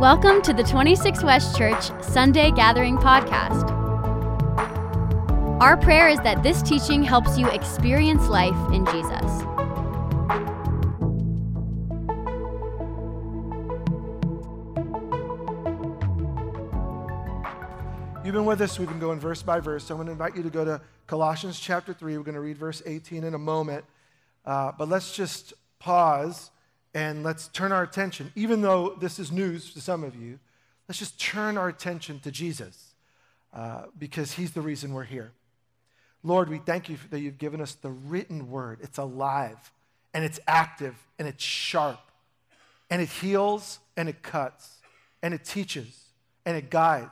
Welcome 0.00 0.40
to 0.44 0.54
the 0.54 0.62
26 0.62 1.22
West 1.24 1.58
Church 1.58 1.90
Sunday 2.02 2.50
Gathering 2.52 2.96
Podcast. 2.96 3.70
Our 5.60 5.76
prayer 5.76 6.08
is 6.08 6.18
that 6.20 6.42
this 6.42 6.62
teaching 6.62 7.02
helps 7.02 7.36
you 7.36 7.46
experience 7.50 8.26
life 8.26 8.56
in 8.72 8.86
Jesus. 8.86 9.42
You've 18.24 18.32
been 18.32 18.46
with 18.46 18.62
us. 18.62 18.78
We've 18.78 18.88
been 18.88 18.98
going 18.98 19.20
verse 19.20 19.42
by 19.42 19.60
verse. 19.60 19.84
So 19.84 19.92
I'm 19.92 19.98
going 19.98 20.06
to 20.06 20.12
invite 20.12 20.34
you 20.34 20.42
to 20.42 20.48
go 20.48 20.64
to 20.64 20.80
Colossians 21.08 21.60
chapter 21.60 21.92
3. 21.92 22.16
We're 22.16 22.24
going 22.24 22.34
to 22.36 22.40
read 22.40 22.56
verse 22.56 22.82
18 22.86 23.22
in 23.22 23.34
a 23.34 23.38
moment. 23.38 23.84
Uh, 24.46 24.72
but 24.78 24.88
let's 24.88 25.14
just 25.14 25.52
pause 25.78 26.50
and 26.94 27.22
let's 27.22 27.48
turn 27.48 27.72
our 27.72 27.82
attention, 27.82 28.32
even 28.34 28.62
though 28.62 28.96
this 29.00 29.18
is 29.18 29.30
news 29.30 29.72
to 29.74 29.80
some 29.80 30.02
of 30.02 30.16
you, 30.16 30.38
let's 30.88 30.98
just 30.98 31.20
turn 31.20 31.56
our 31.56 31.68
attention 31.68 32.20
to 32.20 32.30
Jesus 32.30 32.94
uh, 33.54 33.82
because 33.98 34.32
he's 34.32 34.52
the 34.52 34.60
reason 34.60 34.92
we're 34.92 35.04
here. 35.04 35.32
Lord, 36.22 36.48
we 36.48 36.58
thank 36.58 36.88
you 36.88 36.98
that 37.10 37.20
you've 37.20 37.38
given 37.38 37.60
us 37.60 37.74
the 37.74 37.90
written 37.90 38.50
word. 38.50 38.78
It's 38.82 38.98
alive 38.98 39.72
and 40.12 40.24
it's 40.24 40.40
active 40.46 40.96
and 41.18 41.26
it's 41.26 41.42
sharp 41.42 42.00
and 42.90 43.00
it 43.00 43.08
heals 43.08 43.78
and 43.96 44.08
it 44.08 44.22
cuts 44.22 44.78
and 45.22 45.32
it 45.32 45.44
teaches 45.44 46.06
and 46.44 46.56
it 46.56 46.70
guides. 46.70 47.10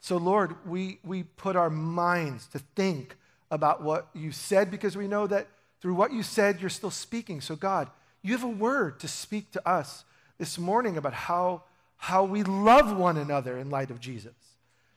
So, 0.00 0.16
Lord, 0.16 0.54
we, 0.66 0.98
we 1.04 1.24
put 1.24 1.56
our 1.56 1.70
minds 1.70 2.46
to 2.48 2.60
think 2.76 3.16
about 3.50 3.82
what 3.82 4.08
you 4.14 4.30
said 4.30 4.70
because 4.70 4.96
we 4.96 5.08
know 5.08 5.26
that 5.26 5.48
through 5.80 5.94
what 5.94 6.12
you 6.12 6.22
said, 6.22 6.60
you're 6.60 6.70
still 6.70 6.90
speaking. 6.90 7.40
So, 7.40 7.56
God, 7.56 7.90
you 8.28 8.34
have 8.34 8.44
a 8.44 8.48
word 8.48 9.00
to 9.00 9.08
speak 9.08 9.50
to 9.52 9.68
us 9.68 10.04
this 10.36 10.58
morning 10.58 10.98
about 10.98 11.14
how, 11.14 11.62
how 11.96 12.24
we 12.24 12.42
love 12.42 12.94
one 12.94 13.16
another 13.16 13.58
in 13.58 13.70
light 13.70 13.90
of 13.90 14.00
Jesus. 14.00 14.34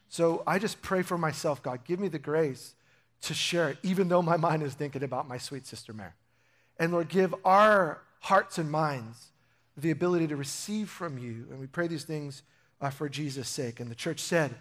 So 0.09 0.43
I 0.45 0.59
just 0.59 0.81
pray 0.81 1.01
for 1.01 1.17
myself, 1.17 1.63
God, 1.63 1.85
give 1.85 1.97
me 1.97 2.09
the 2.09 2.19
grace 2.19 2.75
to 3.21 3.33
share 3.33 3.69
it, 3.69 3.77
even 3.83 4.09
though 4.09 4.21
my 4.21 4.35
mind 4.35 4.63
is 4.63 4.73
thinking 4.73 5.03
about 5.03 5.29
my 5.29 5.38
sweet 5.38 5.65
sister 5.65 5.93
Mary. 5.93 6.11
And 6.77 6.91
Lord, 6.91 7.07
give 7.07 7.33
our 7.45 8.01
hearts 8.19 8.57
and 8.57 8.69
minds 8.69 9.27
the 9.77 9.91
ability 9.91 10.27
to 10.27 10.35
receive 10.35 10.89
from 10.89 11.17
you. 11.17 11.47
And 11.49 11.59
we 11.59 11.67
pray 11.67 11.88
these 11.88 12.03
things 12.03 12.43
uh, 12.81 12.89
for 12.89 13.07
Jesus' 13.07 13.47
sake. 13.47 13.79
And 13.79 13.89
the 13.89 13.95
church 13.95 14.19
said, 14.19 14.53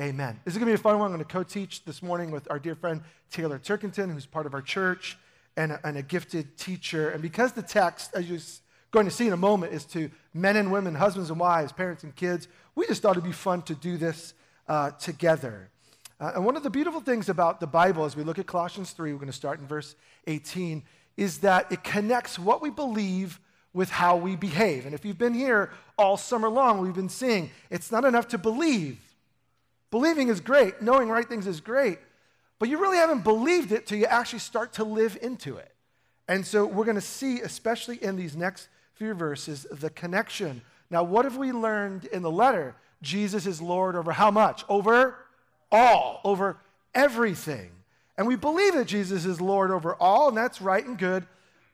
Amen. 0.00 0.40
This 0.44 0.54
is 0.54 0.58
going 0.58 0.66
to 0.66 0.72
be 0.72 0.80
a 0.80 0.82
fun 0.82 0.98
one. 0.98 1.10
I'm 1.10 1.16
going 1.16 1.24
to 1.24 1.32
co 1.32 1.42
teach 1.42 1.84
this 1.84 2.02
morning 2.02 2.30
with 2.30 2.48
our 2.50 2.58
dear 2.58 2.74
friend 2.74 3.02
Taylor 3.30 3.58
Turkington, 3.58 4.12
who's 4.12 4.26
part 4.26 4.46
of 4.46 4.54
our 4.54 4.62
church 4.62 5.18
and 5.58 5.72
a, 5.72 5.80
and 5.84 5.98
a 5.98 6.02
gifted 6.02 6.56
teacher. 6.56 7.10
And 7.10 7.20
because 7.20 7.52
the 7.52 7.62
text, 7.62 8.12
as 8.14 8.30
you're 8.30 8.38
going 8.92 9.06
to 9.06 9.10
see 9.10 9.26
in 9.26 9.32
a 9.32 9.36
moment, 9.36 9.74
is 9.74 9.84
to 9.86 10.10
men 10.32 10.56
and 10.56 10.70
women, 10.70 10.94
husbands 10.94 11.30
and 11.30 11.38
wives, 11.38 11.72
parents 11.72 12.04
and 12.04 12.14
kids, 12.14 12.46
we 12.74 12.86
just 12.86 13.02
thought 13.02 13.12
it'd 13.12 13.24
be 13.24 13.32
fun 13.32 13.62
to 13.62 13.74
do 13.74 13.96
this 13.96 14.34
uh, 14.68 14.92
together. 14.92 15.68
Uh, 16.20 16.32
and 16.36 16.44
one 16.44 16.56
of 16.56 16.62
the 16.62 16.70
beautiful 16.70 17.00
things 17.00 17.28
about 17.28 17.58
the 17.58 17.66
Bible, 17.66 18.04
as 18.04 18.16
we 18.16 18.22
look 18.22 18.38
at 18.38 18.46
Colossians 18.46 18.92
3, 18.92 19.12
we're 19.12 19.18
going 19.18 19.26
to 19.26 19.32
start 19.32 19.58
in 19.58 19.66
verse 19.66 19.96
18, 20.28 20.84
is 21.16 21.38
that 21.38 21.70
it 21.72 21.82
connects 21.82 22.38
what 22.38 22.62
we 22.62 22.70
believe 22.70 23.40
with 23.74 23.90
how 23.90 24.16
we 24.16 24.36
behave. 24.36 24.86
And 24.86 24.94
if 24.94 25.04
you've 25.04 25.18
been 25.18 25.34
here 25.34 25.70
all 25.98 26.16
summer 26.16 26.48
long, 26.48 26.80
we've 26.80 26.94
been 26.94 27.08
seeing 27.08 27.50
it's 27.68 27.90
not 27.90 28.04
enough 28.04 28.28
to 28.28 28.38
believe. 28.38 28.98
Believing 29.90 30.28
is 30.28 30.40
great, 30.40 30.80
knowing 30.82 31.08
right 31.08 31.28
things 31.28 31.46
is 31.46 31.60
great, 31.60 31.98
but 32.58 32.68
you 32.68 32.78
really 32.78 32.96
haven't 32.96 33.24
believed 33.24 33.72
it 33.72 33.86
till 33.86 33.98
you 33.98 34.06
actually 34.06 34.40
start 34.40 34.72
to 34.74 34.84
live 34.84 35.16
into 35.20 35.56
it. 35.56 35.72
And 36.26 36.46
so 36.46 36.66
we're 36.66 36.84
going 36.84 36.96
to 36.96 37.00
see, 37.00 37.40
especially 37.40 38.02
in 38.02 38.16
these 38.16 38.36
next 38.36 38.68
few 38.94 39.14
verses, 39.14 39.66
the 39.70 39.90
connection. 39.90 40.60
Now, 40.90 41.02
what 41.02 41.24
have 41.24 41.36
we 41.36 41.52
learned 41.52 42.04
in 42.06 42.22
the 42.22 42.30
letter? 42.30 42.74
Jesus 43.00 43.46
is 43.46 43.62
Lord 43.62 43.96
over 43.96 44.12
how 44.12 44.30
much? 44.30 44.64
Over 44.68 45.16
all, 45.70 46.20
over 46.24 46.58
everything. 46.94 47.70
And 48.16 48.26
we 48.26 48.36
believe 48.36 48.74
that 48.74 48.86
Jesus 48.86 49.24
is 49.24 49.40
Lord 49.40 49.70
over 49.70 49.94
all, 49.94 50.28
and 50.28 50.36
that's 50.36 50.60
right 50.60 50.84
and 50.84 50.98
good. 50.98 51.24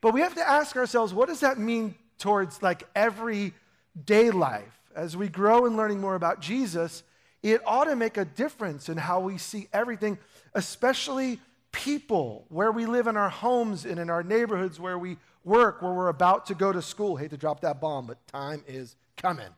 But 0.00 0.12
we 0.12 0.20
have 0.20 0.34
to 0.34 0.46
ask 0.46 0.76
ourselves, 0.76 1.14
what 1.14 1.28
does 1.28 1.40
that 1.40 1.58
mean 1.58 1.94
towards 2.18 2.62
like 2.62 2.86
everyday 2.94 4.30
life? 4.30 4.78
As 4.94 5.16
we 5.16 5.28
grow 5.28 5.64
in 5.64 5.76
learning 5.76 6.00
more 6.00 6.14
about 6.14 6.40
Jesus, 6.40 7.02
it 7.42 7.62
ought 7.66 7.84
to 7.84 7.96
make 7.96 8.18
a 8.18 8.24
difference 8.24 8.88
in 8.88 8.98
how 8.98 9.20
we 9.20 9.38
see 9.38 9.68
everything 9.72 10.18
especially 10.54 11.40
people, 11.72 12.46
where 12.48 12.70
we 12.70 12.86
live 12.86 13.06
in 13.06 13.16
our 13.16 13.28
homes 13.28 13.84
and 13.84 13.98
in 13.98 14.10
our 14.10 14.22
neighborhoods, 14.22 14.78
where 14.78 14.98
we 14.98 15.16
work, 15.44 15.82
where 15.82 15.92
we're 15.92 16.08
about 16.08 16.46
to 16.46 16.54
go 16.54 16.72
to 16.72 16.80
school. 16.80 17.16
Hate 17.16 17.30
to 17.30 17.36
drop 17.36 17.60
that 17.60 17.80
bomb, 17.80 18.06
but 18.06 18.24
time 18.28 18.62
is 18.66 18.96
coming. 19.16 19.48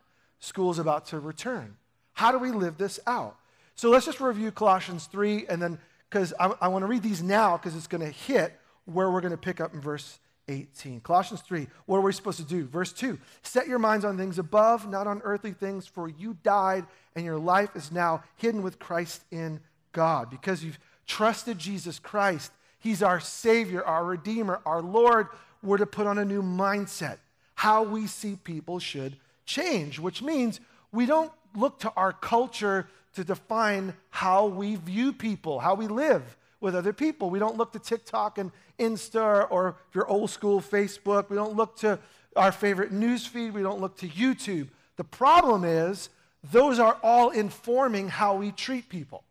School's 0.41 0.79
about 0.79 1.07
to 1.07 1.21
return. 1.21 1.77
How 2.13 2.33
do 2.33 2.39
we 2.39 2.51
live 2.51 2.79
this 2.79 2.99
out? 3.07 3.37
So 3.75 3.91
let's 3.91 4.07
just 4.07 4.21
review 4.21 4.51
Colossians 4.51 5.07
3, 5.07 5.47
and 5.49 5.61
then, 5.61 5.79
because 6.09 6.33
I, 6.41 6.53
I 6.63 6.69
want 6.69 6.83
to 6.83 6.87
read 6.87 7.03
these 7.03 7.23
now, 7.23 7.57
because 7.57 7.77
it's 7.77 7.87
going 7.87 8.01
to 8.01 8.11
hit 8.11 8.59
where 8.87 9.11
we're 9.11 9.21
going 9.21 9.33
to 9.33 9.37
pick 9.37 9.61
up 9.61 9.75
in 9.75 9.81
verse 9.81 10.19
18. 10.49 11.01
Colossians 11.01 11.41
3, 11.43 11.67
what 11.87 11.99
are 11.99 12.03
we 12.03 12.13
supposed 12.13 12.39
to 12.39 12.45
do? 12.45 12.67
Verse 12.67 12.93
2 12.93 13.19
Set 13.43 13.67
your 13.67 13.79
minds 13.79 14.05
on 14.05 14.17
things 14.17 14.39
above, 14.39 14.89
not 14.89 15.07
on 15.07 15.21
earthly 15.25 15.53
things, 15.53 15.87
for 15.87 16.09
you 16.09 16.37
died, 16.43 16.87
and 17.15 17.25
your 17.25 17.39
life 17.39 17.71
is 17.75 17.93
now 17.93 18.23
hidden 18.37 18.63
with 18.63 18.79
Christ 18.79 19.23
in 19.31 19.61
God. 19.97 20.31
Because 20.31 20.63
you've 20.63 20.79
trusted 21.07 21.59
Jesus 21.59 21.99
Christ, 21.99 22.53
He's 22.79 23.03
our 23.03 23.19
Savior, 23.19 23.83
our 23.83 24.05
Redeemer, 24.05 24.61
our 24.65 24.83
Lord, 24.83 25.27
we're 25.63 25.79
to 25.79 25.87
put 25.87 26.07
on 26.07 26.19
a 26.19 26.25
new 26.25 26.43
mindset. 26.43 27.17
How 27.55 27.83
we 27.83 28.07
see 28.07 28.37
people 28.37 28.79
should 28.79 29.17
change, 29.47 29.99
which 29.99 30.23
means 30.23 30.61
we 30.93 31.07
don't 31.07 31.33
look 31.57 31.81
to 31.81 31.93
our 31.97 32.13
culture 32.13 32.87
to 33.15 33.25
define 33.25 33.95
how 34.11 34.47
we 34.47 34.77
view 34.77 35.13
people, 35.13 35.59
how 35.59 35.75
we 35.75 35.87
live 35.87 36.37
with 36.61 36.77
other 36.77 36.93
people. 36.93 37.31
We 37.31 37.39
don't 37.39 37.57
look 37.57 37.73
to 37.73 37.79
TikTok 37.79 38.37
and 38.37 38.53
Insta 38.79 39.47
or 39.51 39.77
your 39.95 40.07
old 40.07 40.29
school, 40.29 40.61
Facebook. 40.61 41.31
We 41.31 41.37
don't 41.37 41.57
look 41.57 41.77
to 41.79 41.99
our 42.37 42.53
favorite 42.53 42.93
news 42.93 43.27
feed. 43.27 43.55
We 43.55 43.63
don't 43.63 43.81
look 43.81 43.97
to 43.99 44.09
YouTube. 44.09 44.69
The 44.97 45.05
problem 45.05 45.65
is, 45.65 46.11
those 46.53 46.79
are 46.79 46.99
all 47.03 47.31
informing 47.31 48.09
how 48.09 48.37
we 48.37 48.53
treat 48.53 48.89
people. 48.89 49.25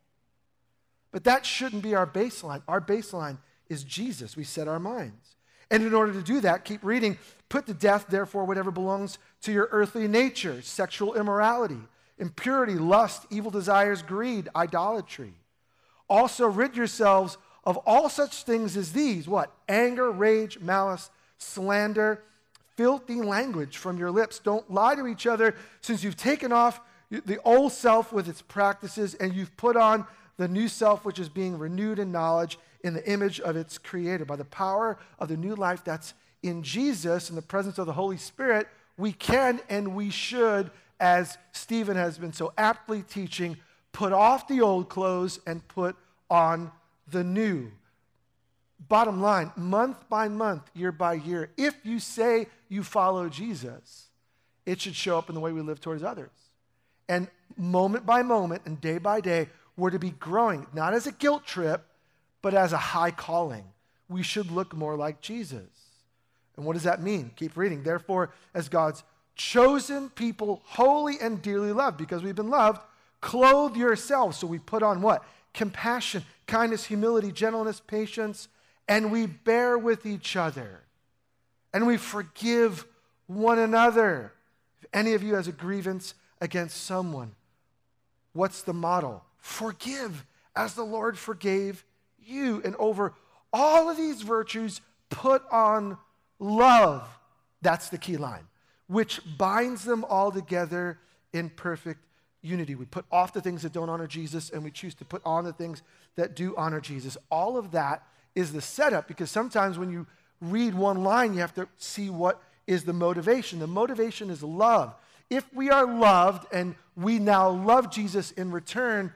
But 1.15 1.23
that 1.23 1.45
shouldn't 1.45 1.81
be 1.81 1.95
our 1.95 2.05
baseline. 2.05 2.61
Our 2.67 2.81
baseline 2.81 3.37
is 3.69 3.85
Jesus. 3.85 4.35
We 4.35 4.43
set 4.43 4.67
our 4.67 4.81
minds. 4.81 5.37
And 5.71 5.81
in 5.81 5.93
order 5.93 6.11
to 6.11 6.21
do 6.21 6.41
that, 6.41 6.65
keep 6.65 6.83
reading. 6.83 7.17
Put 7.47 7.67
to 7.67 7.73
death, 7.73 8.07
therefore, 8.09 8.43
whatever 8.43 8.69
belongs 8.69 9.17
to 9.43 9.53
your 9.53 9.69
earthly 9.71 10.09
nature 10.09 10.61
sexual 10.61 11.13
immorality, 11.13 11.79
impurity, 12.17 12.73
lust, 12.73 13.27
evil 13.29 13.49
desires, 13.49 14.01
greed, 14.01 14.49
idolatry. 14.57 15.33
Also, 16.09 16.47
rid 16.47 16.75
yourselves 16.75 17.37
of 17.63 17.77
all 17.85 18.09
such 18.09 18.43
things 18.43 18.75
as 18.75 18.91
these 18.91 19.25
what? 19.25 19.55
Anger, 19.69 20.11
rage, 20.11 20.59
malice, 20.59 21.09
slander, 21.37 22.23
filthy 22.75 23.21
language 23.21 23.77
from 23.77 23.97
your 23.97 24.11
lips. 24.11 24.39
Don't 24.39 24.69
lie 24.69 24.95
to 24.95 25.07
each 25.07 25.27
other, 25.27 25.55
since 25.79 26.03
you've 26.03 26.17
taken 26.17 26.51
off 26.51 26.81
the 27.09 27.39
old 27.45 27.71
self 27.71 28.11
with 28.11 28.27
its 28.27 28.41
practices 28.41 29.13
and 29.13 29.33
you've 29.33 29.55
put 29.55 29.77
on 29.77 30.05
the 30.37 30.47
new 30.47 30.67
self 30.67 31.05
which 31.05 31.19
is 31.19 31.29
being 31.29 31.57
renewed 31.57 31.99
in 31.99 32.11
knowledge 32.11 32.57
in 32.83 32.93
the 32.93 33.09
image 33.09 33.39
of 33.39 33.55
its 33.55 33.77
creator. 33.77 34.25
By 34.25 34.35
the 34.35 34.45
power 34.45 34.97
of 35.19 35.27
the 35.27 35.37
new 35.37 35.55
life 35.55 35.83
that's 35.83 36.13
in 36.43 36.61
Jesus, 36.61 37.29
in 37.29 37.35
the 37.35 37.41
presence 37.41 37.77
of 37.77 37.87
the 37.87 37.93
Holy 37.93 38.17
Spirit, 38.17 38.67
we 38.97 39.11
can 39.11 39.59
and 39.69 39.95
we 39.95 40.09
should, 40.09 40.69
as 40.99 41.37
Stephen 41.51 41.97
has 41.97 42.17
been 42.17 42.33
so 42.33 42.53
aptly 42.57 43.01
teaching, 43.01 43.57
put 43.91 44.13
off 44.13 44.47
the 44.47 44.61
old 44.61 44.89
clothes 44.89 45.39
and 45.47 45.67
put 45.67 45.95
on 46.29 46.71
the 47.09 47.23
new. 47.23 47.71
Bottom 48.87 49.21
line, 49.21 49.51
month 49.55 50.07
by 50.09 50.27
month, 50.27 50.69
year 50.75 50.91
by 50.91 51.13
year, 51.13 51.49
if 51.57 51.75
you 51.83 51.99
say 51.99 52.47
you 52.69 52.83
follow 52.83 53.29
Jesus, 53.29 54.09
it 54.65 54.79
should 54.79 54.95
show 54.95 55.17
up 55.17 55.29
in 55.29 55.35
the 55.35 55.41
way 55.41 55.51
we 55.51 55.61
live 55.61 55.81
towards 55.81 56.03
others. 56.03 56.29
And 57.07 57.27
moment 57.57 58.05
by 58.05 58.21
moment 58.21 58.63
and 58.65 58.79
day 58.79 58.97
by 58.97 59.21
day, 59.21 59.47
we're 59.77 59.89
to 59.89 59.99
be 59.99 60.11
growing, 60.11 60.67
not 60.73 60.93
as 60.93 61.07
a 61.07 61.11
guilt 61.11 61.45
trip, 61.45 61.85
but 62.41 62.53
as 62.53 62.73
a 62.73 62.77
high 62.77 63.11
calling. 63.11 63.65
We 64.07 64.23
should 64.23 64.51
look 64.51 64.75
more 64.75 64.95
like 64.95 65.21
Jesus. 65.21 65.69
And 66.55 66.65
what 66.65 66.73
does 66.73 66.83
that 66.83 67.01
mean? 67.01 67.31
Keep 67.35 67.57
reading. 67.57 67.83
Therefore, 67.83 68.31
as 68.53 68.69
God's 68.69 69.03
chosen 69.35 70.09
people, 70.09 70.61
holy 70.65 71.15
and 71.19 71.41
dearly 71.41 71.71
loved, 71.71 71.97
because 71.97 72.23
we've 72.23 72.35
been 72.35 72.49
loved, 72.49 72.81
clothe 73.19 73.75
yourselves. 73.75 74.37
So 74.37 74.47
we 74.47 74.59
put 74.59 74.83
on 74.83 75.01
what? 75.01 75.23
Compassion, 75.53 76.23
kindness, 76.47 76.85
humility, 76.85 77.31
gentleness, 77.31 77.81
patience, 77.85 78.47
and 78.87 79.11
we 79.11 79.25
bear 79.25 79.77
with 79.77 80.05
each 80.05 80.35
other. 80.35 80.81
And 81.73 81.87
we 81.87 81.97
forgive 81.97 82.85
one 83.27 83.59
another. 83.59 84.31
If 84.79 84.87
any 84.93 85.13
of 85.13 85.23
you 85.23 85.35
has 85.35 85.47
a 85.47 85.51
grievance 85.51 86.13
against 86.39 86.83
someone, 86.83 87.31
what's 88.33 88.61
the 88.61 88.73
model? 88.73 89.23
Forgive 89.45 90.25
as 90.55 90.73
the 90.73 90.83
Lord 90.83 91.19
forgave 91.19 91.85
you. 92.17 92.63
And 92.65 92.75
over 92.77 93.13
all 93.53 93.89
of 93.91 93.95
these 93.95 94.23
virtues, 94.23 94.81
put 95.11 95.43
on 95.51 95.99
love. 96.39 97.07
That's 97.61 97.89
the 97.89 97.99
key 97.99 98.17
line. 98.17 98.47
which 98.87 99.19
binds 99.37 99.83
them 99.83 100.03
all 100.05 100.31
together 100.31 100.99
in 101.33 101.49
perfect 101.49 101.99
unity. 102.41 102.75
We 102.75 102.85
put 102.85 103.05
off 103.11 103.33
the 103.33 103.41
things 103.41 103.63
that 103.63 103.73
don't 103.73 103.89
honor 103.89 104.07
Jesus 104.07 104.49
and 104.49 104.63
we 104.63 104.71
choose 104.71 104.93
to 104.95 105.05
put 105.05 105.21
on 105.25 105.43
the 105.43 105.53
things 105.53 105.81
that 106.15 106.35
do 106.35 106.55
honor 106.55 106.79
Jesus. 106.79 107.17
All 107.31 107.57
of 107.57 107.71
that 107.71 108.03
is 108.35 108.53
the 108.53 108.61
setup 108.61 109.07
because 109.07 109.31
sometimes 109.31 109.79
when 109.79 109.91
you 109.91 110.05
read 110.41 110.75
one 110.75 111.03
line, 111.03 111.33
you 111.33 111.39
have 111.39 111.53
to 111.55 111.67
see 111.77 112.09
what 112.09 112.41
is 112.67 112.83
the 112.83 112.93
motivation. 112.93 113.59
The 113.59 113.67
motivation 113.67 114.29
is 114.29 114.43
love. 114.43 114.93
If 115.29 115.51
we 115.53 115.69
are 115.71 115.85
loved 115.87 116.45
and 116.53 116.75
we 116.95 117.17
now 117.19 117.49
love 117.49 117.91
Jesus 117.91 118.31
in 118.31 118.51
return, 118.51 119.13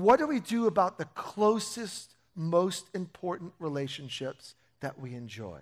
what 0.00 0.18
do 0.18 0.26
we 0.26 0.40
do 0.40 0.66
about 0.66 0.98
the 0.98 1.04
closest, 1.06 2.14
most 2.34 2.88
important 2.94 3.52
relationships 3.58 4.54
that 4.80 4.98
we 4.98 5.14
enjoy? 5.14 5.60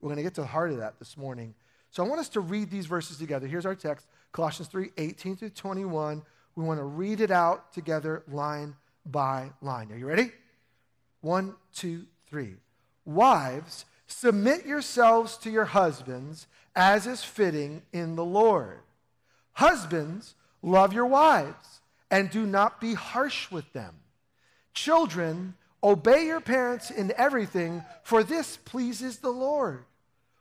We're 0.00 0.08
going 0.08 0.16
to 0.16 0.22
get 0.22 0.34
to 0.34 0.40
the 0.40 0.46
heart 0.46 0.70
of 0.70 0.78
that 0.78 0.98
this 0.98 1.16
morning. 1.16 1.54
So 1.90 2.04
I 2.04 2.08
want 2.08 2.20
us 2.20 2.28
to 2.30 2.40
read 2.40 2.70
these 2.70 2.86
verses 2.86 3.18
together. 3.18 3.46
Here's 3.46 3.66
our 3.66 3.74
text 3.74 4.06
Colossians 4.32 4.68
3 4.68 4.90
18 4.96 5.36
through 5.36 5.50
21. 5.50 6.22
We 6.56 6.64
want 6.64 6.80
to 6.80 6.84
read 6.84 7.20
it 7.20 7.30
out 7.30 7.72
together, 7.72 8.22
line 8.28 8.74
by 9.06 9.50
line. 9.60 9.92
Are 9.92 9.96
you 9.96 10.06
ready? 10.06 10.32
One, 11.20 11.54
two, 11.74 12.06
three. 12.28 12.56
Wives, 13.04 13.84
submit 14.06 14.66
yourselves 14.66 15.36
to 15.38 15.50
your 15.50 15.66
husbands 15.66 16.46
as 16.74 17.06
is 17.06 17.22
fitting 17.22 17.82
in 17.92 18.16
the 18.16 18.24
Lord. 18.24 18.80
Husbands, 19.52 20.34
love 20.62 20.92
your 20.92 21.06
wives 21.06 21.79
and 22.10 22.30
do 22.30 22.46
not 22.46 22.80
be 22.80 22.94
harsh 22.94 23.50
with 23.50 23.72
them. 23.72 23.94
Children, 24.74 25.54
obey 25.82 26.26
your 26.26 26.40
parents 26.40 26.90
in 26.90 27.12
everything, 27.16 27.84
for 28.02 28.22
this 28.22 28.56
pleases 28.56 29.18
the 29.18 29.30
Lord. 29.30 29.84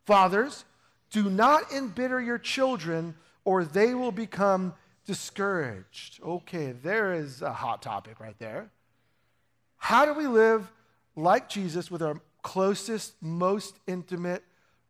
Fathers, 0.06 0.66
do 1.12 1.30
not 1.30 1.72
embitter 1.72 2.22
your 2.22 2.38
children, 2.38 3.16
or 3.44 3.64
they 3.64 3.94
will 3.94 4.12
become 4.12 4.74
discouraged. 5.06 6.22
Okay, 6.24 6.72
there 6.72 7.14
is 7.14 7.42
a 7.42 7.54
hot 7.54 7.82
topic 7.82 8.20
right 8.20 8.38
there. 8.40 8.70
How 9.78 10.06
do 10.06 10.14
we 10.14 10.28
live 10.28 10.72
like 11.16 11.50
Jesus 11.50 11.90
with 11.90 12.02
our 12.02 12.22
closest, 12.44 13.14
most 13.22 13.76
intimate 13.88 14.44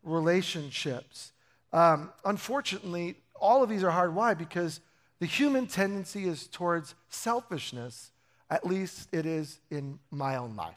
relationships? 0.04 1.32
Um, 1.72 2.12
unfortunately, 2.26 3.16
all 3.40 3.64
of 3.64 3.70
these 3.70 3.84
are 3.84 3.92
hard. 3.92 4.14
Why? 4.14 4.34
Because 4.34 4.82
the 5.20 5.26
human 5.26 5.68
tendency 5.68 6.26
is 6.26 6.48
towards 6.48 6.96
selfishness, 7.10 8.12
at 8.50 8.66
least 8.66 9.10
it 9.12 9.26
is 9.26 9.60
in 9.70 10.00
my 10.12 10.38
own 10.38 10.56
life. 10.56 10.76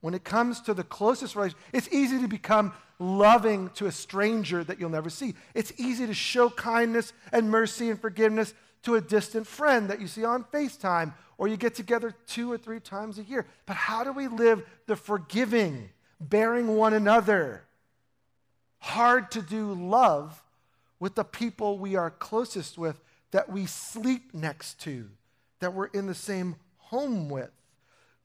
When 0.00 0.14
it 0.14 0.24
comes 0.24 0.60
to 0.62 0.74
the 0.74 0.84
closest 0.84 1.36
relationship, 1.36 1.60
it's 1.72 1.88
easy 1.92 2.20
to 2.20 2.28
become 2.28 2.72
loving 2.98 3.70
to 3.70 3.86
a 3.86 3.92
stranger 3.92 4.64
that 4.64 4.80
you'll 4.80 4.90
never 4.90 5.10
see. 5.10 5.34
It's 5.54 5.72
easy 5.78 6.06
to 6.06 6.14
show 6.14 6.48
kindness 6.48 7.12
and 7.32 7.50
mercy 7.50 7.90
and 7.90 8.00
forgiveness 8.00 8.54
to 8.82 8.94
a 8.94 9.00
distant 9.00 9.46
friend 9.46 9.90
that 9.90 10.00
you 10.00 10.06
see 10.06 10.24
on 10.24 10.44
FaceTime 10.44 11.12
or 11.36 11.48
you 11.48 11.56
get 11.56 11.74
together 11.74 12.14
two 12.26 12.50
or 12.52 12.58
three 12.58 12.80
times 12.80 13.18
a 13.18 13.22
year. 13.22 13.46
But 13.66 13.76
how 13.76 14.04
do 14.04 14.12
we 14.12 14.28
live 14.28 14.62
the 14.86 14.96
forgiving, 14.96 15.90
bearing 16.20 16.76
one 16.76 16.92
another, 16.92 17.64
hard 18.78 19.30
to 19.32 19.42
do 19.42 19.72
love 19.72 20.42
with 20.98 21.14
the 21.14 21.24
people 21.24 21.78
we 21.78 21.96
are 21.96 22.10
closest 22.10 22.76
with, 22.76 23.00
that 23.30 23.50
we 23.50 23.66
sleep 23.66 24.34
next 24.34 24.80
to, 24.80 25.08
that 25.60 25.74
we're 25.74 25.86
in 25.86 26.06
the 26.06 26.14
same 26.14 26.56
home 26.78 27.28
with? 27.28 27.50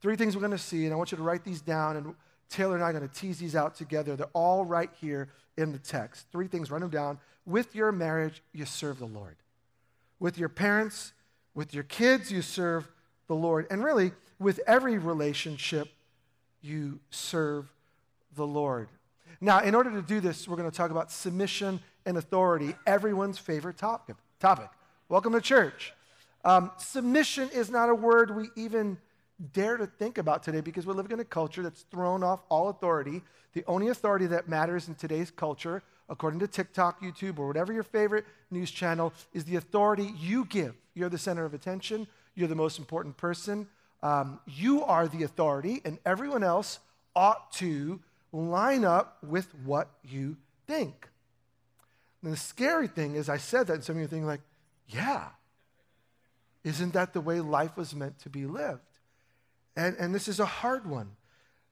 Three 0.00 0.16
things 0.16 0.34
we're 0.34 0.40
going 0.40 0.52
to 0.52 0.58
see, 0.58 0.84
and 0.84 0.92
I 0.92 0.96
want 0.96 1.12
you 1.12 1.16
to 1.16 1.22
write 1.22 1.44
these 1.44 1.60
down, 1.60 1.96
and 1.96 2.14
Taylor 2.48 2.74
and 2.74 2.84
I 2.84 2.90
are 2.90 2.92
going 2.92 3.08
to 3.08 3.14
tease 3.14 3.38
these 3.38 3.56
out 3.56 3.74
together. 3.74 4.16
They're 4.16 4.26
all 4.32 4.64
right 4.64 4.90
here 5.00 5.30
in 5.56 5.72
the 5.72 5.78
text. 5.78 6.26
Three 6.30 6.46
things, 6.46 6.70
write 6.70 6.80
them 6.80 6.90
down. 6.90 7.18
With 7.44 7.74
your 7.74 7.92
marriage, 7.92 8.42
you 8.52 8.64
serve 8.64 8.98
the 8.98 9.06
Lord. 9.06 9.36
With 10.18 10.38
your 10.38 10.48
parents, 10.48 11.12
with 11.54 11.74
your 11.74 11.84
kids, 11.84 12.30
you 12.30 12.42
serve 12.42 12.88
the 13.26 13.34
Lord. 13.34 13.66
And 13.70 13.82
really, 13.82 14.12
with 14.38 14.60
every 14.66 14.98
relationship, 14.98 15.88
you 16.60 17.00
serve 17.10 17.70
the 18.34 18.46
Lord. 18.46 18.88
Now, 19.40 19.60
in 19.60 19.74
order 19.74 19.90
to 19.90 20.02
do 20.02 20.20
this, 20.20 20.46
we're 20.48 20.56
going 20.56 20.70
to 20.70 20.76
talk 20.76 20.90
about 20.90 21.10
submission 21.10 21.80
and 22.04 22.16
authority, 22.16 22.74
everyone's 22.86 23.38
favorite 23.38 23.76
topic. 23.76 24.16
topic. 24.38 24.68
Welcome 25.08 25.34
to 25.34 25.40
church. 25.40 25.94
Um, 26.44 26.72
submission 26.78 27.48
is 27.54 27.70
not 27.70 27.88
a 27.88 27.94
word 27.94 28.34
we 28.34 28.48
even 28.56 28.98
dare 29.52 29.76
to 29.76 29.86
think 29.86 30.18
about 30.18 30.42
today 30.42 30.60
because 30.60 30.84
we're 30.84 30.94
living 30.94 31.12
in 31.12 31.20
a 31.20 31.24
culture 31.24 31.62
that's 31.62 31.82
thrown 31.82 32.24
off 32.24 32.40
all 32.48 32.70
authority. 32.70 33.22
The 33.52 33.62
only 33.68 33.86
authority 33.86 34.26
that 34.26 34.48
matters 34.48 34.88
in 34.88 34.96
today's 34.96 35.30
culture, 35.30 35.84
according 36.08 36.40
to 36.40 36.48
TikTok, 36.48 37.00
YouTube, 37.00 37.38
or 37.38 37.46
whatever 37.46 37.72
your 37.72 37.84
favorite 37.84 38.24
news 38.50 38.72
channel, 38.72 39.12
is 39.32 39.44
the 39.44 39.54
authority 39.54 40.12
you 40.18 40.44
give. 40.46 40.74
You're 40.94 41.08
the 41.08 41.18
center 41.18 41.44
of 41.44 41.54
attention, 41.54 42.08
you're 42.34 42.48
the 42.48 42.56
most 42.56 42.80
important 42.80 43.16
person. 43.16 43.68
Um, 44.02 44.40
you 44.44 44.82
are 44.82 45.06
the 45.06 45.22
authority, 45.22 45.82
and 45.84 46.00
everyone 46.04 46.42
else 46.42 46.80
ought 47.14 47.52
to 47.52 48.00
line 48.32 48.84
up 48.84 49.18
with 49.22 49.54
what 49.64 49.88
you 50.02 50.36
think. 50.66 51.06
And 52.24 52.32
the 52.32 52.36
scary 52.36 52.88
thing 52.88 53.14
is, 53.14 53.28
I 53.28 53.36
said 53.36 53.68
that, 53.68 53.74
and 53.74 53.84
some 53.84 53.94
of 53.94 54.00
you 54.00 54.06
are 54.06 54.08
thinking, 54.08 54.26
like, 54.26 54.40
yeah, 54.88 55.28
isn't 56.64 56.94
that 56.94 57.12
the 57.12 57.20
way 57.20 57.40
life 57.40 57.76
was 57.76 57.94
meant 57.94 58.18
to 58.20 58.30
be 58.30 58.46
lived? 58.46 58.80
And, 59.76 59.96
and 59.98 60.14
this 60.14 60.28
is 60.28 60.40
a 60.40 60.46
hard 60.46 60.86
one. 60.86 61.10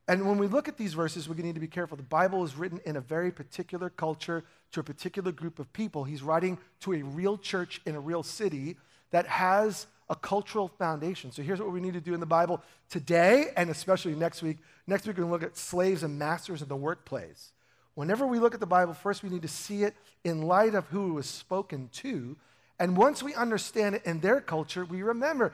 And 0.06 0.26
when 0.28 0.36
we 0.36 0.46
look 0.46 0.68
at 0.68 0.76
these 0.76 0.92
verses, 0.92 1.28
we 1.28 1.36
need 1.36 1.54
to 1.54 1.60
be 1.60 1.66
careful. 1.66 1.96
The 1.96 2.02
Bible 2.02 2.44
is 2.44 2.56
written 2.56 2.80
in 2.84 2.96
a 2.96 3.00
very 3.00 3.32
particular 3.32 3.88
culture 3.88 4.44
to 4.72 4.80
a 4.80 4.82
particular 4.82 5.32
group 5.32 5.58
of 5.58 5.72
people. 5.72 6.04
He's 6.04 6.22
writing 6.22 6.58
to 6.80 6.92
a 6.92 7.02
real 7.02 7.38
church 7.38 7.80
in 7.86 7.94
a 7.94 8.00
real 8.00 8.22
city 8.22 8.76
that 9.12 9.26
has 9.26 9.86
a 10.10 10.14
cultural 10.14 10.68
foundation. 10.68 11.32
So 11.32 11.42
here's 11.42 11.60
what 11.60 11.72
we 11.72 11.80
need 11.80 11.94
to 11.94 12.00
do 12.00 12.12
in 12.12 12.20
the 12.20 12.26
Bible 12.26 12.60
today, 12.90 13.46
and 13.56 13.70
especially 13.70 14.14
next 14.14 14.42
week. 14.42 14.58
Next 14.86 15.06
week, 15.06 15.16
we're 15.16 15.22
going 15.22 15.38
to 15.38 15.44
look 15.44 15.50
at 15.50 15.56
slaves 15.56 16.02
and 16.02 16.18
masters 16.18 16.60
in 16.60 16.68
the 16.68 16.76
workplace. 16.76 17.52
Whenever 17.94 18.26
we 18.26 18.38
look 18.38 18.52
at 18.52 18.60
the 18.60 18.66
Bible, 18.66 18.92
first 18.92 19.22
we 19.22 19.30
need 19.30 19.42
to 19.42 19.48
see 19.48 19.84
it 19.84 19.94
in 20.24 20.42
light 20.42 20.74
of 20.74 20.86
who 20.88 21.10
it 21.10 21.14
was 21.14 21.26
spoken 21.26 21.88
to. 21.94 22.36
And 22.78 22.96
once 22.96 23.22
we 23.22 23.34
understand 23.34 23.96
it 23.96 24.02
in 24.04 24.20
their 24.20 24.40
culture, 24.40 24.84
we 24.84 25.02
remember 25.02 25.52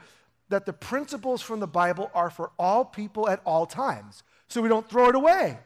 that 0.49 0.65
the 0.65 0.73
principles 0.73 1.41
from 1.41 1.59
the 1.59 1.67
Bible 1.67 2.11
are 2.13 2.29
for 2.29 2.51
all 2.59 2.83
people 2.83 3.29
at 3.29 3.41
all 3.45 3.65
times. 3.65 4.23
So 4.47 4.61
we 4.61 4.69
don't 4.69 4.87
throw 4.89 5.09
it 5.09 5.15
away, 5.15 5.59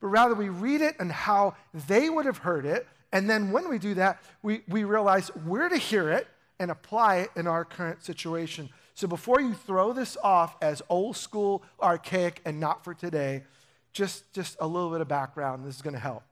but 0.00 0.08
rather 0.08 0.34
we 0.34 0.48
read 0.48 0.80
it 0.80 0.96
and 0.98 1.12
how 1.12 1.56
they 1.88 2.08
would 2.08 2.24
have 2.24 2.38
heard 2.38 2.64
it. 2.64 2.86
And 3.12 3.28
then 3.28 3.50
when 3.50 3.68
we 3.68 3.78
do 3.78 3.94
that, 3.94 4.22
we, 4.42 4.62
we 4.68 4.84
realize 4.84 5.28
where 5.44 5.68
to 5.68 5.76
hear 5.76 6.10
it 6.10 6.26
and 6.58 6.70
apply 6.70 7.16
it 7.16 7.30
in 7.36 7.46
our 7.46 7.64
current 7.64 8.02
situation. 8.02 8.70
So 8.94 9.08
before 9.08 9.40
you 9.40 9.54
throw 9.54 9.92
this 9.92 10.16
off 10.22 10.56
as 10.62 10.80
old 10.88 11.16
school, 11.16 11.62
archaic, 11.82 12.40
and 12.44 12.60
not 12.60 12.84
for 12.84 12.94
today, 12.94 13.44
just, 13.92 14.32
just 14.32 14.56
a 14.60 14.66
little 14.66 14.90
bit 14.90 15.00
of 15.00 15.08
background. 15.08 15.64
This 15.66 15.76
is 15.76 15.82
going 15.82 15.94
to 15.94 16.00
help. 16.00 16.22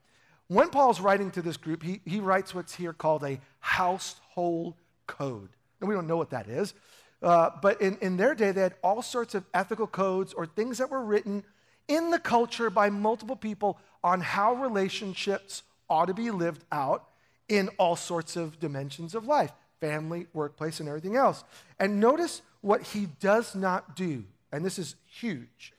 When 0.49 0.71
Paul's 0.71 1.00
writing 1.00 1.31
to 1.33 1.43
this 1.43 1.57
group, 1.57 1.83
he, 1.83 2.00
he 2.05 2.21
writes 2.21 2.55
what's 2.55 2.75
here 2.75 2.93
called 2.93 3.23
a 3.23 3.40
household 3.61 4.75
code. 5.07 5.50
And 5.81 5.88
we 5.88 5.95
don't 5.95 6.07
know 6.07 6.17
what 6.17 6.31
that 6.31 6.49
is. 6.49 6.75
Uh, 7.23 7.50
but 7.61 7.81
in, 7.81 7.99
in 8.00 8.17
their 8.17 8.35
day, 8.35 8.52
they 8.52 8.62
had 8.62 8.75
all 8.83 9.02
sorts 9.02 9.35
of 9.35 9.45
ethical 9.52 9.87
codes 9.87 10.33
or 10.33 10.47
things 10.47 10.78
that 10.78 10.90
were 10.90 11.05
written 11.05 11.45
in 11.87 12.11
the 12.11 12.19
culture 12.19 12.71
by 12.71 12.90
multiple 12.90 13.37
people 13.37 13.78
on 14.05 14.21
how 14.21 14.55
relationships 14.55 15.62
ought 15.90 16.07
to 16.07 16.14
be 16.14 16.31
lived 16.31 16.64
out 16.71 17.09
in 17.49 17.69
all 17.78 17.97
sorts 17.97 18.37
of 18.37 18.61
dimensions 18.61 19.14
of 19.14 19.26
life 19.26 19.52
family, 19.81 20.26
workplace, 20.33 20.81
and 20.81 20.88
everything 20.88 21.14
else. 21.14 21.45
And 21.78 22.00
notice 22.00 22.43
what 22.62 22.83
he 22.83 23.07
does 23.21 23.55
not 23.55 23.95
do. 23.95 24.25
And 24.50 24.64
this 24.64 24.76
is 24.76 24.97
huge. 25.07 25.73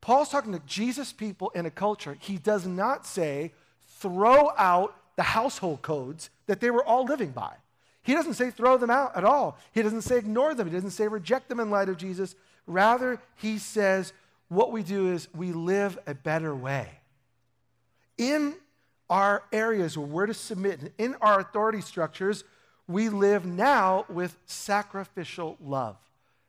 Paul's 0.00 0.28
talking 0.28 0.52
to 0.52 0.58
Jesus 0.66 1.12
people 1.12 1.50
in 1.50 1.66
a 1.66 1.70
culture. 1.70 2.16
He 2.20 2.36
does 2.36 2.66
not 2.66 3.06
say, 3.06 3.52
throw 4.00 4.52
out 4.56 4.94
the 5.16 5.22
household 5.22 5.82
codes 5.82 6.30
that 6.46 6.60
they 6.60 6.70
were 6.70 6.84
all 6.84 7.04
living 7.04 7.30
by. 7.30 7.54
He 8.02 8.14
doesn't 8.14 8.34
say 8.34 8.50
throw 8.50 8.76
them 8.76 8.90
out 8.90 9.16
at 9.16 9.24
all. 9.24 9.58
He 9.72 9.82
doesn't 9.82 10.02
say 10.02 10.18
ignore 10.18 10.54
them. 10.54 10.68
He 10.68 10.74
doesn't 10.74 10.90
say 10.90 11.08
reject 11.08 11.48
them 11.48 11.58
in 11.58 11.70
light 11.70 11.88
of 11.88 11.96
Jesus. 11.96 12.36
Rather, 12.66 13.20
he 13.36 13.58
says 13.58 14.12
what 14.48 14.70
we 14.70 14.82
do 14.82 15.12
is 15.12 15.28
we 15.34 15.52
live 15.52 15.98
a 16.06 16.14
better 16.14 16.54
way. 16.54 16.88
In 18.16 18.54
our 19.10 19.42
areas 19.52 19.98
where 19.98 20.06
we're 20.06 20.26
to 20.26 20.34
submit, 20.34 20.92
in 20.98 21.16
our 21.20 21.40
authority 21.40 21.80
structures, 21.80 22.44
we 22.88 23.08
live 23.08 23.44
now 23.44 24.04
with 24.08 24.36
sacrificial 24.46 25.56
love. 25.60 25.96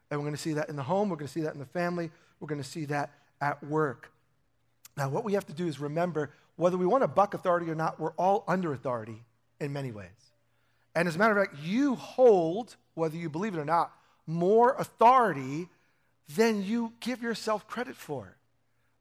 And 0.09 0.19
we're 0.19 0.25
going 0.25 0.35
to 0.35 0.41
see 0.41 0.53
that 0.53 0.69
in 0.69 0.75
the 0.75 0.83
home, 0.83 1.09
we're 1.09 1.17
going 1.17 1.27
to 1.27 1.33
see 1.33 1.41
that 1.41 1.53
in 1.53 1.59
the 1.59 1.65
family, 1.65 2.11
we're 2.39 2.47
going 2.47 2.61
to 2.61 2.67
see 2.67 2.85
that 2.85 3.11
at 3.41 3.63
work. 3.63 4.11
Now, 4.95 5.09
what 5.09 5.23
we 5.23 5.33
have 5.33 5.45
to 5.47 5.53
do 5.53 5.67
is 5.67 5.79
remember 5.79 6.31
whether 6.57 6.75
we 6.77 6.85
want 6.85 7.03
to 7.03 7.07
buck 7.07 7.33
authority 7.33 7.71
or 7.71 7.75
not, 7.75 7.99
we're 7.99 8.11
all 8.17 8.43
under 8.47 8.73
authority 8.73 9.23
in 9.59 9.71
many 9.71 9.91
ways. 9.91 10.09
And 10.93 11.07
as 11.07 11.15
a 11.15 11.19
matter 11.19 11.37
of 11.37 11.47
fact, 11.47 11.61
you 11.63 11.95
hold, 11.95 12.75
whether 12.93 13.15
you 13.15 13.29
believe 13.29 13.55
it 13.55 13.59
or 13.59 13.65
not, 13.65 13.91
more 14.25 14.75
authority 14.77 15.69
than 16.35 16.63
you 16.63 16.91
give 16.99 17.21
yourself 17.21 17.65
credit 17.67 17.95
for. 17.95 18.35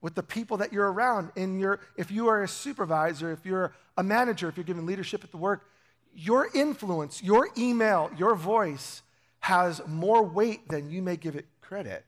with 0.06 0.14
the 0.14 0.22
people 0.22 0.58
that 0.58 0.72
you're 0.72 0.92
around. 0.92 1.32
In 1.34 1.58
your, 1.58 1.80
if 1.96 2.12
you 2.12 2.28
are 2.28 2.44
a 2.44 2.48
supervisor, 2.48 3.32
if 3.32 3.44
you're 3.44 3.74
a 3.96 4.04
manager, 4.04 4.48
if 4.48 4.56
you're 4.56 4.62
giving 4.62 4.86
leadership 4.86 5.24
at 5.24 5.32
the 5.32 5.36
work, 5.36 5.68
your 6.14 6.48
influence, 6.54 7.22
your 7.24 7.48
email, 7.58 8.10
your 8.16 8.36
voice 8.36 9.02
has 9.40 9.82
more 9.86 10.22
weight 10.22 10.68
than 10.68 10.90
you 10.90 11.02
may 11.02 11.16
give 11.16 11.34
it 11.34 11.46
credit. 11.60 12.04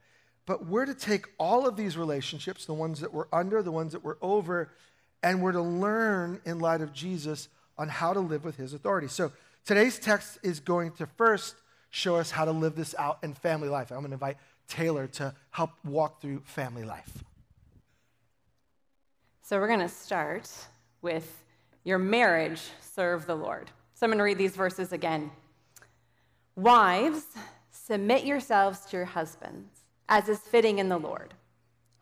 But 0.47 0.67
we're 0.67 0.87
to 0.87 0.95
take 0.95 1.27
all 1.39 1.67
of 1.67 1.77
these 1.77 1.97
relationships, 1.97 2.65
the 2.65 2.73
ones 2.73 3.01
that 3.01 3.13
we're 3.13 3.27
under, 3.33 3.63
the 3.63 3.73
ones 3.73 3.91
that 3.93 4.05
we're 4.05 4.17
over, 4.23 4.71
and 5.23 5.43
we're 5.43 5.53
to 5.53 5.63
learn 5.63 6.41
in 6.45 6.59
light 6.61 6.81
of 6.81 6.93
Jesus 6.93 7.49
on 7.77 7.89
how 7.89 8.13
to 8.13 8.21
live 8.21 8.45
with 8.45 8.57
his 8.57 8.75
authority. 8.75 9.09
So 9.09 9.33
today's 9.65 9.99
text 9.99 10.39
is 10.43 10.61
going 10.61 10.93
to 10.93 11.07
first 11.07 11.57
show 11.91 12.17
us 12.17 12.31
how 12.31 12.45
to 12.45 12.53
live 12.53 12.75
this 12.75 12.95
out 12.99 13.19
in 13.23 13.35
family 13.35 13.69
life. 13.69 13.91
I'm 13.91 13.99
going 13.99 14.11
to 14.11 14.15
invite 14.15 14.37
Taylor 14.69 15.07
to 15.07 15.35
help 15.51 15.71
walk 15.85 16.21
through 16.21 16.43
family 16.45 16.85
life. 16.85 17.25
So 19.43 19.59
we're 19.59 19.69
going 19.69 19.81
to 19.81 19.89
start 19.89 20.51
with 21.01 21.43
your 21.85 21.99
marriage 21.99 22.61
serve 22.81 23.27
the 23.27 23.35
Lord. 23.35 23.71
So 23.95 24.05
I'm 24.05 24.11
going 24.11 24.19
to 24.19 24.25
read 24.25 24.39
these 24.39 24.55
verses 24.55 24.93
again. 24.93 25.31
Wives, 26.55 27.25
submit 27.71 28.25
yourselves 28.25 28.81
to 28.87 28.97
your 28.97 29.07
husbands, 29.07 29.71
as 30.09 30.29
is 30.29 30.41
fitting 30.41 30.79
in 30.81 30.89
the 30.89 30.99
Lord. 30.99 31.33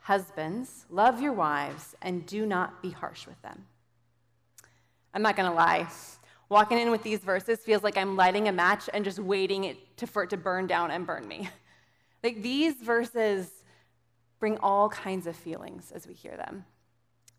Husbands, 0.07 0.87
love 0.89 1.21
your 1.21 1.33
wives 1.33 1.97
and 2.01 2.25
do 2.27 2.47
not 2.47 2.81
be 2.81 2.91
harsh 2.91 3.27
with 3.27 3.43
them. 3.43 3.67
I'm 5.13 5.21
not 5.21 5.35
going 5.35 5.51
to 5.51 5.57
lie. 5.57 5.89
Walking 6.49 6.79
in 6.79 6.93
with 6.93 7.03
these 7.03 7.19
verses 7.19 7.59
feels 7.59 7.83
like 7.83 7.97
I'm 7.97 8.15
lighting 8.15 8.47
a 8.47 8.53
match 8.53 8.89
and 8.95 9.05
just 9.05 9.19
waiting 9.19 9.65
it 9.65 9.97
to, 9.97 10.07
for 10.07 10.23
it 10.23 10.31
to 10.31 10.37
burn 10.37 10.69
down 10.69 10.93
and 10.93 11.05
burn 11.05 11.27
me. 11.27 11.49
Like 12.23 12.41
these 12.41 12.75
verses 12.75 13.51
bring 14.41 14.59
all 14.59 14.89
kinds 14.89 15.27
of 15.27 15.37
feelings 15.37 15.93
as 15.93 16.07
we 16.09 16.15
hear 16.15 16.37
them. 16.37 16.65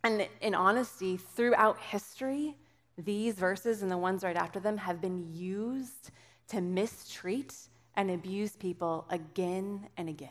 And 0.04 0.28
in 0.40 0.54
honesty, 0.54 1.18
throughout 1.18 1.80
history, 1.80 2.56
these 2.98 3.36
verses 3.36 3.82
and 3.82 3.90
the 3.90 3.98
ones 3.98 4.24
right 4.24 4.36
after 4.36 4.60
them 4.60 4.78
have 4.78 5.02
been 5.02 5.34
used 5.34 6.12
to 6.50 6.62
mistreat 6.62 7.54
and 7.96 8.12
abuse 8.12 8.56
people 8.56 9.06
again 9.10 9.88
and 9.98 10.08
again. 10.08 10.30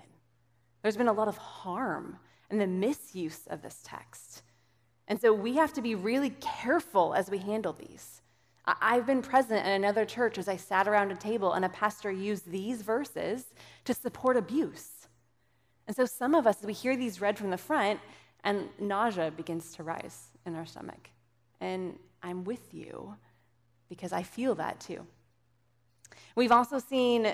There's 0.82 0.96
been 0.96 1.08
a 1.08 1.12
lot 1.12 1.28
of 1.28 1.36
harm 1.36 2.18
and 2.50 2.60
the 2.60 2.66
misuse 2.66 3.46
of 3.48 3.62
this 3.62 3.80
text. 3.84 4.42
And 5.08 5.20
so 5.20 5.32
we 5.32 5.56
have 5.56 5.72
to 5.74 5.82
be 5.82 5.94
really 5.94 6.30
careful 6.40 7.14
as 7.14 7.30
we 7.30 7.38
handle 7.38 7.72
these. 7.72 8.22
I've 8.66 9.06
been 9.06 9.22
present 9.22 9.64
in 9.64 9.72
another 9.72 10.04
church 10.04 10.38
as 10.38 10.48
I 10.48 10.56
sat 10.56 10.88
around 10.88 11.12
a 11.12 11.16
table 11.16 11.52
and 11.52 11.64
a 11.64 11.68
pastor 11.68 12.10
used 12.10 12.50
these 12.50 12.82
verses 12.82 13.44
to 13.84 13.94
support 13.94 14.36
abuse. 14.36 15.06
And 15.86 15.94
so 15.94 16.04
some 16.04 16.34
of 16.34 16.46
us, 16.46 16.62
we 16.62 16.72
hear 16.72 16.96
these 16.96 17.20
read 17.20 17.38
from 17.38 17.50
the 17.50 17.58
front, 17.58 18.00
and 18.42 18.68
nausea 18.80 19.30
begins 19.30 19.72
to 19.76 19.84
rise 19.84 20.30
in 20.44 20.56
our 20.56 20.66
stomach. 20.66 21.10
And 21.60 21.96
I'm 22.22 22.42
with 22.42 22.74
you 22.74 23.14
because 23.88 24.12
I 24.12 24.24
feel 24.24 24.56
that 24.56 24.80
too. 24.80 25.06
We've 26.34 26.52
also 26.52 26.80
seen 26.80 27.32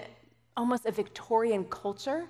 almost 0.54 0.84
a 0.84 0.92
Victorian 0.92 1.64
culture 1.64 2.26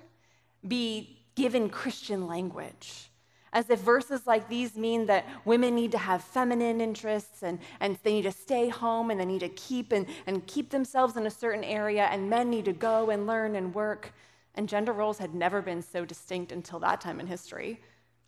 be 0.65 1.22
given 1.35 1.69
Christian 1.69 2.27
language 2.27 3.09
as 3.53 3.69
if 3.69 3.79
verses 3.79 4.27
like 4.27 4.49
these 4.49 4.75
mean 4.75 5.05
that 5.05 5.25
women 5.45 5.75
need 5.75 5.91
to 5.91 5.97
have 5.97 6.23
feminine 6.23 6.81
interests 6.81 7.43
and, 7.43 7.59
and 7.79 7.97
they 8.03 8.13
need 8.13 8.23
to 8.23 8.31
stay 8.31 8.67
home 8.67 9.11
and 9.11 9.19
they 9.19 9.25
need 9.25 9.39
to 9.39 9.49
keep 9.49 9.91
and, 9.91 10.07
and 10.25 10.45
keep 10.47 10.71
themselves 10.71 11.15
in 11.15 11.27
a 11.27 11.31
certain 11.31 11.63
area, 11.63 12.05
and 12.11 12.29
men 12.29 12.49
need 12.49 12.65
to 12.65 12.73
go 12.73 13.11
and 13.11 13.27
learn 13.27 13.55
and 13.55 13.73
work. 13.73 14.11
And 14.55 14.67
gender 14.67 14.91
roles 14.91 15.19
had 15.19 15.33
never 15.33 15.61
been 15.61 15.81
so 15.81 16.03
distinct 16.03 16.51
until 16.51 16.79
that 16.79 16.99
time 16.99 17.19
in 17.19 17.27
history. 17.27 17.79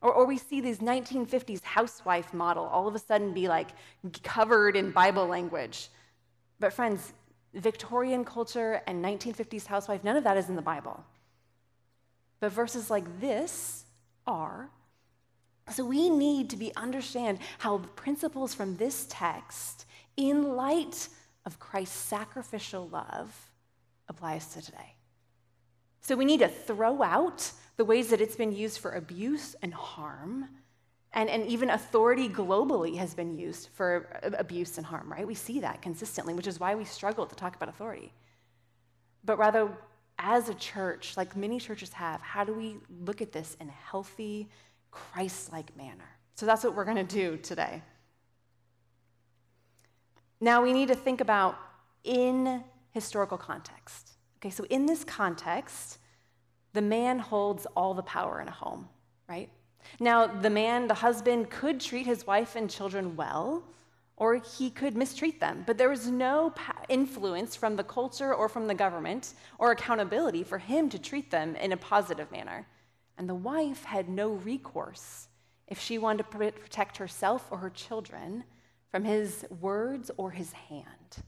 Or, 0.01 0.13
or 0.13 0.25
we 0.25 0.37
see 0.37 0.61
these 0.61 0.79
1950s 0.79 1.63
housewife 1.63 2.33
model 2.33 2.65
all 2.65 2.87
of 2.87 2.95
a 2.95 2.99
sudden 2.99 3.33
be 3.33 3.47
like 3.47 3.69
covered 4.23 4.75
in 4.75 4.91
Bible 4.91 5.25
language. 5.25 5.89
But, 6.59 6.71
friends, 6.71 7.13
Victorian 7.53 8.23
culture 8.23 8.81
and 8.85 9.03
1950s 9.03 9.65
housewife, 9.65 10.03
none 10.03 10.17
of 10.17 10.23
that 10.23 10.37
is 10.37 10.49
in 10.49 10.55
the 10.55 10.61
Bible. 10.61 11.03
But 12.45 12.51
verses 12.51 12.91
like 12.91 13.19
this 13.19 13.85
are 14.27 14.69
so 15.71 15.83
we 15.83 16.11
need 16.11 16.51
to 16.51 16.57
be 16.57 16.71
understand 16.75 17.39
how 17.57 17.77
the 17.79 17.87
principles 17.87 18.53
from 18.53 18.77
this 18.77 19.07
text, 19.09 19.87
in 20.15 20.55
light 20.55 21.07
of 21.47 21.57
Christ's 21.57 21.97
sacrificial 21.97 22.87
love, 22.87 23.49
applies 24.09 24.45
to 24.49 24.61
today. 24.61 24.93
So 26.01 26.15
we 26.15 26.23
need 26.23 26.41
to 26.41 26.47
throw 26.47 27.01
out 27.01 27.51
the 27.77 27.85
ways 27.85 28.09
that 28.09 28.21
it's 28.21 28.35
been 28.35 28.55
used 28.55 28.77
for 28.77 28.91
abuse 28.91 29.55
and 29.63 29.73
harm. 29.73 30.47
And, 31.13 31.31
and 31.31 31.47
even 31.47 31.71
authority 31.71 32.29
globally 32.29 32.97
has 32.97 33.15
been 33.15 33.33
used 33.33 33.69
for 33.73 34.19
abuse 34.21 34.77
and 34.77 34.85
harm, 34.85 35.11
right? 35.11 35.25
We 35.25 35.33
see 35.33 35.61
that 35.61 35.81
consistently, 35.81 36.35
which 36.35 36.45
is 36.45 36.59
why 36.59 36.75
we 36.75 36.85
struggle 36.85 37.25
to 37.25 37.35
talk 37.35 37.55
about 37.55 37.69
authority. 37.69 38.13
But 39.23 39.39
rather, 39.39 39.75
as 40.17 40.49
a 40.49 40.53
church, 40.53 41.17
like 41.17 41.35
many 41.35 41.59
churches 41.59 41.93
have, 41.93 42.21
how 42.21 42.43
do 42.43 42.53
we 42.53 42.77
look 43.05 43.21
at 43.21 43.31
this 43.31 43.57
in 43.59 43.67
a 43.67 43.89
healthy, 43.89 44.47
Christ 44.95 45.51
like 45.51 45.75
manner. 45.77 46.09
So 46.35 46.45
that's 46.45 46.63
what 46.63 46.73
we're 46.75 46.85
going 46.85 46.97
to 46.97 47.03
do 47.03 47.37
today. 47.37 47.81
Now 50.39 50.61
we 50.61 50.73
need 50.73 50.87
to 50.87 50.95
think 50.95 51.21
about 51.21 51.57
in 52.03 52.63
historical 52.91 53.37
context. 53.37 54.11
Okay, 54.37 54.49
so 54.49 54.65
in 54.69 54.85
this 54.85 55.03
context, 55.03 55.99
the 56.73 56.81
man 56.81 57.19
holds 57.19 57.65
all 57.75 57.93
the 57.93 58.03
power 58.03 58.41
in 58.41 58.47
a 58.47 58.51
home, 58.51 58.87
right? 59.27 59.49
Now, 59.99 60.27
the 60.27 60.49
man, 60.49 60.87
the 60.87 60.93
husband, 60.93 61.49
could 61.49 61.79
treat 61.79 62.05
his 62.05 62.25
wife 62.25 62.55
and 62.55 62.69
children 62.69 63.15
well, 63.15 63.63
or 64.17 64.35
he 64.35 64.69
could 64.69 64.95
mistreat 64.95 65.39
them. 65.39 65.63
But 65.67 65.77
there 65.77 65.89
was 65.89 66.07
no 66.07 66.53
influence 66.87 67.55
from 67.55 67.75
the 67.75 67.83
culture 67.83 68.33
or 68.33 68.47
from 68.47 68.67
the 68.67 68.73
government 68.73 69.33
or 69.59 69.71
accountability 69.71 70.43
for 70.43 70.57
him 70.57 70.89
to 70.89 70.99
treat 70.99 71.31
them 71.31 71.55
in 71.55 71.71
a 71.71 71.77
positive 71.77 72.31
manner. 72.31 72.65
And 73.17 73.27
the 73.27 73.35
wife 73.35 73.83
had 73.83 74.09
no 74.09 74.29
recourse 74.29 75.27
if 75.67 75.79
she 75.79 75.97
wanted 75.97 76.29
to 76.31 76.51
protect 76.51 76.97
herself 76.97 77.47
or 77.51 77.57
her 77.57 77.69
children 77.69 78.43
from 78.89 79.03
his 79.03 79.45
words 79.59 80.11
or 80.17 80.31
his 80.31 80.53
hand. 80.53 81.23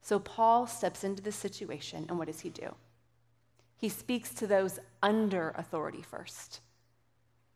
So 0.00 0.18
Paul 0.18 0.66
steps 0.66 1.04
into 1.04 1.22
this 1.22 1.36
situation, 1.36 2.06
and 2.08 2.18
what 2.18 2.28
does 2.28 2.40
he 2.40 2.50
do? 2.50 2.74
He 3.76 3.88
speaks 3.88 4.32
to 4.34 4.46
those 4.46 4.78
under 5.02 5.50
authority 5.56 6.02
first. 6.02 6.60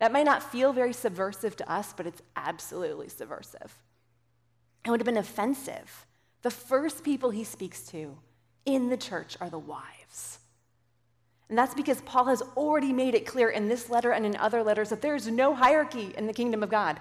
That 0.01 0.13
might 0.13 0.27
not 0.27 0.43
feel 0.43 0.73
very 0.73 0.93
subversive 0.93 1.57
to 1.57 1.73
us, 1.73 1.93
but 1.97 2.07
it's 2.07 2.23
absolutely 2.37 3.09
subversive. 3.09 3.73
It 4.85 4.91
would 4.91 5.01
have 5.01 5.07
been 5.07 5.17
offensive. 5.17 6.07
The 6.43 6.51
first 6.51 7.05
people 7.05 7.31
he 7.31 7.45
speaks 7.45 7.83
to 7.89 8.19
in 8.65 8.89
the 8.89 8.97
church 8.97 9.37
are 9.41 9.51
the 9.51 9.59
wives. 9.59 10.39
And 11.49 11.59
that's 11.59 11.75
because 11.75 12.01
Paul 12.01 12.25
has 12.27 12.43
already 12.57 12.93
made 12.93 13.15
it 13.15 13.27
clear 13.27 13.51
in 13.51 13.69
this 13.69 13.91
letter 13.91 14.13
and 14.13 14.25
in 14.25 14.37
other 14.37 14.63
letters 14.63 14.89
that 14.89 15.03
there 15.03 15.15
is 15.15 15.27
no 15.27 15.55
hierarchy 15.55 16.15
in 16.17 16.27
the 16.27 16.33
kingdom 16.33 16.63
of 16.63 16.71
God. 16.71 16.99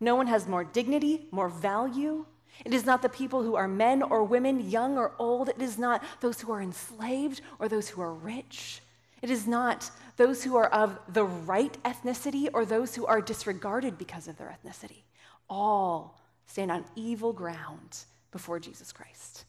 No 0.00 0.16
one 0.16 0.26
has 0.26 0.48
more 0.48 0.64
dignity, 0.64 1.26
more 1.30 1.50
value. 1.50 2.24
It 2.64 2.72
is 2.72 2.86
not 2.86 3.02
the 3.02 3.08
people 3.08 3.42
who 3.42 3.56
are 3.56 3.68
men 3.68 4.02
or 4.02 4.24
women, 4.24 4.70
young 4.70 4.96
or 4.96 5.12
old. 5.18 5.50
It 5.50 5.60
is 5.60 5.78
not 5.78 6.02
those 6.20 6.40
who 6.40 6.52
are 6.52 6.62
enslaved 6.62 7.42
or 7.58 7.68
those 7.68 7.88
who 7.88 8.00
are 8.00 8.14
rich. 8.14 8.80
It 9.22 9.30
is 9.30 9.46
not 9.46 9.90
those 10.16 10.42
who 10.44 10.56
are 10.56 10.68
of 10.68 10.98
the 11.08 11.24
right 11.24 11.76
ethnicity 11.84 12.48
or 12.52 12.64
those 12.64 12.94
who 12.94 13.06
are 13.06 13.20
disregarded 13.20 13.98
because 13.98 14.28
of 14.28 14.38
their 14.38 14.56
ethnicity. 14.64 15.02
All 15.48 16.19
stand 16.50 16.72
on 16.72 16.84
evil 16.96 17.32
ground 17.32 18.04
before 18.32 18.58
Jesus 18.58 18.92
Christ. 18.92 19.44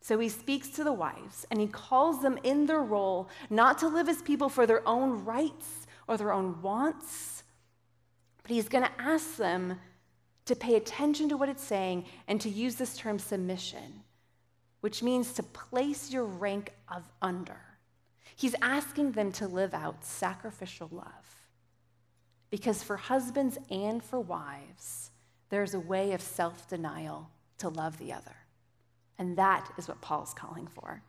So 0.00 0.18
he 0.18 0.28
speaks 0.28 0.68
to 0.70 0.82
the 0.84 0.92
wives 0.92 1.46
and 1.50 1.60
he 1.60 1.68
calls 1.68 2.22
them 2.22 2.38
in 2.42 2.66
their 2.66 2.82
role 2.82 3.28
not 3.48 3.78
to 3.78 3.88
live 3.88 4.08
as 4.08 4.20
people 4.20 4.48
for 4.48 4.66
their 4.66 4.86
own 4.86 5.24
rights 5.24 5.86
or 6.08 6.16
their 6.16 6.32
own 6.32 6.60
wants, 6.60 7.44
but 8.42 8.50
he's 8.50 8.68
going 8.68 8.82
to 8.82 9.00
ask 9.00 9.36
them 9.36 9.78
to 10.46 10.56
pay 10.56 10.74
attention 10.74 11.28
to 11.28 11.36
what 11.36 11.48
it's 11.48 11.62
saying 11.62 12.04
and 12.26 12.40
to 12.40 12.48
use 12.48 12.74
this 12.74 12.96
term 12.96 13.20
submission, 13.20 14.02
which 14.80 15.04
means 15.04 15.32
to 15.34 15.44
place 15.44 16.10
your 16.10 16.24
rank 16.24 16.72
of 16.88 17.04
under. 17.22 17.60
He's 18.34 18.56
asking 18.60 19.12
them 19.12 19.30
to 19.32 19.46
live 19.46 19.72
out 19.72 20.04
sacrificial 20.04 20.88
love. 20.90 21.06
Because 22.50 22.82
for 22.82 22.96
husbands 22.96 23.56
and 23.70 24.02
for 24.02 24.18
wives, 24.18 25.11
there's 25.52 25.74
a 25.74 25.80
way 25.80 26.12
of 26.12 26.22
self 26.22 26.66
denial 26.66 27.28
to 27.58 27.68
love 27.68 27.98
the 27.98 28.10
other. 28.10 28.36
And 29.18 29.36
that 29.36 29.70
is 29.76 29.86
what 29.86 30.00
Paul's 30.00 30.32
calling 30.32 30.66
for. 30.66 31.02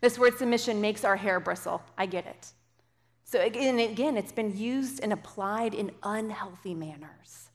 This 0.00 0.18
word 0.18 0.38
submission 0.38 0.80
makes 0.80 1.04
our 1.04 1.16
hair 1.16 1.38
bristle. 1.38 1.82
I 1.98 2.06
get 2.06 2.24
it. 2.24 2.52
So, 3.24 3.42
again, 3.42 3.78
again, 3.78 4.16
it's 4.16 4.32
been 4.32 4.56
used 4.56 5.00
and 5.02 5.12
applied 5.12 5.74
in 5.74 5.90
unhealthy 6.02 6.74
manners. 6.74 7.50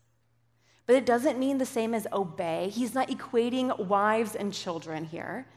But 0.85 0.95
it 0.95 1.07
doesn't 1.07 1.39
mean 1.39 1.57
the 1.57 1.65
same 1.65 1.95
as 1.95 2.05
obey. 2.13 2.69
He's 2.69 2.93
not 2.93 3.09
equating 3.09 3.87
wives 3.87 4.35
and 4.35 4.53
children 4.53 5.03
here. 5.03 5.47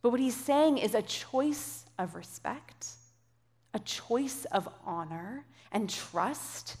But 0.00 0.08
what 0.08 0.20
he's 0.20 0.36
saying 0.36 0.78
is 0.78 0.94
a 0.94 1.02
choice 1.02 1.84
of 1.98 2.14
respect, 2.14 2.86
a 3.74 3.78
choice 3.80 4.46
of 4.46 4.70
honor 4.86 5.44
and 5.70 5.90
trust 5.90 6.78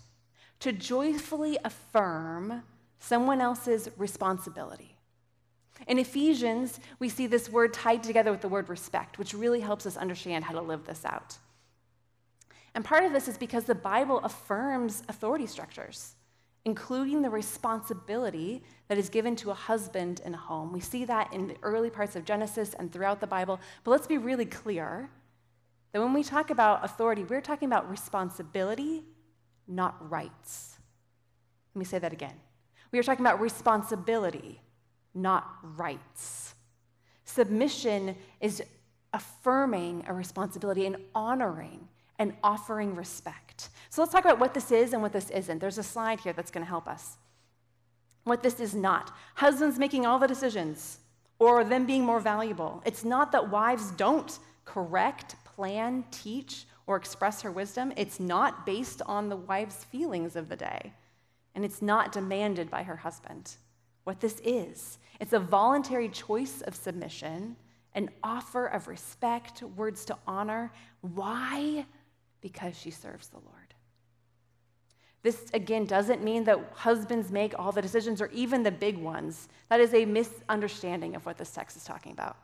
to 0.64 0.72
joyfully 0.72 1.58
affirm 1.62 2.62
someone 2.98 3.42
else's 3.42 3.90
responsibility. 3.98 4.96
In 5.86 5.98
Ephesians, 5.98 6.80
we 6.98 7.10
see 7.10 7.26
this 7.26 7.50
word 7.50 7.74
tied 7.74 8.02
together 8.02 8.30
with 8.30 8.40
the 8.40 8.48
word 8.48 8.70
respect, 8.70 9.18
which 9.18 9.34
really 9.34 9.60
helps 9.60 9.84
us 9.84 9.98
understand 9.98 10.42
how 10.42 10.54
to 10.54 10.62
live 10.62 10.86
this 10.86 11.04
out. 11.04 11.36
And 12.74 12.82
part 12.82 13.04
of 13.04 13.12
this 13.12 13.28
is 13.28 13.36
because 13.36 13.64
the 13.64 13.74
Bible 13.74 14.20
affirms 14.20 15.02
authority 15.06 15.46
structures, 15.46 16.14
including 16.64 17.20
the 17.20 17.28
responsibility 17.28 18.62
that 18.88 18.96
is 18.96 19.10
given 19.10 19.36
to 19.36 19.50
a 19.50 19.54
husband 19.54 20.22
in 20.24 20.32
a 20.32 20.38
home. 20.38 20.72
We 20.72 20.80
see 20.80 21.04
that 21.04 21.30
in 21.34 21.48
the 21.48 21.56
early 21.62 21.90
parts 21.90 22.16
of 22.16 22.24
Genesis 22.24 22.72
and 22.72 22.90
throughout 22.90 23.20
the 23.20 23.26
Bible. 23.26 23.60
But 23.84 23.90
let's 23.90 24.06
be 24.06 24.16
really 24.16 24.46
clear 24.46 25.10
that 25.92 26.00
when 26.00 26.14
we 26.14 26.22
talk 26.22 26.48
about 26.48 26.82
authority, 26.86 27.22
we're 27.22 27.42
talking 27.42 27.68
about 27.68 27.90
responsibility, 27.90 29.04
not 29.66 30.10
rights. 30.10 30.76
Let 31.74 31.78
me 31.78 31.84
say 31.84 31.98
that 31.98 32.12
again. 32.12 32.34
We 32.92 32.98
are 32.98 33.02
talking 33.02 33.24
about 33.24 33.40
responsibility, 33.40 34.60
not 35.14 35.48
rights. 35.76 36.54
Submission 37.24 38.16
is 38.40 38.62
affirming 39.12 40.04
a 40.06 40.12
responsibility 40.12 40.86
and 40.86 40.96
honoring 41.14 41.88
and 42.18 42.34
offering 42.42 42.94
respect. 42.94 43.70
So 43.90 44.02
let's 44.02 44.12
talk 44.12 44.24
about 44.24 44.38
what 44.38 44.54
this 44.54 44.70
is 44.70 44.92
and 44.92 45.02
what 45.02 45.12
this 45.12 45.30
isn't. 45.30 45.58
There's 45.58 45.78
a 45.78 45.82
slide 45.82 46.20
here 46.20 46.32
that's 46.32 46.50
going 46.50 46.64
to 46.64 46.68
help 46.68 46.86
us. 46.86 47.16
What 48.24 48.42
this 48.42 48.60
is 48.60 48.74
not 48.74 49.12
husbands 49.34 49.78
making 49.78 50.06
all 50.06 50.18
the 50.18 50.26
decisions 50.26 50.98
or 51.38 51.64
them 51.64 51.86
being 51.86 52.04
more 52.04 52.20
valuable. 52.20 52.82
It's 52.86 53.04
not 53.04 53.32
that 53.32 53.50
wives 53.50 53.90
don't 53.92 54.38
correct, 54.64 55.36
plan, 55.44 56.04
teach, 56.10 56.66
or 56.86 56.96
express 56.96 57.42
her 57.42 57.50
wisdom. 57.50 57.92
It's 57.96 58.20
not 58.20 58.66
based 58.66 59.02
on 59.06 59.28
the 59.28 59.36
wife's 59.36 59.84
feelings 59.84 60.36
of 60.36 60.48
the 60.48 60.56
day, 60.56 60.92
and 61.54 61.64
it's 61.64 61.82
not 61.82 62.12
demanded 62.12 62.70
by 62.70 62.82
her 62.82 62.96
husband. 62.96 63.56
What 64.04 64.20
this 64.20 64.40
is, 64.44 64.98
it's 65.20 65.32
a 65.32 65.38
voluntary 65.38 66.08
choice 66.08 66.60
of 66.62 66.74
submission, 66.74 67.56
an 67.94 68.10
offer 68.22 68.66
of 68.66 68.88
respect, 68.88 69.62
words 69.62 70.04
to 70.06 70.18
honor. 70.26 70.72
Why? 71.00 71.86
because 72.44 72.78
she 72.78 72.90
serves 72.90 73.28
the 73.28 73.38
Lord. 73.38 73.74
This, 75.22 75.46
again, 75.54 75.86
doesn't 75.86 76.22
mean 76.22 76.44
that 76.44 76.58
husbands 76.74 77.32
make 77.32 77.58
all 77.58 77.72
the 77.72 77.80
decisions 77.80 78.20
or 78.20 78.26
even 78.34 78.62
the 78.62 78.70
big 78.70 78.98
ones. 78.98 79.48
That 79.70 79.80
is 79.80 79.94
a 79.94 80.04
misunderstanding 80.04 81.16
of 81.16 81.24
what 81.24 81.38
this 81.38 81.50
text 81.50 81.78
is 81.78 81.84
talking 81.84 82.12
about. 82.12 82.36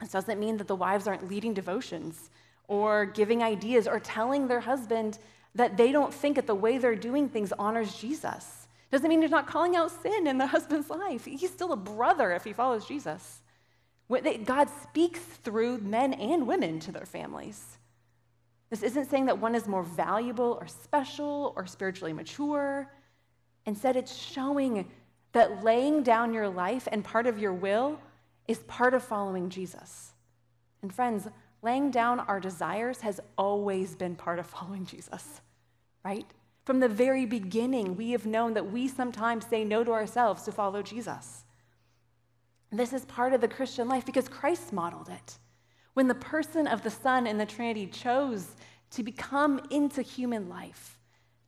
This 0.00 0.10
doesn't 0.10 0.40
mean 0.40 0.56
that 0.56 0.68
the 0.68 0.74
wives 0.74 1.06
aren't 1.06 1.28
leading 1.28 1.52
devotions 1.52 2.30
or 2.68 3.06
giving 3.06 3.42
ideas 3.42 3.86
or 3.86 4.00
telling 4.00 4.48
their 4.48 4.60
husband 4.60 5.18
that 5.54 5.76
they 5.76 5.92
don't 5.92 6.12
think 6.12 6.36
that 6.36 6.46
the 6.46 6.54
way 6.54 6.78
they're 6.78 6.96
doing 6.96 7.28
things 7.28 7.52
honors 7.58 7.94
Jesus. 7.94 8.66
Doesn't 8.90 9.08
mean 9.08 9.20
they're 9.20 9.28
not 9.28 9.46
calling 9.46 9.76
out 9.76 9.90
sin 10.02 10.26
in 10.26 10.38
the 10.38 10.46
husband's 10.54 10.90
life. 10.90 11.24
He's 11.24 11.50
still 11.50 11.72
a 11.72 11.76
brother 11.76 12.32
if 12.32 12.44
he 12.44 12.52
follows 12.52 12.86
Jesus. 12.86 13.42
God 14.44 14.68
speaks 14.82 15.20
through 15.20 15.78
men 15.78 16.14
and 16.14 16.46
women 16.46 16.78
to 16.80 16.92
their 16.92 17.06
families. 17.06 17.78
This 18.70 18.82
isn't 18.82 19.10
saying 19.10 19.26
that 19.26 19.38
one 19.38 19.54
is 19.54 19.68
more 19.68 19.82
valuable 19.82 20.58
or 20.60 20.66
special 20.66 21.52
or 21.56 21.66
spiritually 21.66 22.12
mature. 22.12 22.90
Instead, 23.66 23.96
it's 23.96 24.14
showing 24.14 24.88
that 25.32 25.64
laying 25.64 26.02
down 26.02 26.32
your 26.32 26.48
life 26.48 26.88
and 26.90 27.04
part 27.04 27.26
of 27.26 27.38
your 27.38 27.52
will 27.52 27.98
is 28.46 28.58
part 28.60 28.94
of 28.94 29.02
following 29.02 29.48
Jesus. 29.48 30.12
And 30.82 30.92
friends, 30.92 31.28
laying 31.64 31.90
down 31.90 32.20
our 32.20 32.38
desires 32.38 33.00
has 33.00 33.20
always 33.38 33.96
been 33.96 34.14
part 34.14 34.38
of 34.38 34.46
following 34.54 34.86
Jesus, 34.86 35.40
right? 36.04 36.26
From 36.64 36.80
the 36.80 36.88
very 36.88 37.26
beginning, 37.26 37.96
we 37.96 38.12
have 38.12 38.26
known 38.26 38.54
that 38.54 38.70
we 38.70 38.86
sometimes 38.86 39.46
say 39.46 39.64
no 39.64 39.82
to 39.82 39.92
ourselves 39.92 40.42
to 40.44 40.52
follow 40.52 40.82
Jesus. 40.82 41.44
This 42.70 42.92
is 42.92 43.04
part 43.04 43.32
of 43.32 43.40
the 43.40 43.48
Christian 43.48 43.88
life 43.88 44.04
because 44.04 44.28
Christ 44.28 44.72
modeled 44.72 45.08
it. 45.08 45.38
When 45.94 46.08
the 46.08 46.14
person 46.14 46.66
of 46.66 46.82
the 46.82 46.90
Son 46.90 47.26
in 47.26 47.38
the 47.38 47.46
Trinity 47.46 47.86
chose 47.86 48.48
to 48.90 49.02
become 49.02 49.60
into 49.70 50.02
human 50.02 50.48
life, 50.48 50.98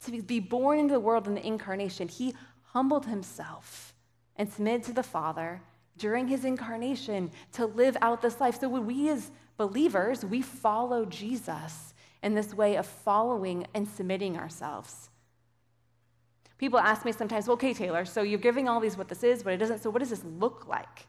to 0.05 0.23
be 0.23 0.39
born 0.39 0.79
into 0.79 0.95
the 0.95 1.01
world 1.01 1.27
in 1.27 1.35
the 1.35 1.47
incarnation, 1.47 2.07
he 2.07 2.35
humbled 2.73 3.07
himself 3.07 3.95
and 4.37 4.53
submitted 4.53 4.85
to 4.85 4.93
the 4.93 5.03
Father 5.03 5.63
during 5.99 6.29
his 6.29 6.45
incarnation 6.45 7.31
to 7.53 7.67
live 7.67 7.97
out 8.03 8.23
this 8.23 8.41
life. 8.41 8.61
So 8.61 8.69
when 8.69 8.87
we 8.87 9.09
as 9.09 9.31
believers, 9.57 10.25
we 10.25 10.43
follow 10.43 11.05
Jesus 11.05 11.95
in 12.23 12.35
this 12.35 12.55
way 12.55 12.77
of 12.77 12.87
following 12.87 13.67
and 13.75 13.89
submitting 13.89 14.37
ourselves. 14.37 15.11
People 16.59 16.79
ask 16.79 17.05
me 17.05 17.13
sometimes, 17.13 17.47
well, 17.47 17.55
okay, 17.55 17.75
Taylor, 17.75 18.05
so 18.05 18.23
you're 18.23 18.39
giving 18.39 18.69
all 18.69 18.81
these 18.81 18.97
what 18.97 19.09
this 19.09 19.23
is, 19.23 19.43
but 19.43 19.53
it 19.53 19.59
doesn't, 19.59 19.83
so 19.83 19.91
what 19.91 19.99
does 19.99 20.11
this 20.11 20.25
look 20.25 20.67
like? 20.67 21.07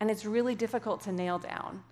And 0.00 0.10
it's 0.10 0.24
really 0.24 0.54
difficult 0.54 1.00
to 1.02 1.12
nail 1.12 1.38
down. 1.38 1.82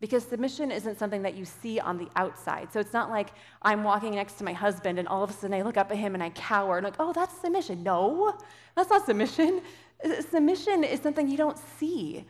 Because 0.00 0.24
submission 0.24 0.72
isn't 0.72 0.98
something 0.98 1.22
that 1.22 1.36
you 1.36 1.44
see 1.44 1.78
on 1.78 1.96
the 1.96 2.08
outside. 2.16 2.72
So 2.72 2.80
it's 2.80 2.92
not 2.92 3.08
like 3.08 3.28
I'm 3.62 3.84
walking 3.84 4.16
next 4.16 4.34
to 4.38 4.44
my 4.44 4.52
husband 4.52 4.98
and 4.98 5.06
all 5.06 5.22
of 5.22 5.30
a 5.30 5.32
sudden 5.32 5.54
I 5.54 5.62
look 5.62 5.76
up 5.76 5.92
at 5.92 5.96
him 5.96 6.14
and 6.14 6.22
I 6.22 6.30
cower 6.30 6.78
and 6.78 6.84
like, 6.84 6.96
oh, 6.98 7.12
that's 7.12 7.40
submission. 7.40 7.84
No, 7.84 8.36
that's 8.74 8.90
not 8.90 9.06
submission. 9.06 9.62
Submission 10.30 10.82
is 10.82 11.00
something 11.00 11.28
you 11.28 11.36
don't 11.36 11.56
see. 11.78 12.24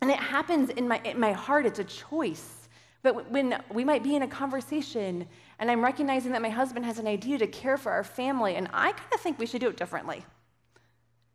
And 0.00 0.10
it 0.10 0.18
happens 0.18 0.70
in 0.70 0.88
my, 0.88 1.00
in 1.04 1.20
my 1.20 1.32
heart, 1.32 1.66
it's 1.66 1.78
a 1.78 1.84
choice. 1.84 2.68
But 3.02 3.30
when 3.30 3.62
we 3.72 3.84
might 3.84 4.02
be 4.02 4.14
in 4.14 4.22
a 4.22 4.28
conversation 4.28 5.26
and 5.58 5.70
I'm 5.70 5.82
recognizing 5.82 6.32
that 6.32 6.42
my 6.42 6.48
husband 6.48 6.84
has 6.86 6.98
an 6.98 7.06
idea 7.06 7.38
to 7.38 7.46
care 7.46 7.76
for 7.76 7.92
our 7.92 8.04
family, 8.04 8.56
and 8.56 8.68
I 8.72 8.92
kind 8.92 9.12
of 9.12 9.20
think 9.20 9.38
we 9.38 9.46
should 9.46 9.60
do 9.60 9.68
it 9.68 9.76
differently. 9.76 10.24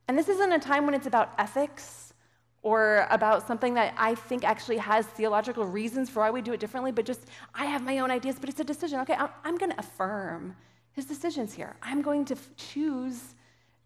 And 0.07 0.17
this 0.17 0.29
isn't 0.29 0.51
a 0.51 0.59
time 0.59 0.85
when 0.85 0.93
it's 0.93 1.07
about 1.07 1.33
ethics 1.37 2.13
or 2.61 3.07
about 3.11 3.45
something 3.45 3.75
that 3.75 3.93
I 3.97 4.15
think 4.15 4.43
actually 4.43 4.77
has 4.77 5.05
theological 5.05 5.65
reasons 5.65 6.09
for 6.09 6.21
why 6.21 6.31
we 6.31 6.41
do 6.41 6.53
it 6.53 6.59
differently, 6.59 6.91
but 6.91 7.05
just 7.05 7.21
I 7.53 7.65
have 7.65 7.83
my 7.83 7.99
own 7.99 8.09
ideas, 8.09 8.37
but 8.39 8.49
it's 8.49 8.59
a 8.59 8.63
decision. 8.63 8.99
Okay, 9.01 9.13
I'm, 9.13 9.29
I'm 9.43 9.57
going 9.57 9.71
to 9.71 9.79
affirm 9.79 10.55
his 10.93 11.05
decisions 11.05 11.53
here. 11.53 11.75
I'm 11.83 12.01
going 12.01 12.25
to 12.25 12.35
choose 12.57 13.35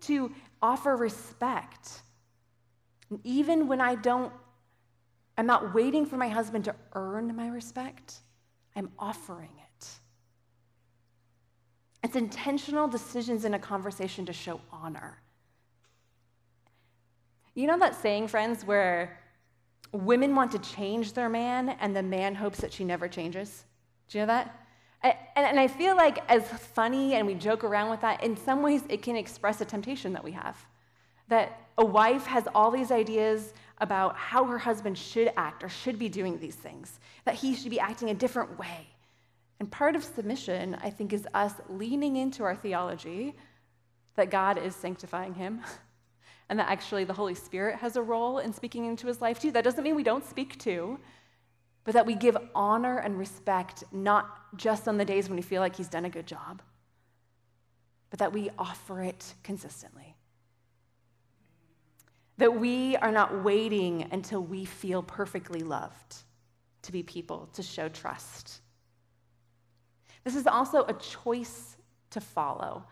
to 0.01 0.31
offer 0.61 0.95
respect. 0.95 2.03
And 3.09 3.19
even 3.25 3.67
when 3.67 3.81
I 3.81 3.95
don't, 3.95 4.31
I'm 5.39 5.45
not 5.45 5.73
waiting 5.73 6.05
for 6.05 6.17
my 6.17 6.27
husband 6.27 6.65
to 6.65 6.75
earn 6.95 7.33
my 7.33 7.47
respect, 7.47 8.15
I'm 8.75 8.91
offering 8.99 9.51
it. 9.57 9.87
It's 12.03 12.17
intentional 12.17 12.89
decisions 12.89 13.45
in 13.45 13.53
a 13.53 13.59
conversation 13.59 14.25
to 14.25 14.33
show 14.33 14.59
honor. 14.69 15.21
You 17.55 17.67
know 17.67 17.79
that 17.79 17.95
saying, 17.95 18.27
friends, 18.27 18.65
where 18.65 19.17
women 19.93 20.35
want 20.35 20.51
to 20.51 20.59
change 20.59 21.13
their 21.13 21.29
man 21.29 21.69
and 21.69 21.95
the 21.95 22.03
man 22.03 22.35
hopes 22.35 22.59
that 22.59 22.73
she 22.73 22.83
never 22.83 23.07
changes? 23.07 23.63
Do 24.09 24.17
you 24.17 24.23
know 24.23 24.33
that? 24.33 24.65
And 25.37 25.57
I 25.57 25.69
feel 25.69 25.95
like, 25.95 26.19
as 26.29 26.49
funny 26.49 27.13
and 27.13 27.25
we 27.25 27.33
joke 27.33 27.63
around 27.63 27.91
with 27.91 28.01
that, 28.01 28.21
in 28.25 28.35
some 28.35 28.61
ways 28.61 28.83
it 28.89 29.01
can 29.01 29.15
express 29.15 29.61
a 29.61 29.65
temptation 29.65 30.11
that 30.11 30.23
we 30.25 30.33
have. 30.33 30.57
That 31.29 31.69
a 31.77 31.85
wife 31.85 32.25
has 32.25 32.45
all 32.53 32.71
these 32.71 32.91
ideas 32.91 33.53
about 33.81 34.15
how 34.15 34.45
her 34.45 34.57
husband 34.57 34.97
should 34.97 35.31
act 35.37 35.63
or 35.63 35.69
should 35.69 35.97
be 35.97 36.09
doing 36.09 36.39
these 36.39 36.55
things, 36.55 36.99
that 37.25 37.35
he 37.35 37.55
should 37.55 37.71
be 37.71 37.79
acting 37.79 38.09
a 38.09 38.13
different 38.13 38.57
way. 38.59 38.87
And 39.59 39.69
part 39.71 39.95
of 39.95 40.03
submission, 40.03 40.77
I 40.81 40.89
think, 40.89 41.13
is 41.13 41.27
us 41.33 41.53
leaning 41.69 42.15
into 42.15 42.43
our 42.43 42.55
theology 42.55 43.35
that 44.15 44.29
God 44.29 44.57
is 44.57 44.75
sanctifying 44.75 45.33
him, 45.33 45.61
and 46.49 46.59
that 46.59 46.69
actually 46.69 47.03
the 47.03 47.13
Holy 47.13 47.35
Spirit 47.35 47.77
has 47.77 47.95
a 47.95 48.01
role 48.01 48.39
in 48.39 48.53
speaking 48.53 48.85
into 48.85 49.07
his 49.07 49.21
life 49.21 49.39
too. 49.39 49.51
That 49.51 49.63
doesn't 49.63 49.83
mean 49.83 49.95
we 49.95 50.03
don't 50.03 50.25
speak 50.25 50.57
to, 50.59 50.99
but 51.83 51.93
that 51.93 52.05
we 52.05 52.15
give 52.15 52.37
honor 52.55 52.99
and 52.99 53.17
respect 53.17 53.83
not 53.91 54.55
just 54.57 54.87
on 54.87 54.97
the 54.97 55.05
days 55.05 55.29
when 55.29 55.35
we 55.35 55.41
feel 55.41 55.61
like 55.61 55.75
he's 55.75 55.87
done 55.87 56.05
a 56.05 56.09
good 56.09 56.27
job, 56.27 56.61
but 58.09 58.19
that 58.19 58.33
we 58.33 58.49
offer 58.57 59.01
it 59.01 59.33
consistently. 59.43 60.08
That 62.39 62.59
we 62.59 62.95
are 62.95 63.11
not 63.11 63.43
waiting 63.43 64.07
until 64.11 64.41
we 64.41 64.63
feel 64.63 65.03
perfectly 65.03 65.59
loved 65.59 66.15
to 66.83 66.91
be 66.93 67.03
people, 67.03 67.49
to 67.53 67.61
show 67.61 67.89
trust. 67.89 68.61
This 70.23 70.37
is 70.37 70.47
also 70.47 70.85
a 70.85 70.93
choice 70.93 71.75
to 72.11 72.21
follow. 72.21 72.85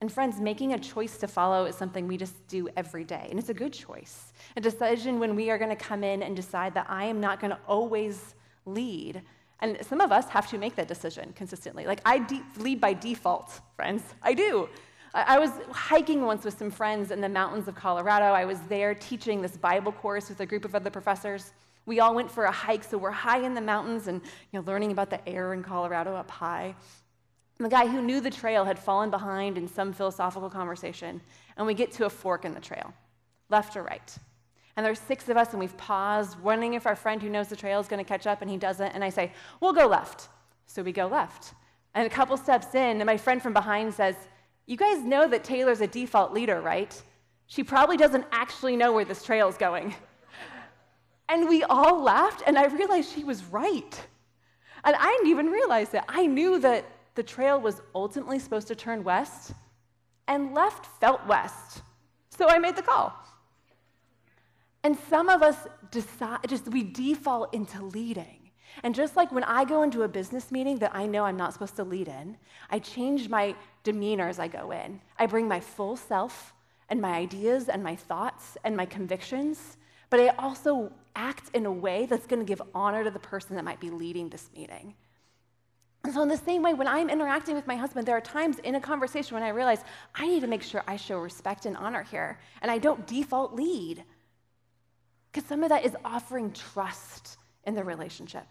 And 0.00 0.10
friends, 0.10 0.40
making 0.40 0.72
a 0.72 0.78
choice 0.78 1.18
to 1.18 1.28
follow 1.28 1.66
is 1.66 1.76
something 1.76 2.08
we 2.08 2.16
just 2.16 2.46
do 2.48 2.66
every 2.78 3.04
day, 3.04 3.26
and 3.28 3.38
it's 3.38 3.50
a 3.50 3.54
good 3.54 3.74
choice. 3.74 4.32
A 4.56 4.60
decision 4.60 5.20
when 5.20 5.36
we 5.36 5.50
are 5.50 5.58
going 5.58 5.76
to 5.76 5.84
come 5.84 6.02
in 6.02 6.22
and 6.22 6.34
decide 6.34 6.72
that 6.72 6.86
I 6.88 7.04
am 7.04 7.20
not 7.20 7.40
going 7.40 7.50
to 7.50 7.58
always 7.68 8.34
lead. 8.64 9.20
And 9.60 9.76
some 9.84 10.00
of 10.00 10.12
us 10.12 10.30
have 10.30 10.48
to 10.48 10.56
make 10.56 10.76
that 10.76 10.88
decision 10.88 11.34
consistently. 11.36 11.84
Like, 11.84 12.00
I 12.06 12.20
de- 12.20 12.42
lead 12.56 12.80
by 12.80 12.94
default, 12.94 13.60
friends. 13.76 14.02
I 14.22 14.32
do. 14.32 14.70
I-, 15.14 15.38
was 15.38 15.50
hiking 15.70 16.22
once 16.22 16.44
with 16.44 16.58
some 16.58 16.70
friends 16.70 17.10
in 17.10 17.20
the 17.20 17.28
mountains 17.28 17.68
of 17.68 17.74
Colorado. 17.74 18.26
I 18.26 18.44
was 18.44 18.60
there 18.68 18.94
teaching 18.94 19.42
this 19.42 19.56
Bible 19.56 19.92
course 19.92 20.28
with 20.28 20.40
a 20.40 20.46
group 20.46 20.64
of 20.64 20.74
other 20.74 20.90
professors. 20.90 21.52
We 21.86 22.00
all 22.00 22.14
went 22.14 22.30
for 22.30 22.44
a 22.44 22.52
hike, 22.52 22.84
so 22.84 22.98
we're 22.98 23.10
high 23.10 23.40
in 23.44 23.54
the 23.54 23.60
mountains 23.60 24.06
and 24.06 24.20
you 24.52 24.60
know, 24.60 24.66
learning 24.66 24.92
about 24.92 25.10
the 25.10 25.26
air 25.28 25.54
in 25.54 25.62
Colorado 25.62 26.14
up 26.14 26.30
high. 26.30 26.74
And 27.58 27.66
the 27.66 27.70
guy 27.70 27.86
who 27.86 28.00
knew 28.00 28.20
the 28.20 28.30
trail 28.30 28.64
had 28.64 28.78
fallen 28.78 29.10
behind 29.10 29.58
in 29.58 29.68
some 29.68 29.92
philosophical 29.92 30.48
conversation, 30.48 31.20
and 31.56 31.66
we 31.66 31.74
get 31.74 31.92
to 31.92 32.06
a 32.06 32.10
fork 32.10 32.44
in 32.44 32.54
the 32.54 32.60
trail, 32.60 32.94
left 33.48 33.76
or 33.76 33.82
right. 33.82 34.16
And 34.76 34.86
there's 34.86 34.98
six 34.98 35.28
of 35.28 35.36
us, 35.36 35.50
and 35.50 35.60
we've 35.60 35.76
paused, 35.76 36.38
wondering 36.40 36.74
if 36.74 36.86
our 36.86 36.96
friend 36.96 37.20
who 37.20 37.28
knows 37.28 37.48
the 37.48 37.56
trail 37.56 37.80
is 37.80 37.88
going 37.88 38.02
to 38.02 38.08
catch 38.08 38.26
up, 38.26 38.40
and 38.40 38.50
he 38.50 38.56
doesn't. 38.56 38.92
And 38.92 39.04
I 39.04 39.10
say, 39.10 39.32
We'll 39.60 39.72
go 39.72 39.86
left. 39.86 40.28
So 40.66 40.82
we 40.82 40.92
go 40.92 41.06
left. 41.06 41.52
And 41.94 42.06
a 42.06 42.10
couple 42.10 42.36
steps 42.36 42.74
in, 42.74 42.98
and 42.98 43.04
my 43.04 43.16
friend 43.16 43.42
from 43.42 43.52
behind 43.52 43.92
says, 43.92 44.14
You 44.70 44.76
guys 44.76 45.02
know 45.02 45.26
that 45.26 45.42
Taylor's 45.42 45.80
a 45.80 45.88
default 45.88 46.32
leader, 46.32 46.60
right? 46.60 46.94
She 47.48 47.64
probably 47.64 47.96
doesn't 47.96 48.24
actually 48.30 48.76
know 48.76 48.92
where 48.92 49.04
this 49.04 49.24
trail 49.24 49.48
is 49.48 49.56
going. 49.56 49.92
And 51.28 51.48
we 51.48 51.64
all 51.64 52.00
laughed, 52.00 52.44
and 52.46 52.56
I 52.56 52.66
realized 52.66 53.12
she 53.12 53.24
was 53.24 53.42
right. 53.46 54.00
And 54.84 54.94
I 54.94 55.06
didn't 55.06 55.26
even 55.26 55.46
realize 55.46 55.92
it. 55.92 56.04
I 56.08 56.24
knew 56.26 56.60
that 56.60 56.84
the 57.16 57.22
trail 57.24 57.60
was 57.60 57.82
ultimately 57.96 58.38
supposed 58.38 58.68
to 58.68 58.76
turn 58.76 59.02
west, 59.02 59.54
and 60.28 60.54
left 60.54 60.86
felt 61.00 61.26
west. 61.26 61.82
So 62.30 62.48
I 62.48 62.60
made 62.60 62.76
the 62.76 62.82
call. 62.82 63.12
And 64.84 64.96
some 65.08 65.28
of 65.28 65.42
us 65.42 65.56
decide, 65.90 66.48
just 66.48 66.68
we 66.68 66.84
default 66.84 67.52
into 67.52 67.82
leading. 67.84 68.39
And 68.82 68.94
just 68.94 69.16
like 69.16 69.32
when 69.32 69.44
I 69.44 69.64
go 69.64 69.82
into 69.82 70.02
a 70.02 70.08
business 70.08 70.50
meeting 70.50 70.78
that 70.78 70.94
I 70.94 71.06
know 71.06 71.24
I'm 71.24 71.36
not 71.36 71.52
supposed 71.52 71.76
to 71.76 71.84
lead 71.84 72.08
in, 72.08 72.36
I 72.70 72.78
change 72.78 73.28
my 73.28 73.54
demeanor 73.82 74.28
as 74.28 74.38
I 74.38 74.48
go 74.48 74.70
in. 74.70 75.00
I 75.18 75.26
bring 75.26 75.48
my 75.48 75.60
full 75.60 75.96
self 75.96 76.54
and 76.88 77.00
my 77.00 77.12
ideas 77.12 77.68
and 77.68 77.82
my 77.82 77.96
thoughts 77.96 78.56
and 78.64 78.76
my 78.76 78.86
convictions, 78.86 79.76
but 80.08 80.20
I 80.20 80.28
also 80.38 80.92
act 81.14 81.50
in 81.54 81.66
a 81.66 81.72
way 81.72 82.06
that's 82.06 82.26
going 82.26 82.40
to 82.40 82.46
give 82.46 82.62
honor 82.74 83.04
to 83.04 83.10
the 83.10 83.18
person 83.18 83.56
that 83.56 83.64
might 83.64 83.80
be 83.80 83.90
leading 83.90 84.28
this 84.28 84.50
meeting. 84.56 84.94
And 86.04 86.14
so, 86.14 86.22
in 86.22 86.28
the 86.28 86.36
same 86.36 86.62
way, 86.62 86.72
when 86.72 86.88
I'm 86.88 87.10
interacting 87.10 87.54
with 87.54 87.66
my 87.66 87.76
husband, 87.76 88.08
there 88.08 88.16
are 88.16 88.22
times 88.22 88.58
in 88.60 88.74
a 88.74 88.80
conversation 88.80 89.34
when 89.34 89.42
I 89.42 89.50
realize 89.50 89.84
I 90.14 90.26
need 90.26 90.40
to 90.40 90.46
make 90.46 90.62
sure 90.62 90.82
I 90.88 90.96
show 90.96 91.18
respect 91.18 91.66
and 91.66 91.76
honor 91.76 92.02
here, 92.02 92.40
and 92.62 92.70
I 92.70 92.78
don't 92.78 93.06
default 93.06 93.54
lead. 93.54 94.02
Because 95.30 95.46
some 95.46 95.62
of 95.62 95.68
that 95.68 95.84
is 95.84 95.94
offering 96.04 96.52
trust 96.52 97.36
in 97.64 97.74
the 97.74 97.84
relationship. 97.84 98.46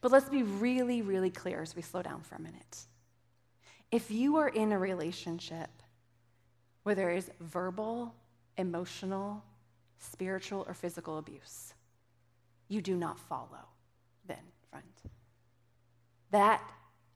But 0.00 0.12
let's 0.12 0.28
be 0.28 0.42
really, 0.42 1.02
really 1.02 1.30
clear 1.30 1.62
as 1.62 1.76
we 1.76 1.82
slow 1.82 2.02
down 2.02 2.22
for 2.22 2.36
a 2.36 2.40
minute. 2.40 2.86
If 3.90 4.10
you 4.10 4.36
are 4.36 4.48
in 4.48 4.72
a 4.72 4.78
relationship 4.78 5.70
where 6.82 6.94
there 6.94 7.10
is 7.10 7.30
verbal, 7.40 8.14
emotional, 8.56 9.44
spiritual, 9.98 10.64
or 10.66 10.74
physical 10.74 11.18
abuse, 11.18 11.74
you 12.68 12.80
do 12.80 12.96
not 12.96 13.18
follow 13.18 13.68
then, 14.26 14.38
friend. 14.70 14.84
That 16.30 16.62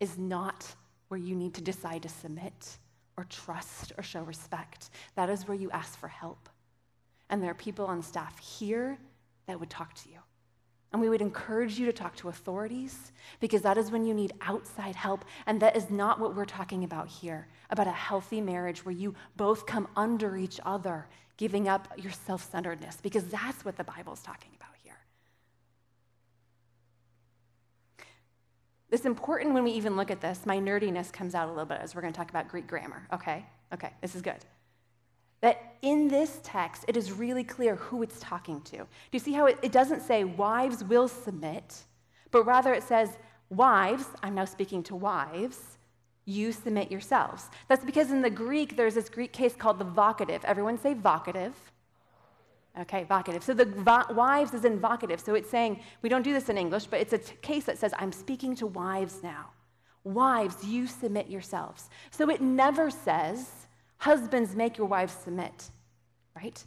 is 0.00 0.18
not 0.18 0.66
where 1.08 1.18
you 1.18 1.34
need 1.34 1.54
to 1.54 1.62
decide 1.62 2.02
to 2.02 2.08
submit 2.08 2.78
or 3.16 3.24
trust 3.24 3.92
or 3.96 4.02
show 4.02 4.22
respect. 4.22 4.90
That 5.14 5.30
is 5.30 5.48
where 5.48 5.56
you 5.56 5.70
ask 5.70 5.98
for 5.98 6.08
help. 6.08 6.48
And 7.30 7.42
there 7.42 7.50
are 7.50 7.54
people 7.54 7.86
on 7.86 8.02
staff 8.02 8.38
here 8.38 8.98
that 9.46 9.60
would 9.60 9.70
talk 9.70 9.94
to 9.94 10.08
you. 10.08 10.18
And 10.92 11.02
we 11.02 11.08
would 11.08 11.20
encourage 11.20 11.78
you 11.78 11.86
to 11.86 11.92
talk 11.92 12.16
to 12.16 12.28
authorities 12.28 13.12
because 13.40 13.62
that 13.62 13.76
is 13.76 13.90
when 13.90 14.04
you 14.04 14.14
need 14.14 14.32
outside 14.40 14.94
help. 14.94 15.24
And 15.46 15.60
that 15.60 15.76
is 15.76 15.90
not 15.90 16.20
what 16.20 16.34
we're 16.34 16.44
talking 16.44 16.84
about 16.84 17.08
here 17.08 17.48
about 17.70 17.86
a 17.86 17.92
healthy 17.92 18.40
marriage 18.40 18.84
where 18.84 18.94
you 18.94 19.14
both 19.36 19.66
come 19.66 19.88
under 19.96 20.36
each 20.36 20.60
other, 20.64 21.06
giving 21.36 21.68
up 21.68 21.92
your 21.96 22.12
self 22.12 22.50
centeredness, 22.50 22.98
because 23.02 23.24
that's 23.24 23.64
what 23.64 23.76
the 23.76 23.84
Bible 23.84 24.12
is 24.12 24.20
talking 24.20 24.52
about 24.56 24.70
here. 24.82 24.96
It's 28.90 29.04
important 29.04 29.52
when 29.52 29.64
we 29.64 29.72
even 29.72 29.96
look 29.96 30.10
at 30.10 30.20
this. 30.20 30.46
My 30.46 30.58
nerdiness 30.58 31.12
comes 31.12 31.34
out 31.34 31.48
a 31.48 31.50
little 31.50 31.66
bit 31.66 31.80
as 31.82 31.94
we're 31.94 32.02
going 32.02 32.12
to 32.12 32.16
talk 32.16 32.30
about 32.30 32.48
Greek 32.48 32.68
grammar, 32.68 33.06
okay? 33.12 33.44
Okay, 33.74 33.90
this 34.00 34.14
is 34.14 34.22
good 34.22 34.38
that 35.40 35.76
in 35.82 36.08
this 36.08 36.40
text, 36.42 36.84
it 36.88 36.96
is 36.96 37.12
really 37.12 37.44
clear 37.44 37.76
who 37.76 38.02
it's 38.02 38.18
talking 38.20 38.60
to. 38.62 38.78
Do 38.78 38.86
you 39.12 39.18
see 39.18 39.32
how 39.32 39.46
it, 39.46 39.58
it, 39.62 39.72
doesn't 39.72 40.02
say 40.02 40.24
wives 40.24 40.82
will 40.82 41.08
submit, 41.08 41.84
but 42.30 42.44
rather 42.44 42.72
it 42.72 42.82
says, 42.82 43.10
wives, 43.50 44.06
I'm 44.22 44.34
now 44.34 44.46
speaking 44.46 44.82
to 44.84 44.96
wives, 44.96 45.78
you 46.24 46.52
submit 46.52 46.90
yourselves. 46.90 47.44
That's 47.68 47.84
because 47.84 48.10
in 48.10 48.22
the 48.22 48.30
Greek, 48.30 48.76
there's 48.76 48.94
this 48.94 49.08
Greek 49.08 49.32
case 49.32 49.54
called 49.54 49.78
the 49.78 49.84
vocative. 49.84 50.42
Everyone 50.44 50.78
say 50.78 50.94
vocative. 50.94 51.52
Okay, 52.80 53.06
vocative. 53.08 53.42
So 53.42 53.54
the 53.54 53.64
vo- 53.64 54.12
wives 54.12 54.52
is 54.52 54.64
in 54.64 54.78
vocative. 54.80 55.24
So 55.24 55.34
it's 55.34 55.48
saying, 55.48 55.80
we 56.02 56.08
don't 56.08 56.22
do 56.22 56.32
this 56.32 56.48
in 56.48 56.58
English, 56.58 56.86
but 56.86 57.00
it's 57.00 57.12
a 57.12 57.18
t- 57.18 57.36
case 57.40 57.64
that 57.64 57.78
says, 57.78 57.94
I'm 57.96 58.12
speaking 58.12 58.54
to 58.56 58.66
wives 58.66 59.22
now. 59.22 59.46
Wives, 60.04 60.64
you 60.64 60.86
submit 60.86 61.28
yourselves. 61.28 61.88
So 62.10 62.28
it 62.28 62.40
never 62.40 62.90
says, 62.90 63.65
Husbands, 63.98 64.54
make 64.54 64.78
your 64.78 64.86
wives 64.86 65.12
submit, 65.12 65.70
right? 66.34 66.62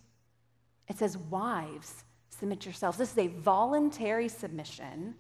It 0.88 0.98
says, 0.98 1.18
Wives, 1.18 2.04
submit 2.30 2.66
yourselves. 2.66 2.98
This 2.98 3.12
is 3.12 3.18
a 3.18 3.28
voluntary 3.28 4.28
submission. 4.28 5.16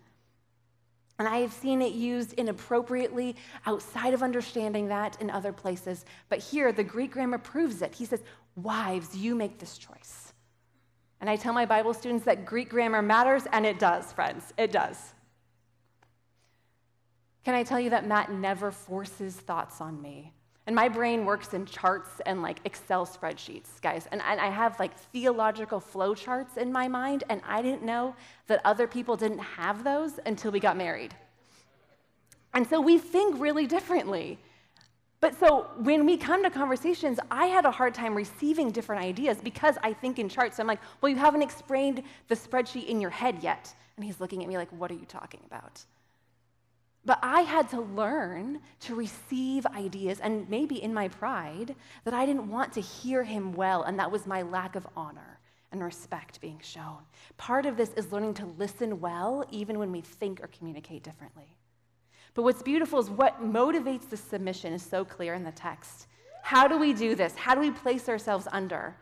And 1.19 1.27
I 1.27 1.39
have 1.39 1.51
seen 1.51 1.81
it 1.81 1.93
used 1.93 2.33
inappropriately 2.33 3.35
outside 3.65 4.13
of 4.13 4.23
understanding 4.23 4.87
that 4.87 5.21
in 5.21 5.29
other 5.29 5.51
places. 5.51 6.05
But 6.29 6.39
here, 6.39 6.71
the 6.71 6.83
Greek 6.83 7.11
grammar 7.11 7.37
proves 7.37 7.81
it. 7.81 7.93
He 7.93 8.05
says, 8.05 8.23
Wives, 8.55 9.15
you 9.15 9.35
make 9.35 9.59
this 9.59 9.77
choice. 9.77 10.33
And 11.21 11.29
I 11.29 11.35
tell 11.35 11.53
my 11.53 11.65
Bible 11.65 11.93
students 11.93 12.23
that 12.25 12.45
Greek 12.45 12.69
grammar 12.69 13.01
matters, 13.01 13.43
and 13.51 13.65
it 13.65 13.79
does, 13.79 14.11
friends. 14.13 14.53
It 14.57 14.71
does. 14.71 14.97
Can 17.43 17.53
I 17.53 17.63
tell 17.63 17.79
you 17.79 17.89
that 17.89 18.07
Matt 18.07 18.31
never 18.31 18.71
forces 18.71 19.35
thoughts 19.35 19.81
on 19.81 20.01
me? 20.01 20.33
And 20.69 20.75
my 20.75 20.87
brain 20.87 21.25
works 21.25 21.55
in 21.55 21.65
charts 21.65 22.21
and 22.27 22.43
like 22.43 22.59
Excel 22.63 23.03
spreadsheets, 23.03 23.81
guys. 23.81 24.07
And, 24.11 24.21
and 24.21 24.39
I 24.39 24.51
have 24.51 24.79
like 24.79 24.95
theological 24.95 25.79
flow 25.79 26.13
charts 26.13 26.57
in 26.57 26.71
my 26.71 26.87
mind, 26.87 27.23
and 27.27 27.41
I 27.47 27.63
didn't 27.63 27.81
know 27.81 28.13
that 28.45 28.61
other 28.63 28.85
people 28.85 29.17
didn't 29.17 29.39
have 29.39 29.83
those 29.83 30.19
until 30.27 30.51
we 30.51 30.59
got 30.59 30.77
married. 30.77 31.15
And 32.53 32.67
so 32.67 32.79
we 32.79 32.99
think 32.99 33.39
really 33.39 33.65
differently. 33.65 34.37
But 35.21 35.39
so 35.39 35.65
when 35.79 36.05
we 36.05 36.17
come 36.17 36.43
to 36.43 36.51
conversations, 36.51 37.19
I 37.31 37.47
had 37.47 37.65
a 37.65 37.71
hard 37.71 37.95
time 37.95 38.13
receiving 38.13 38.69
different 38.69 39.03
ideas 39.03 39.39
because 39.43 39.75
I 39.81 39.93
think 39.93 40.19
in 40.19 40.29
charts. 40.29 40.57
So 40.57 40.61
I'm 40.61 40.67
like, 40.67 40.81
well, 41.01 41.09
you 41.09 41.17
haven't 41.17 41.41
explained 41.41 42.03
the 42.27 42.35
spreadsheet 42.35 42.85
in 42.85 43.01
your 43.01 43.09
head 43.09 43.41
yet. 43.41 43.73
And 43.95 44.05
he's 44.05 44.19
looking 44.19 44.43
at 44.43 44.47
me 44.47 44.55
like, 44.55 44.69
what 44.73 44.91
are 44.91 44.93
you 45.01 45.07
talking 45.07 45.41
about? 45.47 45.83
But 47.05 47.19
I 47.21 47.41
had 47.41 47.69
to 47.69 47.81
learn 47.81 48.59
to 48.81 48.95
receive 48.95 49.65
ideas, 49.67 50.19
and 50.19 50.49
maybe 50.49 50.81
in 50.83 50.93
my 50.93 51.07
pride, 51.07 51.75
that 52.03 52.13
I 52.13 52.25
didn't 52.25 52.49
want 52.49 52.73
to 52.73 52.81
hear 52.81 53.23
him 53.23 53.53
well, 53.53 53.83
and 53.83 53.97
that 53.99 54.11
was 54.11 54.27
my 54.27 54.41
lack 54.41 54.75
of 54.75 54.87
honor 54.95 55.39
and 55.71 55.83
respect 55.83 56.41
being 56.41 56.59
shown. 56.61 56.97
Part 57.37 57.65
of 57.65 57.77
this 57.77 57.93
is 57.93 58.11
learning 58.11 58.33
to 58.35 58.45
listen 58.45 58.99
well, 58.99 59.45
even 59.51 59.79
when 59.79 59.91
we 59.91 60.01
think 60.01 60.43
or 60.43 60.47
communicate 60.47 61.03
differently. 61.03 61.55
But 62.33 62.43
what's 62.43 62.61
beautiful 62.61 62.99
is 62.99 63.09
what 63.09 63.41
motivates 63.41 64.09
the 64.09 64.17
submission 64.17 64.73
is 64.73 64.83
so 64.83 65.05
clear 65.05 65.33
in 65.33 65.43
the 65.43 65.51
text. 65.51 66.07
How 66.41 66.67
do 66.67 66.77
we 66.77 66.93
do 66.93 67.15
this? 67.15 67.35
How 67.35 67.55
do 67.55 67.61
we 67.61 67.71
place 67.71 68.09
ourselves 68.09 68.47
under? 68.51 68.95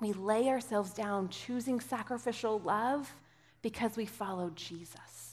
We 0.00 0.12
lay 0.12 0.48
ourselves 0.48 0.92
down, 0.92 1.30
choosing 1.30 1.80
sacrificial 1.80 2.58
love 2.60 3.14
because 3.62 3.96
we 3.96 4.06
follow 4.06 4.50
Jesus. 4.54 5.25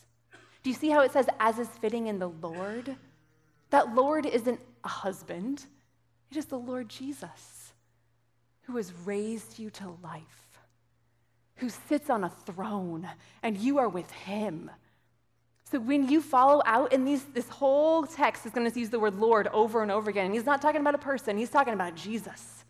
Do 0.63 0.69
you 0.69 0.75
see 0.75 0.89
how 0.89 1.01
it 1.01 1.11
says, 1.11 1.27
as 1.39 1.59
is 1.59 1.67
fitting 1.67 2.07
in 2.07 2.19
the 2.19 2.29
Lord? 2.29 2.95
That 3.69 3.93
Lord 3.93 4.25
isn't 4.25 4.59
a 4.83 4.89
husband, 4.89 5.65
it 6.31 6.37
is 6.37 6.45
the 6.45 6.59
Lord 6.59 6.89
Jesus 6.89 7.73
who 8.63 8.77
has 8.77 8.93
raised 9.05 9.59
you 9.59 9.69
to 9.69 9.97
life, 10.01 10.59
who 11.55 11.69
sits 11.69 12.09
on 12.09 12.23
a 12.23 12.29
throne, 12.29 13.07
and 13.41 13.57
you 13.57 13.77
are 13.77 13.89
with 13.89 14.09
him. 14.11 14.71
So 15.69 15.79
when 15.79 16.07
you 16.07 16.21
follow 16.21 16.61
out, 16.65 16.93
and 16.93 17.05
these, 17.05 17.23
this 17.33 17.49
whole 17.49 18.03
text 18.03 18.45
is 18.45 18.51
going 18.51 18.69
to 18.69 18.79
use 18.79 18.89
the 18.89 18.99
word 18.99 19.15
Lord 19.15 19.47
over 19.47 19.81
and 19.81 19.91
over 19.91 20.09
again, 20.09 20.25
and 20.25 20.33
he's 20.33 20.45
not 20.45 20.61
talking 20.61 20.81
about 20.81 20.95
a 20.95 20.99
person, 20.99 21.37
he's 21.37 21.49
talking 21.49 21.73
about 21.73 21.95
Jesus. 21.95 22.63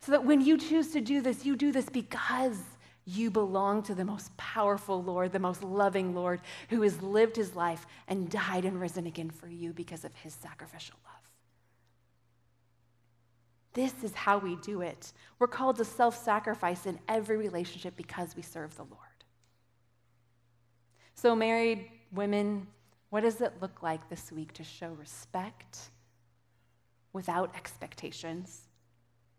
So 0.00 0.12
that 0.12 0.24
when 0.24 0.40
you 0.40 0.56
choose 0.56 0.92
to 0.92 1.00
do 1.00 1.20
this, 1.20 1.44
you 1.44 1.56
do 1.56 1.72
this 1.72 1.88
because 1.88 2.58
you 3.04 3.30
belong 3.30 3.82
to 3.84 3.94
the 3.94 4.04
most 4.04 4.36
powerful 4.36 5.02
Lord, 5.02 5.32
the 5.32 5.38
most 5.38 5.62
loving 5.62 6.14
Lord, 6.14 6.40
who 6.68 6.82
has 6.82 7.02
lived 7.02 7.36
his 7.36 7.56
life 7.56 7.86
and 8.06 8.30
died 8.30 8.64
and 8.64 8.80
risen 8.80 9.06
again 9.06 9.30
for 9.30 9.48
you 9.48 9.72
because 9.72 10.04
of 10.04 10.14
his 10.14 10.32
sacrificial 10.34 10.96
love. 11.04 11.12
This 13.74 14.04
is 14.04 14.14
how 14.14 14.38
we 14.38 14.56
do 14.56 14.82
it. 14.82 15.12
We're 15.38 15.48
called 15.48 15.76
to 15.76 15.84
self 15.84 16.22
sacrifice 16.22 16.86
in 16.86 16.98
every 17.08 17.36
relationship 17.36 17.96
because 17.96 18.36
we 18.36 18.42
serve 18.42 18.76
the 18.76 18.84
Lord. 18.84 18.98
So, 21.14 21.34
married 21.34 21.88
women, 22.12 22.66
what 23.10 23.22
does 23.22 23.40
it 23.40 23.54
look 23.60 23.82
like 23.82 24.08
this 24.08 24.30
week 24.30 24.52
to 24.54 24.64
show 24.64 24.90
respect 24.92 25.90
without 27.12 27.54
expectations? 27.56 28.68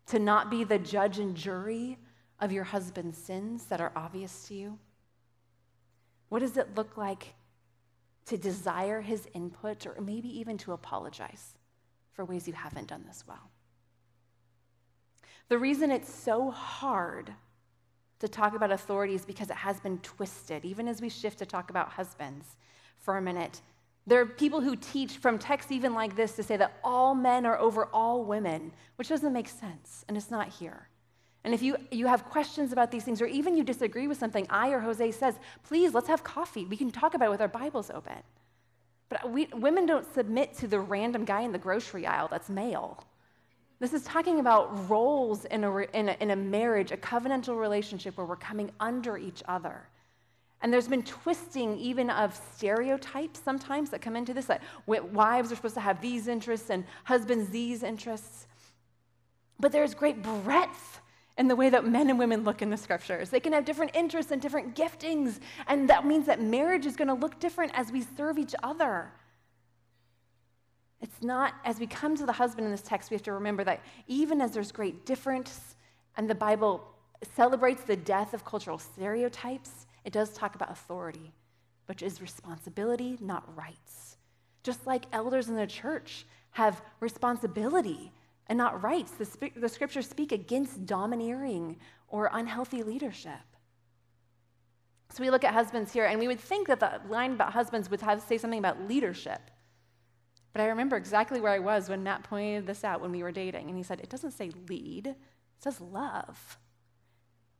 To 0.06 0.18
not 0.18 0.50
be 0.50 0.64
the 0.64 0.78
judge 0.78 1.18
and 1.18 1.34
jury 1.34 1.96
of 2.40 2.52
your 2.52 2.64
husband's 2.64 3.18
sins 3.18 3.64
that 3.66 3.80
are 3.80 3.92
obvious 3.94 4.46
to 4.48 4.54
you? 4.54 4.78
What 6.28 6.40
does 6.40 6.56
it 6.56 6.74
look 6.76 6.96
like 6.96 7.34
to 8.26 8.36
desire 8.36 9.00
his 9.00 9.28
input 9.34 9.86
or 9.86 10.00
maybe 10.00 10.28
even 10.40 10.58
to 10.58 10.72
apologize 10.72 11.54
for 12.12 12.24
ways 12.24 12.48
you 12.48 12.54
haven't 12.54 12.88
done 12.88 13.04
this 13.06 13.24
well? 13.26 13.50
The 15.48 15.58
reason 15.58 15.90
it's 15.90 16.12
so 16.12 16.50
hard 16.50 17.32
to 18.20 18.28
talk 18.28 18.54
about 18.54 18.72
authority 18.72 19.14
is 19.14 19.24
because 19.24 19.50
it 19.50 19.56
has 19.56 19.80
been 19.80 19.98
twisted. 19.98 20.64
Even 20.64 20.88
as 20.88 21.00
we 21.02 21.08
shift 21.08 21.38
to 21.38 21.46
talk 21.46 21.70
about 21.70 21.90
husbands 21.90 22.56
for 22.96 23.18
a 23.18 23.22
minute, 23.22 23.60
there 24.06 24.20
are 24.20 24.26
people 24.26 24.60
who 24.60 24.76
teach 24.76 25.18
from 25.18 25.38
texts 25.38 25.72
even 25.72 25.94
like 25.94 26.16
this 26.16 26.32
to 26.36 26.42
say 26.42 26.56
that 26.56 26.78
all 26.82 27.14
men 27.14 27.46
are 27.46 27.58
over 27.58 27.86
all 27.86 28.24
women, 28.24 28.72
which 28.96 29.08
doesn't 29.08 29.32
make 29.32 29.48
sense, 29.48 30.04
and 30.08 30.16
it's 30.16 30.30
not 30.30 30.48
here. 30.48 30.88
And 31.44 31.52
if 31.52 31.62
you, 31.62 31.76
you 31.90 32.06
have 32.06 32.24
questions 32.24 32.72
about 32.72 32.90
these 32.90 33.04
things, 33.04 33.20
or 33.20 33.26
even 33.26 33.56
you 33.56 33.62
disagree 33.62 34.08
with 34.08 34.18
something 34.18 34.46
I 34.48 34.70
or 34.70 34.80
Jose 34.80 35.10
says, 35.12 35.34
please, 35.62 35.92
let's 35.92 36.08
have 36.08 36.24
coffee. 36.24 36.64
We 36.64 36.76
can 36.76 36.90
talk 36.90 37.14
about 37.14 37.26
it 37.26 37.30
with 37.30 37.42
our 37.42 37.48
Bibles 37.48 37.90
open. 37.90 38.22
But 39.10 39.30
we, 39.30 39.48
women 39.52 39.84
don't 39.84 40.12
submit 40.14 40.54
to 40.58 40.66
the 40.66 40.80
random 40.80 41.26
guy 41.26 41.42
in 41.42 41.52
the 41.52 41.58
grocery 41.58 42.06
aisle 42.06 42.28
that's 42.28 42.48
male. 42.48 43.04
This 43.78 43.92
is 43.92 44.02
talking 44.04 44.40
about 44.40 44.88
roles 44.88 45.44
in 45.44 45.64
a, 45.64 45.76
in, 45.76 46.08
a, 46.08 46.16
in 46.20 46.30
a 46.30 46.36
marriage, 46.36 46.92
a 46.92 46.96
covenantal 46.96 47.60
relationship 47.60 48.16
where 48.16 48.26
we're 48.26 48.36
coming 48.36 48.70
under 48.80 49.18
each 49.18 49.42
other. 49.46 49.82
And 50.62 50.72
there's 50.72 50.88
been 50.88 51.02
twisting 51.02 51.78
even 51.78 52.08
of 52.08 52.34
stereotypes 52.56 53.38
sometimes 53.38 53.90
that 53.90 54.00
come 54.00 54.16
into 54.16 54.32
this. 54.32 54.48
Like 54.48 54.62
wives 54.86 55.52
are 55.52 55.56
supposed 55.56 55.74
to 55.74 55.80
have 55.80 56.00
these 56.00 56.26
interests 56.26 56.70
and 56.70 56.84
husbands 57.04 57.50
these 57.50 57.82
interests. 57.82 58.46
But 59.60 59.72
there's 59.72 59.92
great 59.92 60.22
breadth 60.22 61.00
in 61.36 61.48
the 61.48 61.56
way 61.56 61.68
that 61.68 61.84
men 61.84 62.10
and 62.10 62.18
women 62.18 62.44
look 62.44 62.62
in 62.62 62.70
the 62.70 62.76
scriptures. 62.76 63.28
They 63.30 63.40
can 63.40 63.52
have 63.52 63.64
different 63.64 63.94
interests 63.94 64.30
and 64.30 64.40
different 64.40 64.76
giftings. 64.76 65.40
And 65.66 65.88
that 65.90 66.06
means 66.06 66.26
that 66.26 66.40
marriage 66.40 66.86
is 66.86 66.94
going 66.96 67.08
to 67.08 67.14
look 67.14 67.40
different 67.40 67.72
as 67.74 67.90
we 67.90 68.02
serve 68.16 68.38
each 68.38 68.54
other. 68.62 69.10
It's 71.00 71.22
not, 71.22 71.54
as 71.64 71.80
we 71.80 71.86
come 71.86 72.16
to 72.16 72.24
the 72.24 72.32
husband 72.32 72.66
in 72.66 72.70
this 72.70 72.82
text, 72.82 73.10
we 73.10 73.14
have 73.14 73.22
to 73.24 73.32
remember 73.32 73.64
that 73.64 73.80
even 74.06 74.40
as 74.40 74.52
there's 74.52 74.72
great 74.72 75.04
difference 75.04 75.76
and 76.16 76.30
the 76.30 76.34
Bible 76.34 76.82
celebrates 77.34 77.82
the 77.82 77.96
death 77.96 78.32
of 78.32 78.44
cultural 78.44 78.78
stereotypes, 78.78 79.86
it 80.04 80.12
does 80.12 80.32
talk 80.32 80.54
about 80.54 80.70
authority, 80.70 81.32
which 81.86 82.02
is 82.02 82.22
responsibility, 82.22 83.18
not 83.20 83.44
rights. 83.56 84.16
Just 84.62 84.86
like 84.86 85.04
elders 85.12 85.48
in 85.48 85.56
the 85.56 85.66
church 85.66 86.24
have 86.52 86.80
responsibility 87.00 88.12
and 88.46 88.58
not 88.58 88.82
rights, 88.82 89.12
the, 89.12 89.50
the 89.56 89.68
scriptures 89.68 90.08
speak 90.08 90.32
against 90.32 90.86
domineering 90.86 91.76
or 92.08 92.30
unhealthy 92.32 92.82
leadership. 92.82 93.32
So 95.10 95.22
we 95.22 95.30
look 95.30 95.44
at 95.44 95.54
husbands 95.54 95.92
here, 95.92 96.06
and 96.06 96.18
we 96.18 96.26
would 96.26 96.40
think 96.40 96.66
that 96.66 96.80
the 96.80 97.00
line 97.08 97.32
about 97.32 97.52
husbands 97.52 97.90
would 97.90 98.00
have 98.00 98.20
say 98.22 98.36
something 98.36 98.58
about 98.58 98.88
leadership. 98.88 99.40
But 100.52 100.62
I 100.62 100.66
remember 100.66 100.96
exactly 100.96 101.40
where 101.40 101.52
I 101.52 101.58
was 101.58 101.88
when 101.88 102.02
Matt 102.02 102.24
pointed 102.24 102.66
this 102.66 102.84
out 102.84 103.00
when 103.00 103.12
we 103.12 103.22
were 103.22 103.32
dating. 103.32 103.68
And 103.68 103.76
he 103.76 103.82
said, 103.82 104.00
It 104.00 104.08
doesn't 104.08 104.32
say 104.32 104.50
lead, 104.68 105.08
it 105.08 105.16
says 105.58 105.80
love. 105.80 106.58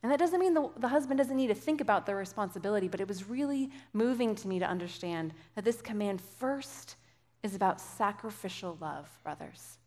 And 0.02 0.12
that 0.12 0.18
doesn't 0.18 0.38
mean 0.38 0.52
the, 0.52 0.68
the 0.76 0.88
husband 0.88 1.18
doesn't 1.18 1.36
need 1.36 1.46
to 1.46 1.54
think 1.54 1.80
about 1.80 2.04
their 2.04 2.16
responsibility, 2.16 2.88
but 2.88 3.00
it 3.00 3.08
was 3.08 3.28
really 3.28 3.70
moving 3.94 4.34
to 4.34 4.48
me 4.48 4.58
to 4.58 4.66
understand 4.66 5.32
that 5.54 5.64
this 5.64 5.80
command 5.80 6.20
first 6.20 6.96
is 7.42 7.54
about 7.54 7.80
sacrificial 7.80 8.76
love, 8.80 9.08
brothers. 9.22 9.78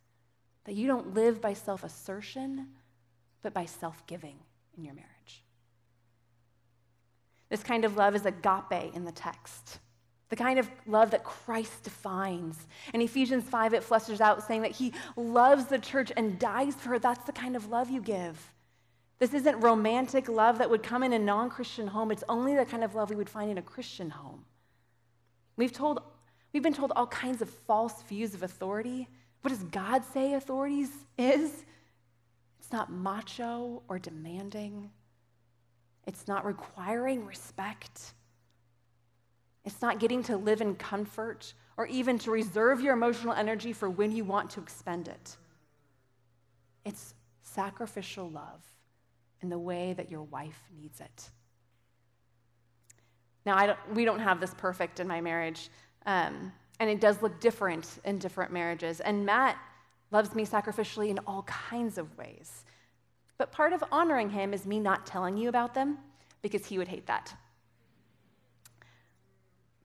That 0.68 0.76
you 0.76 0.86
don't 0.86 1.16
live 1.16 1.42
by 1.42 1.54
self 1.54 1.84
assertion, 1.84 2.68
but 3.42 3.54
by 3.54 3.66
self 3.66 4.06
giving 4.06 4.38
in 4.78 4.84
your 4.84 4.94
marriage. 4.94 5.44
This 7.50 7.64
kind 7.64 7.84
of 7.84 7.98
love 7.98 8.16
is 8.16 8.26
agape 8.26 8.94
in 8.94 9.06
the 9.06 9.12
text 9.12 9.80
the 10.30 10.36
kind 10.36 10.60
of 10.60 10.70
love 10.86 11.12
that 11.12 11.24
Christ 11.24 11.84
defines. 11.84 12.68
In 12.94 13.02
Ephesians 13.02 13.46
5, 13.46 13.74
it 13.74 13.84
fleshes 13.84 14.20
out 14.20 14.46
saying 14.46 14.62
that 14.64 14.72
he 14.72 14.94
loves 15.16 15.66
the 15.66 15.80
church 15.80 16.12
and 16.18 16.38
dies 16.38 16.76
for 16.76 16.90
her. 16.90 17.00
That's 17.00 17.26
the 17.26 17.32
kind 17.32 17.56
of 17.56 17.70
love 17.70 17.90
you 17.90 18.02
give. 18.02 18.54
This 19.20 19.34
isn't 19.34 19.62
romantic 19.62 20.28
love 20.28 20.58
that 20.58 20.70
would 20.70 20.84
come 20.84 21.02
in 21.02 21.14
a 21.14 21.20
non 21.20 21.50
Christian 21.50 21.88
home, 21.88 22.12
it's 22.12 22.24
only 22.30 22.56
the 22.56 22.66
kind 22.66 22.84
of 22.84 22.94
love 22.94 23.10
we 23.10 23.16
would 23.16 23.30
find 23.30 23.50
in 23.50 23.58
a 23.58 23.64
Christian 23.64 24.10
home. 24.10 24.46
We've, 25.56 25.72
told, 25.72 26.02
we've 26.54 26.62
been 26.62 26.74
told 26.74 26.92
all 26.96 27.08
kinds 27.08 27.42
of 27.42 27.50
false 27.50 28.04
views 28.04 28.34
of 28.36 28.44
authority. 28.44 29.08
What 29.48 29.54
does 29.54 29.64
God 29.64 30.04
say 30.04 30.34
authorities 30.34 30.92
is? 31.18 31.64
It's 32.60 32.70
not 32.74 32.92
macho 32.92 33.82
or 33.88 33.98
demanding. 33.98 34.92
It's 36.06 36.28
not 36.28 36.44
requiring 36.44 37.26
respect. 37.26 38.12
It's 39.64 39.82
not 39.82 40.02
getting 40.02 40.22
to 40.24 40.36
live 40.36 40.60
in 40.60 40.76
comfort 40.76 41.54
or 41.78 41.88
even 41.88 42.20
to 42.20 42.32
reserve 42.32 42.82
your 42.82 42.94
emotional 42.94 43.32
energy 43.32 43.72
for 43.72 43.90
when 43.90 44.12
you 44.12 44.26
want 44.26 44.50
to 44.50 44.60
expend 44.60 45.08
it. 45.08 45.38
It's 46.84 47.14
sacrificial 47.42 48.30
love 48.30 48.66
in 49.42 49.48
the 49.48 49.58
way 49.60 49.94
that 49.94 50.12
your 50.12 50.24
wife 50.24 50.62
needs 50.78 51.00
it. 51.00 51.30
Now, 53.46 53.66
don't, 53.66 53.80
we 53.94 54.04
don't 54.04 54.20
have 54.20 54.42
this 54.42 54.54
perfect 54.58 55.00
in 55.00 55.08
my 55.08 55.22
marriage, 55.22 55.70
um, 56.06 56.52
and 56.80 56.90
it 56.90 57.00
does 57.00 57.22
look 57.22 57.40
different 57.40 57.88
in 58.06 58.20
different 58.20 58.52
marriages. 58.52 59.00
And 59.00 59.26
Matt 59.26 59.58
loves 60.12 60.34
me 60.36 60.46
sacrificially 60.46 61.10
in 61.10 61.20
all 61.28 61.44
kinds 61.44 61.98
of 61.98 62.18
ways. 62.18 62.64
But 63.38 63.52
part 63.52 63.74
of 63.74 63.84
honoring 63.92 64.30
him 64.30 64.54
is 64.54 64.66
me 64.66 64.80
not 64.80 65.06
telling 65.06 65.38
you 65.38 65.50
about 65.50 65.74
them 65.74 65.98
because 66.42 66.66
he 66.66 66.78
would 66.78 66.88
hate 66.88 67.08
that. 67.08 67.34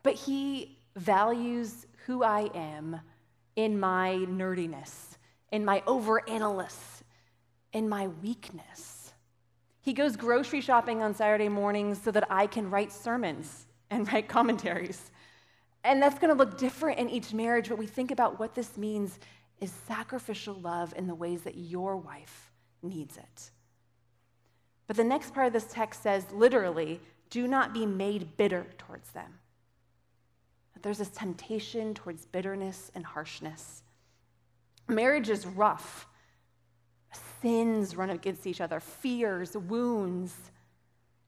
But 0.03 0.15
he 0.15 0.79
values 0.97 1.87
who 2.07 2.23
I 2.23 2.51
am 2.55 3.01
in 3.57 3.79
my 3.79 4.25
nerdiness, 4.29 5.17
in 5.51 5.65
my 5.65 5.81
overanalysis, 5.87 7.03
in 7.73 7.89
my 7.89 8.09
weakness. 8.23 9.13
He 9.83 9.93
goes 9.93 10.17
grocery 10.17 10.61
shopping 10.61 11.03
on 11.03 11.15
Saturday 11.15 11.49
mornings 11.49 12.01
so 12.03 12.11
that 12.11 12.27
I 12.31 12.47
can 12.47 12.71
write 12.71 12.93
sermons 12.93 13.67
and 13.91 14.11
write 14.13 14.29
commentaries. 14.29 15.11
And 15.85 16.03
that's 16.03 16.18
going 16.18 16.33
to 16.33 16.38
look 16.38 16.59
different 16.59 16.99
in 16.99 17.11
each 17.11 17.33
marriage, 17.33 17.68
but 17.68 17.79
we 17.79 17.87
think 17.87 18.11
about 18.11 18.38
what 18.38 18.55
this 18.55 18.77
means 18.77 19.18
is 19.61 19.73
sacrificial 19.87 20.55
love 20.55 20.95
in 20.97 21.07
the 21.07 21.14
ways 21.14 21.42
that 21.42 21.57
your 21.57 21.97
wife 21.97 22.53
needs 22.83 23.16
it. 23.16 23.51
But 24.87 24.97
the 24.97 25.05
next 25.05 25.35
part 25.35 25.47
of 25.47 25.53
this 25.53 25.66
text 25.71 26.03
says 26.03 26.27
literally, 26.33 27.01
do 27.31 27.49
not 27.49 27.73
be 27.73 27.87
made 27.87 28.37
bitter 28.37 28.66
towards 28.79 29.11
them 29.11 29.38
there's 30.83 30.99
this 30.99 31.09
temptation 31.09 31.95
towards 31.95 32.27
bitterness 32.27 32.90
and 32.95 33.07
harshness. 33.07 33.83
Marriage 34.88 35.31
is 35.31 35.47
rough. 35.47 36.07
Sins 37.40 37.97
run 37.97 38.11
against 38.11 38.47
each 38.47 38.61
other, 38.61 38.81
fears, 38.81 39.57
wounds. 39.57 40.35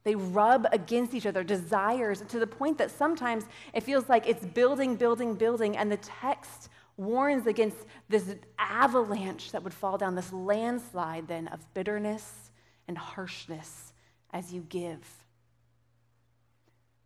They 0.05 0.15
rub 0.15 0.67
against 0.71 1.15
each 1.15 1.27
other, 1.27 1.43
desires, 1.43 2.23
to 2.29 2.39
the 2.39 2.47
point 2.47 2.77
that 2.79 2.91
sometimes 2.91 3.45
it 3.73 3.83
feels 3.83 4.09
like 4.09 4.29
it's 4.29 4.45
building, 4.45 4.97
building, 4.97 5.35
building, 5.35 5.77
and 5.77 5.91
the 5.91 5.97
text 5.97 6.69
warns 6.97 7.47
against 7.47 7.79
this 8.09 8.37
avalanche 8.59 9.51
that 9.53 9.63
would 9.63 9.75
fall 9.75 9.97
down, 9.99 10.15
this 10.15 10.33
landslide 10.33 11.27
then 11.27 11.49
of 11.49 11.73
bitterness 11.75 12.51
and 12.87 12.99
harshness 12.99 13.95
as 14.33 14.53
you 14.53 14.61
give. 14.69 15.25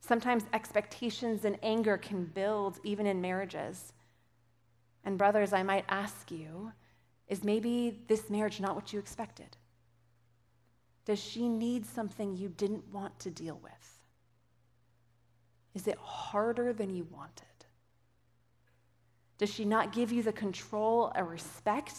Sometimes 0.01 0.45
expectations 0.53 1.45
and 1.45 1.57
anger 1.63 1.97
can 1.99 2.25
build 2.25 2.81
even 2.83 3.07
in 3.07 3.21
marriages. 3.21 3.93
And, 5.05 5.17
brothers, 5.17 5.53
I 5.53 5.63
might 5.63 5.85
ask 5.89 6.31
you 6.31 6.73
is 7.29 7.45
maybe 7.45 8.01
this 8.09 8.31
marriage 8.31 8.59
not 8.59 8.75
what 8.75 8.93
you 8.93 8.99
expected? 8.99 9.58
Does 11.09 11.19
she 11.19 11.49
need 11.49 11.87
something 11.87 12.37
you 12.37 12.51
didn't 12.51 12.93
want 12.93 13.19
to 13.21 13.31
deal 13.31 13.59
with? 13.63 13.99
Is 15.75 15.89
it 15.89 15.97
harder 15.97 16.75
than 16.75 16.95
you 16.95 17.07
wanted? 17.11 17.47
Does 19.39 19.49
she 19.49 19.65
not 19.65 19.95
give 19.95 20.13
you 20.13 20.23
the 20.23 20.35
control 20.35 21.11
or 21.17 21.25
respect 21.25 21.95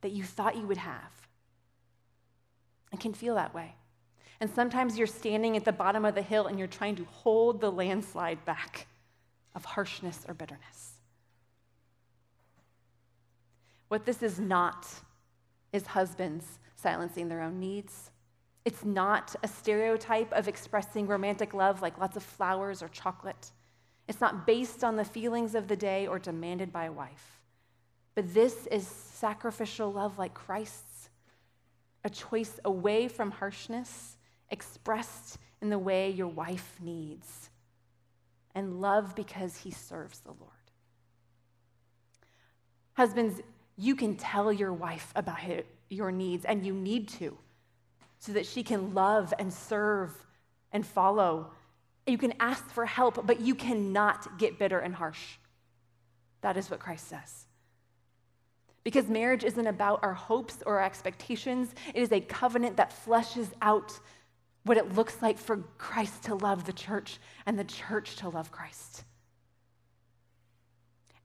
that 0.00 0.10
you 0.10 0.24
thought 0.24 0.56
you 0.56 0.66
would 0.66 0.78
have? 0.78 1.28
It 2.92 2.98
can 2.98 3.14
feel 3.14 3.36
that 3.36 3.54
way. 3.54 3.76
And 4.40 4.50
sometimes 4.50 4.98
you're 4.98 5.06
standing 5.06 5.56
at 5.56 5.64
the 5.64 5.70
bottom 5.70 6.04
of 6.04 6.16
the 6.16 6.22
hill 6.22 6.48
and 6.48 6.58
you're 6.58 6.66
trying 6.66 6.96
to 6.96 7.04
hold 7.04 7.60
the 7.60 7.70
landslide 7.70 8.44
back 8.44 8.88
of 9.54 9.64
harshness 9.64 10.24
or 10.26 10.34
bitterness. 10.34 10.94
What 13.86 14.06
this 14.06 14.24
is 14.24 14.40
not 14.40 14.88
is 15.72 15.86
husbands 15.86 16.58
silencing 16.80 17.28
their 17.28 17.42
own 17.42 17.60
needs. 17.60 18.10
It's 18.64 18.84
not 18.84 19.34
a 19.42 19.48
stereotype 19.48 20.32
of 20.32 20.48
expressing 20.48 21.06
romantic 21.06 21.54
love 21.54 21.82
like 21.82 21.98
lots 21.98 22.16
of 22.16 22.22
flowers 22.22 22.82
or 22.82 22.88
chocolate. 22.88 23.52
It's 24.08 24.20
not 24.20 24.46
based 24.46 24.84
on 24.84 24.96
the 24.96 25.04
feelings 25.04 25.54
of 25.54 25.68
the 25.68 25.76
day 25.76 26.06
or 26.06 26.18
demanded 26.18 26.72
by 26.72 26.86
a 26.86 26.92
wife. 26.92 27.40
But 28.14 28.34
this 28.34 28.66
is 28.66 28.86
sacrificial 28.86 29.92
love 29.92 30.18
like 30.18 30.34
Christ's 30.34 31.00
a 32.04 32.10
choice 32.10 32.58
away 32.64 33.08
from 33.08 33.30
harshness 33.30 34.16
expressed 34.50 35.38
in 35.60 35.70
the 35.70 35.78
way 35.78 36.10
your 36.10 36.28
wife 36.28 36.76
needs, 36.80 37.50
and 38.54 38.80
love 38.80 39.14
because 39.14 39.58
he 39.58 39.70
serves 39.70 40.20
the 40.20 40.32
Lord. 40.40 40.50
Husbands, 42.94 43.40
you 43.76 43.94
can 43.94 44.16
tell 44.16 44.52
your 44.52 44.72
wife 44.72 45.12
about 45.14 45.38
your 45.90 46.10
needs, 46.10 46.44
and 46.46 46.64
you 46.64 46.72
need 46.72 47.08
to, 47.08 47.36
so 48.18 48.32
that 48.32 48.46
she 48.46 48.62
can 48.62 48.94
love 48.94 49.34
and 49.38 49.52
serve 49.52 50.10
and 50.72 50.86
follow. 50.86 51.50
You 52.06 52.16
can 52.16 52.32
ask 52.40 52.66
for 52.70 52.86
help, 52.86 53.26
but 53.26 53.40
you 53.40 53.54
cannot 53.54 54.38
get 54.38 54.58
bitter 54.58 54.78
and 54.78 54.94
harsh. 54.94 55.36
That 56.40 56.56
is 56.56 56.70
what 56.70 56.80
Christ 56.80 57.08
says. 57.08 57.46
Because 58.82 59.08
marriage 59.08 59.44
isn't 59.44 59.66
about 59.66 60.00
our 60.02 60.14
hopes 60.14 60.62
or 60.64 60.78
our 60.78 60.84
expectations, 60.86 61.74
it 61.94 62.00
is 62.00 62.12
a 62.12 62.20
covenant 62.20 62.78
that 62.78 62.94
fleshes 63.04 63.48
out 63.60 63.92
what 64.64 64.76
it 64.76 64.94
looks 64.94 65.20
like 65.20 65.38
for 65.38 65.58
Christ 65.78 66.24
to 66.24 66.34
love 66.34 66.64
the 66.64 66.72
church 66.72 67.18
and 67.46 67.58
the 67.58 67.64
church 67.64 68.16
to 68.16 68.28
love 68.28 68.50
Christ. 68.50 69.04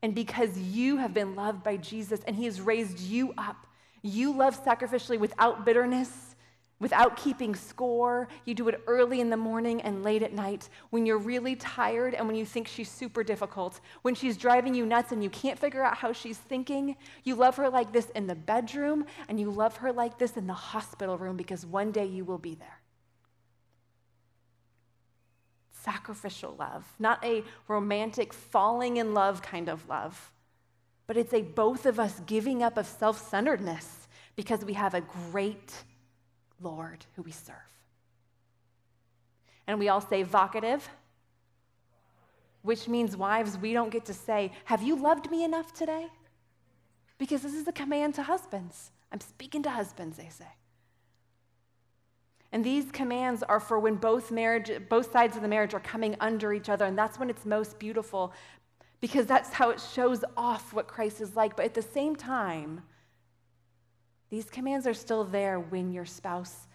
And 0.01 0.13
because 0.13 0.57
you 0.57 0.97
have 0.97 1.13
been 1.13 1.35
loved 1.35 1.63
by 1.63 1.77
Jesus 1.77 2.21
and 2.27 2.35
he 2.35 2.45
has 2.45 2.61
raised 2.61 2.99
you 2.99 3.33
up, 3.37 3.65
you 4.05 4.31
love 4.35 4.63
sacrificially 4.63 5.19
without 5.19 5.65
bitterness 5.65 6.35
without 6.79 7.15
keeping 7.15 7.55
score. 7.55 8.27
You 8.45 8.53
do 8.53 8.67
it 8.67 8.81
early 8.87 9.21
in 9.21 9.29
the 9.29 9.37
morning 9.37 9.81
and 9.81 10.03
late 10.03 10.23
at 10.23 10.33
night 10.33 10.69
when 10.89 11.05
you're 11.05 11.17
really 11.17 11.55
tired 11.55 12.13
and 12.13 12.27
when 12.27 12.35
you 12.35 12.45
think 12.45 12.67
she's 12.67 12.89
super 12.89 13.23
difficult. 13.23 13.79
When 14.01 14.15
she's 14.15 14.37
driving 14.37 14.73
you 14.73 14.85
nuts 14.85 15.11
and 15.11 15.23
you 15.23 15.29
can't 15.29 15.57
figure 15.57 15.83
out 15.83 15.97
how 15.97 16.11
she's 16.11 16.37
thinking. 16.37 16.95
You 17.23 17.35
love 17.35 17.55
her 17.55 17.69
like 17.69 17.91
this 17.93 18.09
in 18.11 18.27
the 18.27 18.35
bedroom 18.35 19.05
and 19.29 19.39
you 19.39 19.49
love 19.49 19.77
her 19.77 19.91
like 19.91 20.17
this 20.17 20.35
in 20.37 20.47
the 20.47 20.53
hospital 20.53 21.17
room 21.17 21.37
because 21.37 21.65
one 21.65 21.91
day 21.91 22.05
you 22.05 22.25
will 22.25 22.37
be 22.37 22.55
there. 22.55 22.81
Sacrificial 25.71 26.55
love, 26.57 26.83
not 26.97 27.23
a 27.23 27.43
romantic 27.67 28.33
falling 28.33 28.97
in 28.97 29.13
love 29.13 29.41
kind 29.41 29.69
of 29.69 29.87
love, 29.87 30.31
but 31.07 31.17
it's 31.17 31.33
a 31.33 31.41
both 31.41 31.85
of 31.85 31.99
us 31.99 32.21
giving 32.25 32.63
up 32.63 32.77
of 32.77 32.85
self 32.85 33.29
centeredness 33.29 34.07
because 34.35 34.65
we 34.65 34.73
have 34.73 34.93
a 34.93 35.01
great 35.01 35.73
Lord 36.61 37.05
who 37.15 37.21
we 37.21 37.31
serve. 37.31 37.55
And 39.67 39.79
we 39.79 39.89
all 39.89 40.01
say 40.01 40.23
vocative, 40.23 40.81
which 42.61 42.87
means, 42.87 43.15
wives, 43.17 43.57
we 43.57 43.73
don't 43.73 43.89
get 43.89 44.05
to 44.05 44.13
say, 44.13 44.51
Have 44.65 44.81
you 44.81 44.95
loved 44.95 45.29
me 45.31 45.43
enough 45.43 45.73
today? 45.73 46.07
Because 47.17 47.41
this 47.41 47.53
is 47.53 47.67
a 47.67 47.71
command 47.71 48.15
to 48.15 48.23
husbands. 48.23 48.91
I'm 49.11 49.21
speaking 49.21 49.63
to 49.63 49.69
husbands, 49.69 50.17
they 50.17 50.29
say. 50.29 50.47
And 52.51 52.63
these 52.63 52.91
commands 52.91 53.43
are 53.43 53.59
for 53.59 53.79
when 53.79 53.95
both 53.95 54.31
marriage, 54.31 54.71
both 54.87 55.11
sides 55.11 55.35
of 55.35 55.41
the 55.41 55.47
marriage 55.47 55.73
are 55.73 55.79
coming 55.79 56.15
under 56.19 56.53
each 56.53 56.69
other, 56.69 56.85
and 56.85 56.97
that's 56.97 57.19
when 57.19 57.29
it's 57.29 57.45
most 57.45 57.79
beautiful, 57.79 58.31
because 59.01 59.25
that's 59.25 59.51
how 59.53 59.69
it 59.69 59.81
shows 59.93 60.23
off 60.35 60.73
what 60.73 60.87
Christ 60.87 61.21
is 61.21 61.35
like. 61.35 61.55
But 61.55 61.65
at 61.65 61.73
the 61.73 61.81
same 61.81 62.15
time, 62.15 62.81
these 64.29 64.49
commands 64.49 64.87
are 64.87 64.93
still 64.93 65.23
there 65.23 65.59
when 65.59 65.91
your 65.91 66.05
spouse 66.05 66.67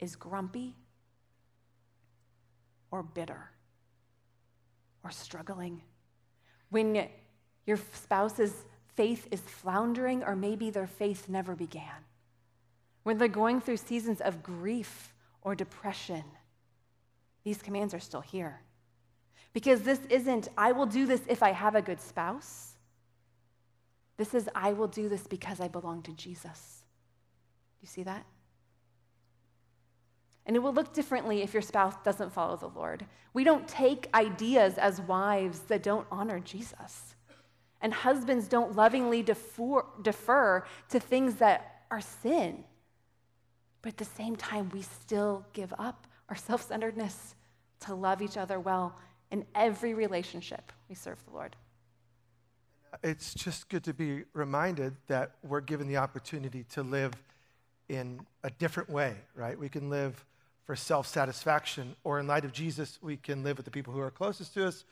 is 0.00 0.16
grumpy 0.16 0.74
or 2.90 3.02
bitter 3.02 3.50
or 5.04 5.10
struggling. 5.10 5.82
When 6.70 7.08
your 7.66 7.78
spouse's 7.92 8.64
faith 8.94 9.28
is 9.30 9.40
floundering, 9.40 10.24
or 10.24 10.34
maybe 10.34 10.70
their 10.70 10.86
faith 10.86 11.28
never 11.28 11.54
began. 11.54 12.04
When 13.02 13.18
they're 13.18 13.28
going 13.28 13.60
through 13.60 13.76
seasons 13.76 14.20
of 14.20 14.42
grief 14.42 15.14
or 15.42 15.54
depression, 15.54 16.24
these 17.44 17.62
commands 17.62 17.92
are 17.94 18.00
still 18.00 18.22
here. 18.22 18.62
Because 19.56 19.80
this 19.80 20.00
isn't, 20.10 20.50
I 20.58 20.72
will 20.72 20.84
do 20.84 21.06
this 21.06 21.22
if 21.28 21.42
I 21.42 21.52
have 21.52 21.74
a 21.74 21.80
good 21.80 21.98
spouse. 21.98 22.74
This 24.18 24.34
is, 24.34 24.50
I 24.54 24.74
will 24.74 24.86
do 24.86 25.08
this 25.08 25.26
because 25.26 25.62
I 25.62 25.68
belong 25.68 26.02
to 26.02 26.12
Jesus. 26.12 26.84
You 27.80 27.88
see 27.88 28.02
that? 28.02 28.26
And 30.44 30.56
it 30.56 30.58
will 30.58 30.74
look 30.74 30.92
differently 30.92 31.40
if 31.40 31.54
your 31.54 31.62
spouse 31.62 31.94
doesn't 32.04 32.34
follow 32.34 32.58
the 32.58 32.68
Lord. 32.68 33.06
We 33.32 33.44
don't 33.44 33.66
take 33.66 34.10
ideas 34.12 34.76
as 34.76 35.00
wives 35.00 35.60
that 35.68 35.82
don't 35.82 36.06
honor 36.12 36.38
Jesus. 36.38 37.14
And 37.80 37.94
husbands 37.94 38.48
don't 38.48 38.76
lovingly 38.76 39.22
defer, 39.22 39.86
defer 40.02 40.66
to 40.90 41.00
things 41.00 41.36
that 41.36 41.86
are 41.90 42.02
sin. 42.02 42.62
But 43.80 43.92
at 43.92 43.96
the 43.96 44.04
same 44.04 44.36
time, 44.36 44.68
we 44.74 44.82
still 44.82 45.46
give 45.54 45.72
up 45.78 46.06
our 46.28 46.36
self 46.36 46.68
centeredness 46.68 47.36
to 47.86 47.94
love 47.94 48.20
each 48.20 48.36
other 48.36 48.60
well 48.60 48.94
in 49.30 49.44
every 49.54 49.94
relationship 49.94 50.72
we 50.88 50.94
serve 50.94 51.22
the 51.24 51.32
Lord. 51.32 51.56
It's 53.02 53.34
just 53.34 53.68
good 53.68 53.84
to 53.84 53.94
be 53.94 54.24
reminded 54.32 54.94
that 55.08 55.32
we're 55.42 55.60
given 55.60 55.86
the 55.86 55.98
opportunity 55.98 56.64
to 56.70 56.82
live 56.82 57.12
in 57.88 58.20
a 58.42 58.50
different 58.50 58.88
way, 58.88 59.16
right? 59.34 59.58
We 59.58 59.68
can 59.68 59.90
live 59.90 60.24
for 60.64 60.74
self 60.74 61.06
satisfaction, 61.06 61.94
or 62.02 62.18
in 62.18 62.26
light 62.26 62.44
of 62.44 62.52
Jesus, 62.52 62.98
we 63.00 63.16
can 63.16 63.44
live 63.44 63.56
with 63.56 63.64
the 63.64 63.70
people 63.70 63.92
who 63.92 64.00
are 64.00 64.10
closest 64.10 64.54
to 64.54 64.66
us 64.66 64.84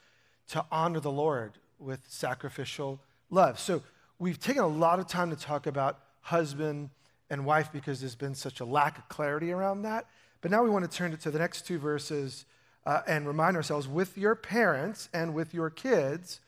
to 0.48 0.64
honor 0.70 1.00
the 1.00 1.10
Lord 1.10 1.52
with 1.78 2.00
sacrificial 2.08 3.00
love. 3.30 3.58
So 3.58 3.82
we've 4.18 4.38
taken 4.38 4.62
a 4.62 4.68
lot 4.68 5.00
of 5.00 5.08
time 5.08 5.30
to 5.30 5.36
talk 5.36 5.66
about 5.66 5.98
husband 6.20 6.90
and 7.30 7.44
wife 7.44 7.72
because 7.72 8.00
there's 8.00 8.14
been 8.14 8.34
such 8.34 8.60
a 8.60 8.64
lack 8.64 8.98
of 8.98 9.08
clarity 9.08 9.50
around 9.50 9.82
that. 9.82 10.06
But 10.40 10.50
now 10.50 10.62
we 10.62 10.70
want 10.70 10.88
to 10.88 10.96
turn 10.96 11.12
it 11.12 11.20
to 11.22 11.30
the 11.30 11.38
next 11.38 11.66
two 11.66 11.78
verses 11.78 12.44
uh, 12.86 13.00
and 13.06 13.26
remind 13.26 13.56
ourselves 13.56 13.88
with 13.88 14.18
your 14.18 14.34
parents 14.34 15.08
and 15.12 15.34
with 15.34 15.54
your 15.54 15.70
kids, 15.70 16.40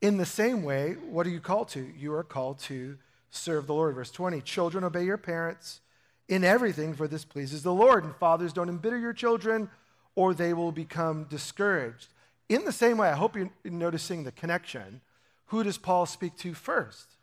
in 0.00 0.16
the 0.16 0.26
same 0.26 0.62
way, 0.62 0.94
what 1.08 1.26
are 1.26 1.30
you 1.30 1.40
called 1.40 1.68
to? 1.70 1.92
You 1.96 2.14
are 2.14 2.24
called 2.24 2.58
to 2.60 2.98
serve 3.30 3.66
the 3.66 3.74
Lord. 3.74 3.94
Verse 3.94 4.10
20 4.10 4.40
Children, 4.40 4.84
obey 4.84 5.04
your 5.04 5.16
parents 5.16 5.80
in 6.28 6.44
everything, 6.44 6.94
for 6.94 7.08
this 7.08 7.24
pleases 7.24 7.62
the 7.62 7.72
Lord. 7.72 8.04
And 8.04 8.14
fathers, 8.16 8.52
don't 8.52 8.68
embitter 8.68 8.98
your 8.98 9.12
children, 9.12 9.70
or 10.14 10.34
they 10.34 10.54
will 10.54 10.72
become 10.72 11.24
discouraged. 11.24 12.08
In 12.48 12.64
the 12.64 12.72
same 12.72 12.98
way, 12.98 13.08
I 13.08 13.14
hope 13.14 13.36
you're 13.36 13.50
noticing 13.64 14.24
the 14.24 14.32
connection. 14.32 15.00
Who 15.46 15.62
does 15.62 15.78
Paul 15.78 16.06
speak 16.06 16.36
to 16.38 16.54
first? 16.54 17.16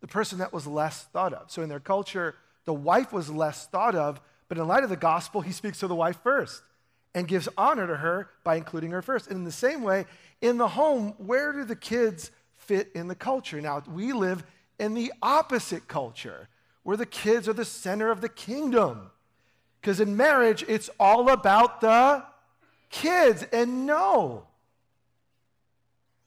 The 0.00 0.06
person 0.06 0.38
that 0.38 0.52
was 0.52 0.66
less 0.66 1.04
thought 1.04 1.32
of. 1.32 1.50
So 1.50 1.62
in 1.62 1.68
their 1.68 1.80
culture, 1.80 2.34
the 2.64 2.74
wife 2.74 3.12
was 3.12 3.30
less 3.30 3.66
thought 3.66 3.94
of, 3.94 4.20
but 4.48 4.58
in 4.58 4.68
light 4.68 4.84
of 4.84 4.90
the 4.90 4.96
gospel, 4.96 5.40
he 5.40 5.52
speaks 5.52 5.80
to 5.80 5.86
the 5.86 5.94
wife 5.94 6.18
first 6.22 6.62
and 7.14 7.26
gives 7.26 7.48
honor 7.56 7.86
to 7.86 7.96
her 7.96 8.30
by 8.44 8.56
including 8.56 8.90
her 8.90 9.02
first. 9.02 9.28
And 9.28 9.36
in 9.36 9.44
the 9.44 9.52
same 9.52 9.82
way, 9.82 10.06
in 10.40 10.58
the 10.58 10.68
home, 10.68 11.14
where 11.18 11.52
do 11.52 11.64
the 11.64 11.76
kids 11.76 12.30
fit 12.56 12.90
in 12.94 13.08
the 13.08 13.14
culture? 13.14 13.60
Now, 13.60 13.82
we 13.90 14.12
live 14.12 14.44
in 14.78 14.94
the 14.94 15.12
opposite 15.22 15.88
culture 15.88 16.48
where 16.82 16.96
the 16.96 17.06
kids 17.06 17.48
are 17.48 17.52
the 17.52 17.64
center 17.64 18.10
of 18.10 18.20
the 18.20 18.28
kingdom. 18.28 19.10
Because 19.80 20.00
in 20.00 20.16
marriage, 20.16 20.64
it's 20.68 20.90
all 20.98 21.28
about 21.28 21.80
the 21.80 22.24
kids. 22.90 23.44
And 23.52 23.86
no, 23.86 24.46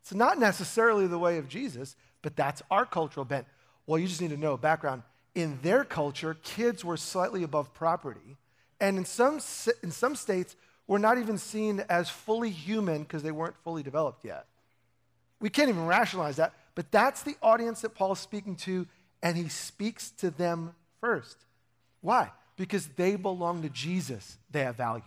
it's 0.01 0.13
not 0.13 0.39
necessarily 0.39 1.07
the 1.07 1.19
way 1.19 1.37
of 1.37 1.47
Jesus, 1.47 1.95
but 2.21 2.35
that's 2.35 2.61
our 2.69 2.85
cultural 2.85 3.25
bent. 3.25 3.47
Well, 3.85 3.99
you 3.99 4.07
just 4.07 4.21
need 4.21 4.31
to 4.31 4.37
know 4.37 4.57
background. 4.57 5.03
In 5.33 5.59
their 5.61 5.83
culture, 5.83 6.35
kids 6.43 6.83
were 6.83 6.97
slightly 6.97 7.43
above 7.43 7.73
property. 7.73 8.37
And 8.79 8.97
in 8.97 9.05
some, 9.05 9.39
in 9.83 9.91
some 9.91 10.15
states, 10.15 10.55
were 10.91 10.99
not 10.99 11.17
even 11.17 11.37
seen 11.37 11.81
as 11.87 12.09
fully 12.09 12.49
human 12.49 13.03
because 13.03 13.23
they 13.23 13.31
weren't 13.31 13.55
fully 13.63 13.81
developed 13.81 14.25
yet. 14.25 14.45
We 15.39 15.49
can't 15.49 15.69
even 15.69 15.85
rationalize 15.85 16.35
that, 16.35 16.53
but 16.75 16.91
that's 16.91 17.23
the 17.23 17.37
audience 17.41 17.79
that 17.79 17.95
Paul's 17.95 18.19
speaking 18.19 18.57
to 18.57 18.85
and 19.23 19.37
he 19.37 19.47
speaks 19.47 20.11
to 20.17 20.31
them 20.31 20.75
first. 20.99 21.37
Why? 22.01 22.31
Because 22.57 22.87
they 22.87 23.15
belong 23.15 23.61
to 23.61 23.69
Jesus, 23.69 24.37
they 24.51 24.65
have 24.65 24.75
value. 24.75 25.03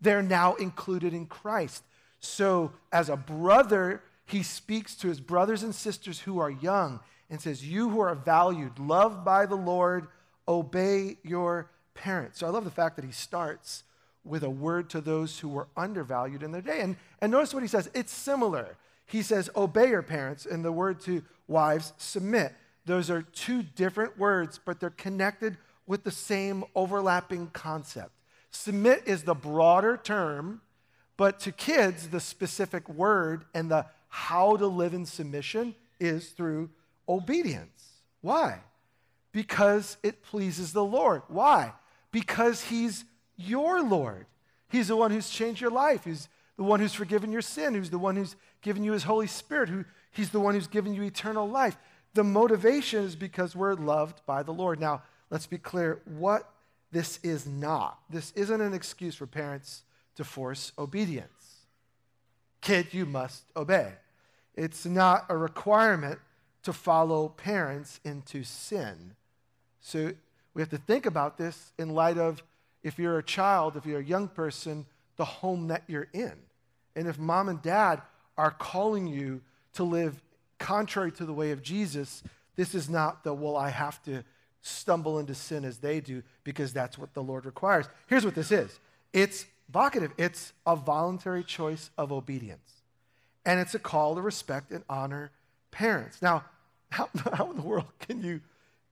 They're 0.00 0.24
now 0.24 0.54
included 0.54 1.14
in 1.14 1.26
Christ. 1.26 1.84
So, 2.18 2.72
as 2.90 3.08
a 3.08 3.16
brother, 3.16 4.02
he 4.26 4.42
speaks 4.42 4.96
to 4.96 5.06
his 5.06 5.20
brothers 5.20 5.62
and 5.62 5.72
sisters 5.72 6.18
who 6.18 6.40
are 6.40 6.50
young 6.50 6.98
and 7.30 7.40
says, 7.40 7.64
You 7.64 7.90
who 7.90 8.00
are 8.00 8.16
valued, 8.16 8.80
loved 8.80 9.24
by 9.24 9.46
the 9.46 9.54
Lord, 9.54 10.08
obey 10.48 11.18
your 11.22 11.70
parents. 11.94 12.40
So, 12.40 12.48
I 12.48 12.50
love 12.50 12.64
the 12.64 12.72
fact 12.72 12.96
that 12.96 13.04
he 13.04 13.12
starts 13.12 13.84
with 14.24 14.42
a 14.42 14.50
word 14.50 14.90
to 14.90 15.00
those 15.00 15.38
who 15.38 15.48
were 15.48 15.68
undervalued 15.76 16.42
in 16.42 16.52
their 16.52 16.62
day. 16.62 16.80
And, 16.80 16.96
and 17.20 17.30
notice 17.30 17.52
what 17.52 17.62
he 17.62 17.68
says 17.68 17.90
it's 17.94 18.12
similar. 18.12 18.76
He 19.06 19.22
says, 19.22 19.50
Obey 19.54 19.90
your 19.90 20.02
parents, 20.02 20.46
and 20.46 20.64
the 20.64 20.72
word 20.72 21.00
to 21.00 21.22
wives, 21.46 21.92
submit. 21.98 22.54
Those 22.86 23.10
are 23.10 23.22
two 23.22 23.62
different 23.62 24.18
words, 24.18 24.58
but 24.64 24.80
they're 24.80 24.90
connected 24.90 25.56
with 25.86 26.04
the 26.04 26.10
same 26.10 26.64
overlapping 26.74 27.48
concept. 27.48 28.12
Submit 28.50 29.02
is 29.06 29.24
the 29.24 29.34
broader 29.34 29.96
term, 29.96 30.60
but 31.16 31.40
to 31.40 31.52
kids, 31.52 32.08
the 32.08 32.20
specific 32.20 32.88
word 32.88 33.44
and 33.54 33.70
the 33.70 33.86
how 34.08 34.56
to 34.56 34.66
live 34.66 34.94
in 34.94 35.04
submission 35.06 35.74
is 35.98 36.28
through 36.30 36.70
obedience. 37.08 37.94
Why? 38.20 38.60
Because 39.32 39.96
it 40.02 40.22
pleases 40.22 40.72
the 40.72 40.84
Lord. 40.84 41.22
Why? 41.28 41.72
Because 42.12 42.62
He's 42.62 43.04
your 43.36 43.82
Lord. 43.82 44.26
He's 44.68 44.88
the 44.88 44.96
one 44.96 45.10
who's 45.10 45.30
changed 45.30 45.60
your 45.60 45.70
life. 45.70 46.04
He's 46.04 46.28
the 46.56 46.64
one 46.64 46.80
who's 46.80 46.94
forgiven 46.94 47.32
your 47.32 47.42
sin, 47.42 47.74
who's 47.74 47.90
the 47.90 47.98
one 47.98 48.16
who's 48.16 48.36
given 48.62 48.84
you 48.84 48.92
His 48.92 49.04
Holy 49.04 49.26
Spirit, 49.26 49.68
who 49.68 49.84
He's 50.12 50.30
the 50.30 50.40
one 50.40 50.54
who's 50.54 50.66
given 50.66 50.94
you 50.94 51.02
eternal 51.02 51.48
life. 51.48 51.76
The 52.14 52.24
motivation 52.24 53.04
is 53.04 53.16
because 53.16 53.56
we're 53.56 53.74
loved 53.74 54.24
by 54.26 54.42
the 54.42 54.52
Lord. 54.52 54.78
Now, 54.78 55.02
let's 55.30 55.46
be 55.46 55.58
clear 55.58 56.00
what 56.04 56.48
this 56.92 57.18
is 57.24 57.46
not. 57.46 57.98
This 58.08 58.32
isn't 58.36 58.60
an 58.60 58.72
excuse 58.72 59.16
for 59.16 59.26
parents 59.26 59.82
to 60.14 60.22
force 60.22 60.72
obedience. 60.78 61.66
Kid, 62.60 62.94
you 62.94 63.04
must 63.04 63.44
obey. 63.56 63.92
It's 64.54 64.86
not 64.86 65.26
a 65.28 65.36
requirement 65.36 66.20
to 66.62 66.72
follow 66.72 67.28
parents 67.28 67.98
into 68.04 68.44
sin. 68.44 69.16
So 69.80 70.12
we 70.54 70.62
have 70.62 70.70
to 70.70 70.78
think 70.78 71.04
about 71.04 71.36
this 71.36 71.72
in 71.78 71.90
light 71.90 72.16
of 72.16 72.42
if 72.84 72.98
you're 72.98 73.18
a 73.18 73.22
child, 73.22 73.76
if 73.76 73.86
you're 73.86 73.98
a 73.98 74.04
young 74.04 74.28
person, 74.28 74.86
the 75.16 75.24
home 75.24 75.68
that 75.68 75.82
you're 75.88 76.08
in. 76.12 76.34
And 76.94 77.08
if 77.08 77.18
mom 77.18 77.48
and 77.48 77.60
dad 77.60 78.02
are 78.36 78.50
calling 78.52 79.06
you 79.06 79.40
to 79.72 79.82
live 79.82 80.22
contrary 80.58 81.10
to 81.12 81.24
the 81.24 81.32
way 81.32 81.50
of 81.50 81.62
Jesus, 81.62 82.22
this 82.54 82.74
is 82.74 82.88
not 82.88 83.24
the, 83.24 83.32
well, 83.34 83.56
I 83.56 83.70
have 83.70 84.02
to 84.04 84.22
stumble 84.60 85.18
into 85.18 85.34
sin 85.34 85.64
as 85.64 85.78
they 85.78 86.00
do 86.00 86.22
because 86.44 86.72
that's 86.72 86.96
what 86.96 87.14
the 87.14 87.22
Lord 87.22 87.46
requires. 87.46 87.86
Here's 88.06 88.24
what 88.24 88.34
this 88.34 88.52
is 88.52 88.78
it's 89.12 89.46
vocative, 89.72 90.12
it's 90.18 90.52
a 90.66 90.76
voluntary 90.76 91.42
choice 91.42 91.90
of 91.96 92.12
obedience. 92.12 92.70
And 93.46 93.60
it's 93.60 93.74
a 93.74 93.78
call 93.78 94.14
to 94.14 94.22
respect 94.22 94.70
and 94.70 94.84
honor 94.88 95.30
parents. 95.70 96.22
Now, 96.22 96.44
how, 96.90 97.08
how 97.32 97.50
in 97.50 97.56
the 97.56 97.62
world 97.62 97.86
can 97.98 98.22
you, 98.22 98.40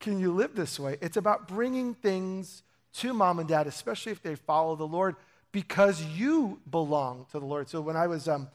can 0.00 0.18
you 0.18 0.32
live 0.32 0.54
this 0.54 0.78
way? 0.78 0.96
It's 1.00 1.16
about 1.16 1.48
bringing 1.48 1.94
things 1.94 2.62
to 2.94 3.12
mom 3.12 3.38
and 3.38 3.48
dad, 3.48 3.66
especially 3.66 4.12
if 4.12 4.22
they 4.22 4.34
follow 4.34 4.76
the 4.76 4.86
Lord, 4.86 5.16
because 5.50 6.02
you 6.02 6.60
belong 6.70 7.26
to 7.32 7.38
the 7.38 7.46
Lord. 7.46 7.68
So 7.68 7.80
when 7.80 7.96
I 7.96 8.06
was, 8.06 8.28
um, 8.28 8.48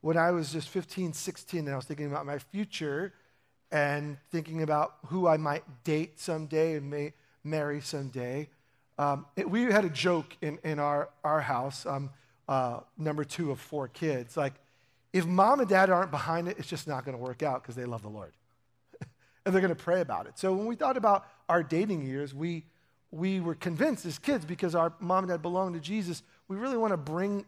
when 0.00 0.16
I 0.16 0.30
was 0.30 0.52
just 0.52 0.68
15, 0.68 1.12
16, 1.12 1.60
and 1.60 1.70
I 1.70 1.76
was 1.76 1.84
thinking 1.84 2.06
about 2.06 2.26
my 2.26 2.38
future 2.38 3.12
and 3.70 4.16
thinking 4.30 4.62
about 4.62 4.94
who 5.06 5.26
I 5.26 5.36
might 5.36 5.64
date 5.84 6.20
someday 6.20 6.76
and 6.76 6.88
may 6.88 7.14
marry 7.42 7.80
someday, 7.80 8.48
um, 8.98 9.26
it, 9.36 9.50
we 9.50 9.62
had 9.64 9.84
a 9.84 9.90
joke 9.90 10.36
in, 10.40 10.58
in 10.64 10.78
our, 10.78 11.10
our 11.22 11.40
house, 11.40 11.84
um, 11.84 12.10
uh, 12.48 12.80
number 12.96 13.24
two 13.24 13.50
of 13.50 13.60
four 13.60 13.88
kids. 13.88 14.36
Like, 14.36 14.54
if 15.12 15.26
mom 15.26 15.60
and 15.60 15.68
dad 15.68 15.90
aren't 15.90 16.10
behind 16.10 16.48
it, 16.48 16.58
it's 16.58 16.68
just 16.68 16.86
not 16.86 17.04
going 17.04 17.16
to 17.16 17.22
work 17.22 17.42
out 17.42 17.62
because 17.62 17.74
they 17.74 17.84
love 17.84 18.02
the 18.02 18.08
Lord. 18.08 18.32
and 19.44 19.54
they're 19.54 19.62
going 19.62 19.74
to 19.74 19.82
pray 19.82 20.00
about 20.00 20.26
it. 20.26 20.38
So 20.38 20.52
when 20.52 20.66
we 20.66 20.76
thought 20.76 20.96
about 20.96 21.26
our 21.48 21.62
dating 21.62 22.06
years, 22.06 22.34
we, 22.34 22.64
we 23.16 23.40
were 23.40 23.54
convinced 23.54 24.04
as 24.06 24.18
kids 24.18 24.44
because 24.44 24.74
our 24.74 24.92
mom 25.00 25.24
and 25.24 25.30
dad 25.30 25.42
belonged 25.42 25.74
to 25.74 25.80
Jesus, 25.80 26.22
we 26.48 26.56
really 26.56 26.76
want 26.76 26.92
to 26.92 26.96
bring 26.96 27.44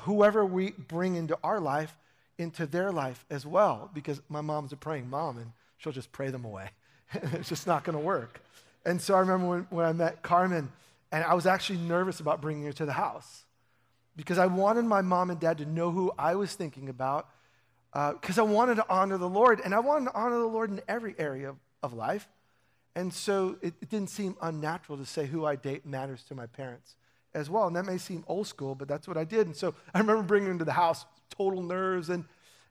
whoever 0.00 0.44
we 0.44 0.72
bring 0.72 1.16
into 1.16 1.38
our 1.42 1.60
life 1.60 1.96
into 2.38 2.66
their 2.66 2.92
life 2.92 3.24
as 3.30 3.46
well 3.46 3.90
because 3.94 4.20
my 4.28 4.40
mom's 4.40 4.72
a 4.72 4.76
praying 4.76 5.08
mom 5.08 5.38
and 5.38 5.52
she'll 5.78 5.92
just 5.92 6.12
pray 6.12 6.28
them 6.28 6.44
away. 6.44 6.68
it's 7.12 7.48
just 7.48 7.66
not 7.66 7.84
going 7.84 7.96
to 7.96 8.04
work. 8.04 8.40
And 8.84 9.00
so 9.00 9.14
I 9.14 9.20
remember 9.20 9.46
when, 9.48 9.66
when 9.70 9.86
I 9.86 9.92
met 9.92 10.22
Carmen, 10.22 10.70
and 11.12 11.24
I 11.24 11.34
was 11.34 11.46
actually 11.46 11.78
nervous 11.78 12.20
about 12.20 12.40
bringing 12.40 12.64
her 12.64 12.72
to 12.74 12.84
the 12.84 12.92
house 12.92 13.44
because 14.16 14.38
I 14.38 14.46
wanted 14.46 14.84
my 14.84 15.02
mom 15.02 15.30
and 15.30 15.38
dad 15.38 15.58
to 15.58 15.64
know 15.64 15.90
who 15.90 16.12
I 16.18 16.34
was 16.34 16.54
thinking 16.54 16.88
about 16.88 17.28
because 17.92 18.38
uh, 18.38 18.42
I 18.42 18.44
wanted 18.44 18.74
to 18.76 18.86
honor 18.90 19.16
the 19.16 19.28
Lord, 19.28 19.60
and 19.64 19.74
I 19.74 19.78
wanted 19.78 20.10
to 20.10 20.14
honor 20.14 20.38
the 20.38 20.46
Lord 20.46 20.70
in 20.70 20.82
every 20.86 21.14
area 21.18 21.50
of, 21.50 21.56
of 21.82 21.94
life. 21.94 22.28
And 22.96 23.12
so 23.12 23.58
it, 23.60 23.74
it, 23.82 23.90
didn't 23.90 24.08
seem 24.08 24.36
unnatural 24.40 24.96
to 24.96 25.04
say 25.04 25.26
who 25.26 25.44
I 25.44 25.54
date 25.54 25.84
matters 25.84 26.24
to 26.24 26.34
my 26.34 26.46
parents 26.46 26.94
as 27.34 27.50
well. 27.50 27.66
And 27.66 27.76
that 27.76 27.84
may 27.84 27.98
seem 27.98 28.24
old 28.26 28.46
school, 28.46 28.74
but 28.74 28.88
that's 28.88 29.06
what 29.06 29.18
I 29.18 29.24
did. 29.24 29.46
And 29.46 29.54
so 29.54 29.74
I 29.92 29.98
remember 29.98 30.22
bringing 30.22 30.50
her 30.50 30.58
to 30.58 30.64
the 30.64 30.72
house, 30.72 31.04
total 31.28 31.62
nerves, 31.62 32.08
and, 32.08 32.24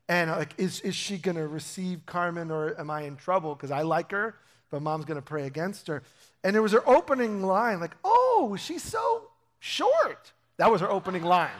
and 0.09 0.31
like, 0.31 0.55
is, 0.57 0.81
is 0.81 0.95
she 0.95 1.19
going 1.19 1.37
to 1.37 1.47
receive 1.47 2.07
Carmen 2.07 2.49
or 2.49 2.77
am 2.79 2.89
I 2.89 3.03
in 3.03 3.17
trouble? 3.17 3.53
Because 3.53 3.69
I 3.69 3.83
like 3.83 4.09
her, 4.11 4.35
but 4.71 4.81
mom's 4.81 5.05
going 5.05 5.19
to 5.19 5.21
pray 5.21 5.45
against 5.45 5.85
her. 5.87 6.01
And 6.43 6.55
it 6.55 6.59
was 6.59 6.71
her 6.71 6.87
opening 6.89 7.43
line, 7.43 7.79
like, 7.79 7.95
oh, 8.03 8.57
she's 8.59 8.81
so 8.81 9.29
short. 9.59 10.33
That 10.57 10.71
was 10.71 10.81
her 10.81 10.89
opening 10.89 11.23
line, 11.23 11.51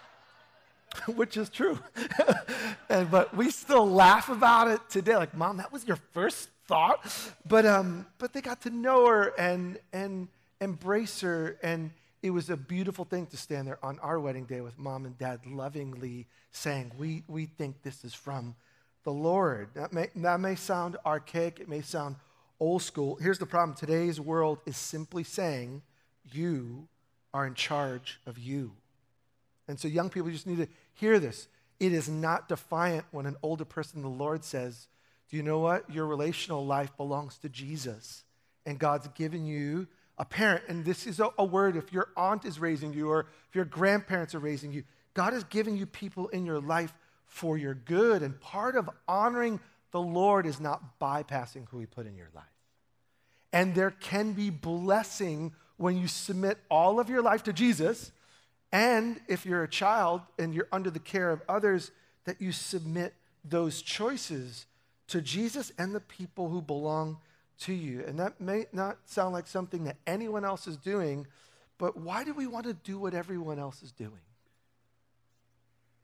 which 1.16 1.36
is 1.36 1.48
true. 1.48 1.76
and, 2.88 3.10
but 3.10 3.36
we 3.36 3.50
still 3.50 3.90
laugh 3.90 4.28
about 4.28 4.68
it 4.68 4.80
today. 4.88 5.16
Like, 5.16 5.34
Mom, 5.34 5.56
that 5.56 5.72
was 5.72 5.88
your 5.88 5.98
first 6.12 6.50
thought? 6.70 7.34
But, 7.46 7.66
um, 7.66 8.06
but 8.18 8.32
they 8.32 8.40
got 8.40 8.62
to 8.62 8.70
know 8.70 9.06
her 9.06 9.34
and, 9.36 9.78
and 9.92 10.28
embrace 10.60 11.20
her. 11.20 11.58
And 11.62 11.90
it 12.22 12.30
was 12.30 12.48
a 12.48 12.56
beautiful 12.56 13.04
thing 13.04 13.26
to 13.26 13.36
stand 13.36 13.66
there 13.66 13.84
on 13.84 13.98
our 13.98 14.20
wedding 14.20 14.44
day 14.44 14.60
with 14.60 14.78
Mom 14.78 15.04
and 15.04 15.18
Dad 15.18 15.40
lovingly 15.46 16.26
saying, 16.52 16.92
We, 16.96 17.24
we 17.26 17.46
think 17.46 17.82
this 17.82 18.04
is 18.04 18.14
from 18.14 18.54
the 19.04 19.12
Lord. 19.12 19.70
That 19.74 19.92
may, 19.92 20.08
that 20.14 20.40
may 20.40 20.54
sound 20.54 20.96
archaic, 21.04 21.58
it 21.58 21.68
may 21.68 21.80
sound 21.80 22.16
old 22.60 22.82
school. 22.82 23.18
Here's 23.20 23.38
the 23.38 23.46
problem 23.46 23.76
today's 23.76 24.20
world 24.20 24.60
is 24.64 24.76
simply 24.76 25.24
saying, 25.24 25.82
You 26.32 26.86
are 27.34 27.46
in 27.46 27.54
charge 27.54 28.20
of 28.26 28.38
you. 28.38 28.72
And 29.66 29.78
so, 29.78 29.88
young 29.88 30.08
people 30.08 30.30
just 30.30 30.46
need 30.46 30.58
to 30.58 30.68
hear 30.94 31.18
this. 31.18 31.48
It 31.80 31.92
is 31.92 32.08
not 32.08 32.48
defiant 32.48 33.06
when 33.10 33.26
an 33.26 33.36
older 33.42 33.64
person 33.64 34.02
the 34.02 34.08
Lord 34.08 34.44
says, 34.44 34.86
Do 35.30 35.36
you 35.36 35.42
know 35.42 35.60
what? 35.60 35.88
Your 35.90 36.06
relational 36.06 36.66
life 36.66 36.96
belongs 36.96 37.38
to 37.38 37.48
Jesus. 37.48 38.24
And 38.66 38.78
God's 38.78 39.08
given 39.08 39.46
you 39.46 39.86
a 40.18 40.24
parent. 40.24 40.64
And 40.68 40.84
this 40.84 41.06
is 41.06 41.20
a, 41.20 41.30
a 41.38 41.44
word 41.44 41.76
if 41.76 41.92
your 41.92 42.08
aunt 42.16 42.44
is 42.44 42.58
raising 42.58 42.92
you 42.92 43.10
or 43.10 43.26
if 43.48 43.54
your 43.54 43.64
grandparents 43.64 44.34
are 44.34 44.40
raising 44.40 44.72
you. 44.72 44.84
God 45.14 45.32
has 45.32 45.44
given 45.44 45.76
you 45.76 45.86
people 45.86 46.28
in 46.28 46.44
your 46.44 46.60
life 46.60 46.92
for 47.26 47.56
your 47.56 47.74
good. 47.74 48.22
And 48.22 48.40
part 48.40 48.76
of 48.76 48.90
honoring 49.08 49.60
the 49.92 50.00
Lord 50.00 50.46
is 50.46 50.60
not 50.60 51.00
bypassing 51.00 51.68
who 51.68 51.78
He 51.78 51.86
put 51.86 52.06
in 52.06 52.16
your 52.16 52.30
life. 52.34 52.44
And 53.52 53.74
there 53.74 53.90
can 53.90 54.32
be 54.32 54.50
blessing 54.50 55.52
when 55.80 55.96
you 55.96 56.06
submit 56.08 56.58
all 56.70 57.00
of 57.00 57.08
your 57.08 57.22
life 57.22 57.42
to 57.44 57.54
Jesus, 57.54 58.12
and 58.70 59.18
if 59.28 59.46
you're 59.46 59.62
a 59.62 59.68
child 59.68 60.20
and 60.38 60.54
you're 60.54 60.68
under 60.70 60.90
the 60.90 60.98
care 60.98 61.30
of 61.30 61.40
others, 61.48 61.90
that 62.26 62.40
you 62.40 62.52
submit 62.52 63.14
those 63.42 63.80
choices 63.80 64.66
to 65.10 65.20
Jesus 65.20 65.72
and 65.78 65.94
the 65.94 66.00
people 66.00 66.48
who 66.48 66.62
belong 66.62 67.18
to 67.60 67.72
you. 67.72 68.04
And 68.06 68.18
that 68.18 68.40
may 68.40 68.66
not 68.72 68.98
sound 69.04 69.32
like 69.32 69.46
something 69.46 69.84
that 69.84 69.96
anyone 70.06 70.44
else 70.44 70.66
is 70.66 70.76
doing, 70.76 71.26
but 71.78 71.96
why 71.96 72.24
do 72.24 72.32
we 72.32 72.46
want 72.46 72.66
to 72.66 72.74
do 72.74 72.98
what 72.98 73.14
everyone 73.14 73.58
else 73.58 73.82
is 73.82 73.92
doing? 73.92 74.20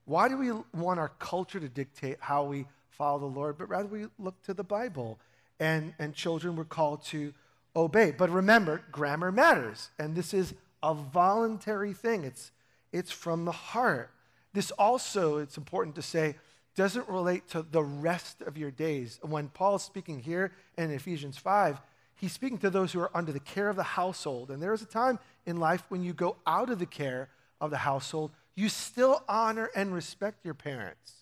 Why 0.05 0.29
do 0.29 0.37
we 0.37 0.53
want 0.79 1.01
our 1.01 1.11
culture 1.19 1.59
to 1.59 1.69
dictate 1.69 2.19
how 2.21 2.45
we 2.45 2.67
follow 2.91 3.19
the 3.19 3.27
Lord, 3.27 3.59
but 3.59 3.69
rather 3.69 3.89
we 3.89 4.07
look 4.19 4.41
to 4.45 4.55
the 4.55 4.65
Bible? 4.65 5.19
And, 5.59 5.95
and 5.99 6.15
children 6.15 6.55
were 6.55 6.65
called 6.65 7.03
to 7.07 7.33
obey. 7.75 8.13
But 8.17 8.31
remember, 8.31 8.83
grammar 8.93 9.33
matters. 9.33 9.91
And 9.99 10.15
this 10.15 10.35
is 10.35 10.55
a 10.83 10.95
voluntary 10.95 11.93
thing, 11.93 12.25
it's, 12.25 12.51
it's 12.93 13.11
from 13.11 13.45
the 13.45 13.53
heart. 13.53 14.11
This 14.53 14.71
also, 14.73 15.39
it's 15.39 15.57
important 15.57 15.97
to 15.97 16.03
say, 16.03 16.37
doesn't 16.77 17.09
relate 17.09 17.49
to 17.49 17.63
the 17.63 17.83
rest 17.83 18.43
of 18.43 18.57
your 18.57 18.71
days. 18.71 19.19
When 19.23 19.49
Paul 19.49 19.77
is 19.77 19.83
speaking 19.83 20.21
here 20.21 20.53
in 20.77 20.91
Ephesians 20.91 21.39
5, 21.39 21.81
he's 22.15 22.33
speaking 22.33 22.59
to 22.59 22.71
those 22.71 22.93
who 22.93 23.01
are 23.01 23.11
under 23.17 23.33
the 23.33 23.41
care 23.41 23.69
of 23.69 23.77
the 23.77 23.83
household. 23.83 24.51
And 24.51 24.63
there 24.63 24.75
is 24.75 24.83
a 24.83 24.87
time 24.87 25.19
in 25.47 25.57
life 25.57 25.85
when 25.89 26.05
you 26.05 26.13
go 26.13 26.37
out 26.47 26.71
of 26.71 26.79
the 26.79 26.87
care 26.87 27.31
of 27.61 27.71
the 27.71 27.79
household, 27.79 28.31
you 28.55 28.69
still 28.69 29.23
honor 29.29 29.71
and 29.75 29.93
respect 29.93 30.45
your 30.45 30.55
parents. 30.55 31.13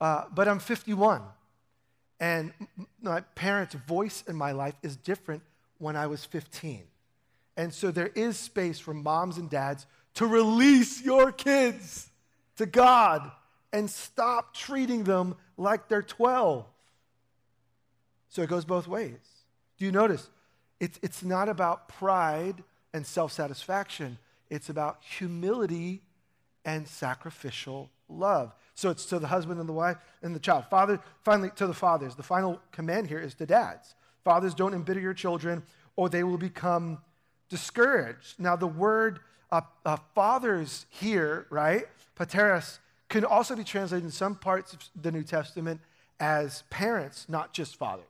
Uh, 0.00 0.24
but 0.32 0.48
I'm 0.48 0.60
51, 0.60 1.20
and 2.20 2.52
my 3.02 3.20
parents' 3.20 3.74
voice 3.74 4.24
in 4.26 4.36
my 4.36 4.52
life 4.52 4.74
is 4.82 4.96
different 4.96 5.42
when 5.78 5.96
I 5.96 6.06
was 6.06 6.24
15. 6.24 6.84
And 7.56 7.74
so 7.74 7.90
there 7.90 8.10
is 8.14 8.38
space 8.38 8.78
for 8.78 8.94
moms 8.94 9.36
and 9.36 9.50
dads 9.50 9.86
to 10.14 10.26
release 10.26 11.02
your 11.02 11.32
kids 11.32 12.08
to 12.56 12.66
God 12.66 13.30
and 13.72 13.88
stop 13.88 14.54
treating 14.54 15.04
them 15.04 15.36
like 15.56 15.88
they're 15.88 16.02
12. 16.02 16.64
So 18.28 18.42
it 18.42 18.48
goes 18.48 18.64
both 18.64 18.86
ways. 18.86 19.18
Do 19.78 19.84
you 19.84 19.92
notice? 19.92 20.28
It's, 20.78 20.98
it's 21.02 21.22
not 21.22 21.48
about 21.48 21.88
pride 21.88 22.62
and 22.92 23.06
self 23.06 23.32
satisfaction, 23.32 24.18
it's 24.48 24.68
about 24.68 24.98
humility 25.00 26.02
and 26.64 26.86
sacrificial 26.88 27.90
love. 28.08 28.52
So 28.74 28.90
it's 28.90 29.04
to 29.06 29.18
the 29.18 29.28
husband 29.28 29.60
and 29.60 29.68
the 29.68 29.72
wife 29.72 29.96
and 30.22 30.34
the 30.34 30.40
child. 30.40 30.64
Father, 30.70 31.00
finally, 31.22 31.50
to 31.56 31.66
the 31.66 31.74
fathers. 31.74 32.14
The 32.14 32.22
final 32.22 32.60
command 32.72 33.06
here 33.06 33.20
is 33.20 33.34
to 33.34 33.46
dads. 33.46 33.94
Fathers, 34.24 34.54
don't 34.54 34.74
embitter 34.74 35.00
your 35.00 35.14
children, 35.14 35.62
or 35.96 36.08
they 36.08 36.24
will 36.24 36.38
become 36.38 36.98
discouraged. 37.48 38.38
Now, 38.38 38.56
the 38.56 38.66
word 38.66 39.20
uh, 39.52 39.62
uh, 39.84 39.96
fathers 40.14 40.86
here, 40.88 41.46
right, 41.50 41.86
pateros, 42.16 42.78
can 43.10 43.24
also 43.24 43.54
be 43.54 43.64
translated 43.64 44.04
in 44.04 44.10
some 44.10 44.36
parts 44.36 44.72
of 44.72 44.78
the 45.00 45.12
New 45.12 45.24
Testament 45.24 45.80
as 46.18 46.62
parents, 46.70 47.26
not 47.28 47.52
just 47.52 47.76
fathers. 47.76 48.06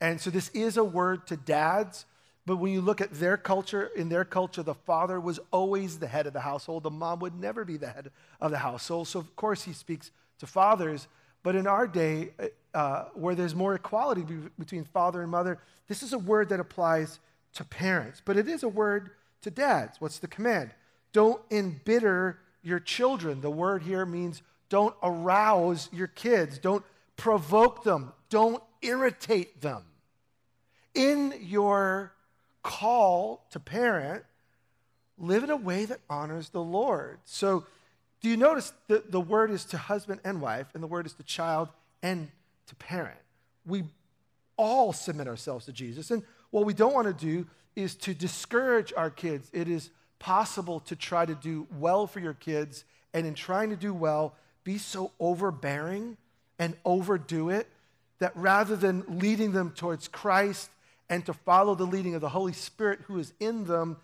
And 0.00 0.20
so 0.20 0.30
this 0.30 0.48
is 0.50 0.76
a 0.76 0.84
word 0.84 1.26
to 1.26 1.36
dads, 1.36 2.06
but 2.46 2.56
when 2.56 2.72
you 2.72 2.80
look 2.80 3.00
at 3.00 3.12
their 3.12 3.36
culture, 3.36 3.90
in 3.96 4.08
their 4.08 4.24
culture, 4.24 4.62
the 4.62 4.74
father 4.74 5.20
was 5.20 5.38
always 5.50 5.98
the 5.98 6.06
head 6.06 6.26
of 6.26 6.32
the 6.32 6.40
household. 6.40 6.84
The 6.84 6.90
mom 6.90 7.18
would 7.20 7.38
never 7.38 7.64
be 7.64 7.76
the 7.76 7.88
head 7.88 8.10
of 8.40 8.50
the 8.50 8.58
household. 8.58 9.08
So, 9.08 9.18
of 9.18 9.36
course, 9.36 9.62
he 9.64 9.72
speaks 9.72 10.10
to 10.38 10.46
fathers. 10.46 11.08
But 11.42 11.56
in 11.56 11.66
our 11.66 11.86
day, 11.86 12.30
uh, 12.74 13.04
where 13.14 13.34
there's 13.34 13.54
more 13.54 13.74
equality 13.74 14.22
be- 14.22 14.48
between 14.58 14.84
father 14.84 15.22
and 15.22 15.30
mother, 15.30 15.58
this 15.88 16.02
is 16.02 16.12
a 16.12 16.18
word 16.18 16.48
that 16.48 16.60
applies 16.60 17.18
to 17.54 17.64
parents. 17.64 18.22
But 18.24 18.36
it 18.36 18.48
is 18.48 18.62
a 18.62 18.68
word 18.68 19.10
to 19.42 19.50
dads. 19.50 20.00
What's 20.00 20.18
the 20.18 20.28
command? 20.28 20.70
Don't 21.12 21.40
embitter 21.50 22.38
your 22.62 22.80
children. 22.80 23.40
The 23.40 23.50
word 23.50 23.82
here 23.82 24.06
means 24.06 24.42
don't 24.68 24.94
arouse 25.02 25.88
your 25.92 26.06
kids, 26.06 26.58
don't 26.58 26.84
provoke 27.16 27.84
them, 27.84 28.12
don't 28.30 28.62
irritate 28.80 29.60
them. 29.60 29.84
In 30.94 31.34
your 31.40 32.12
call 32.62 33.44
to 33.50 33.60
parent, 33.60 34.24
live 35.18 35.44
in 35.44 35.50
a 35.50 35.56
way 35.56 35.84
that 35.84 36.00
honors 36.08 36.50
the 36.50 36.62
Lord. 36.62 37.18
So, 37.24 37.66
do 38.20 38.28
you 38.28 38.36
notice 38.36 38.72
that 38.86 39.10
the 39.10 39.20
word 39.20 39.50
is 39.50 39.64
to 39.66 39.78
husband 39.78 40.20
and 40.24 40.40
wife, 40.40 40.68
and 40.74 40.82
the 40.82 40.86
word 40.86 41.06
is 41.06 41.12
to 41.14 41.22
child 41.24 41.68
and 42.02 42.30
to 42.66 42.74
parent? 42.76 43.18
We 43.66 43.84
all 44.56 44.92
submit 44.92 45.26
ourselves 45.26 45.66
to 45.66 45.72
Jesus. 45.72 46.10
And 46.10 46.22
what 46.50 46.64
we 46.64 46.72
don't 46.72 46.94
want 46.94 47.08
to 47.08 47.26
do 47.26 47.46
is 47.74 47.94
to 47.96 48.14
discourage 48.14 48.92
our 48.96 49.10
kids. 49.10 49.50
It 49.52 49.68
is 49.68 49.90
possible 50.22 50.78
to 50.78 50.94
try 50.94 51.26
to 51.26 51.34
do 51.34 51.66
well 51.76 52.06
for 52.06 52.20
your 52.20 52.34
kids, 52.34 52.84
and 53.12 53.26
in 53.26 53.34
trying 53.34 53.70
to 53.70 53.76
do 53.76 53.92
well, 53.92 54.34
be 54.62 54.78
so 54.78 55.10
overbearing 55.18 56.16
and 56.60 56.76
overdo 56.84 57.50
it 57.50 57.66
that 58.20 58.30
rather 58.36 58.76
than 58.76 59.04
leading 59.08 59.50
them 59.50 59.72
towards 59.72 60.06
Christ 60.06 60.70
and 61.10 61.26
to 61.26 61.32
follow 61.32 61.74
the 61.74 61.84
leading 61.84 62.14
of 62.14 62.20
the 62.20 62.28
Holy 62.28 62.52
Spirit 62.52 63.00
who 63.06 63.18
is 63.18 63.32
in 63.40 63.64
them, 63.64 63.96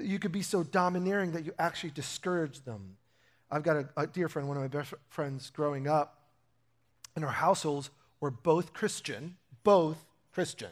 you 0.00 0.18
could 0.18 0.32
be 0.32 0.40
so 0.40 0.62
domineering 0.62 1.32
that 1.32 1.44
you 1.44 1.52
actually 1.58 1.90
discourage 1.90 2.64
them. 2.64 2.96
I've 3.50 3.62
got 3.62 3.76
a, 3.76 3.88
a 3.98 4.06
dear 4.06 4.30
friend, 4.30 4.48
one 4.48 4.56
of 4.56 4.62
my 4.62 4.68
best 4.68 4.94
friends 5.10 5.50
growing 5.50 5.86
up, 5.86 6.18
in 7.14 7.22
our 7.24 7.30
households 7.30 7.90
were 8.20 8.30
both 8.30 8.72
Christian, 8.72 9.36
both 9.64 10.06
Christian, 10.32 10.70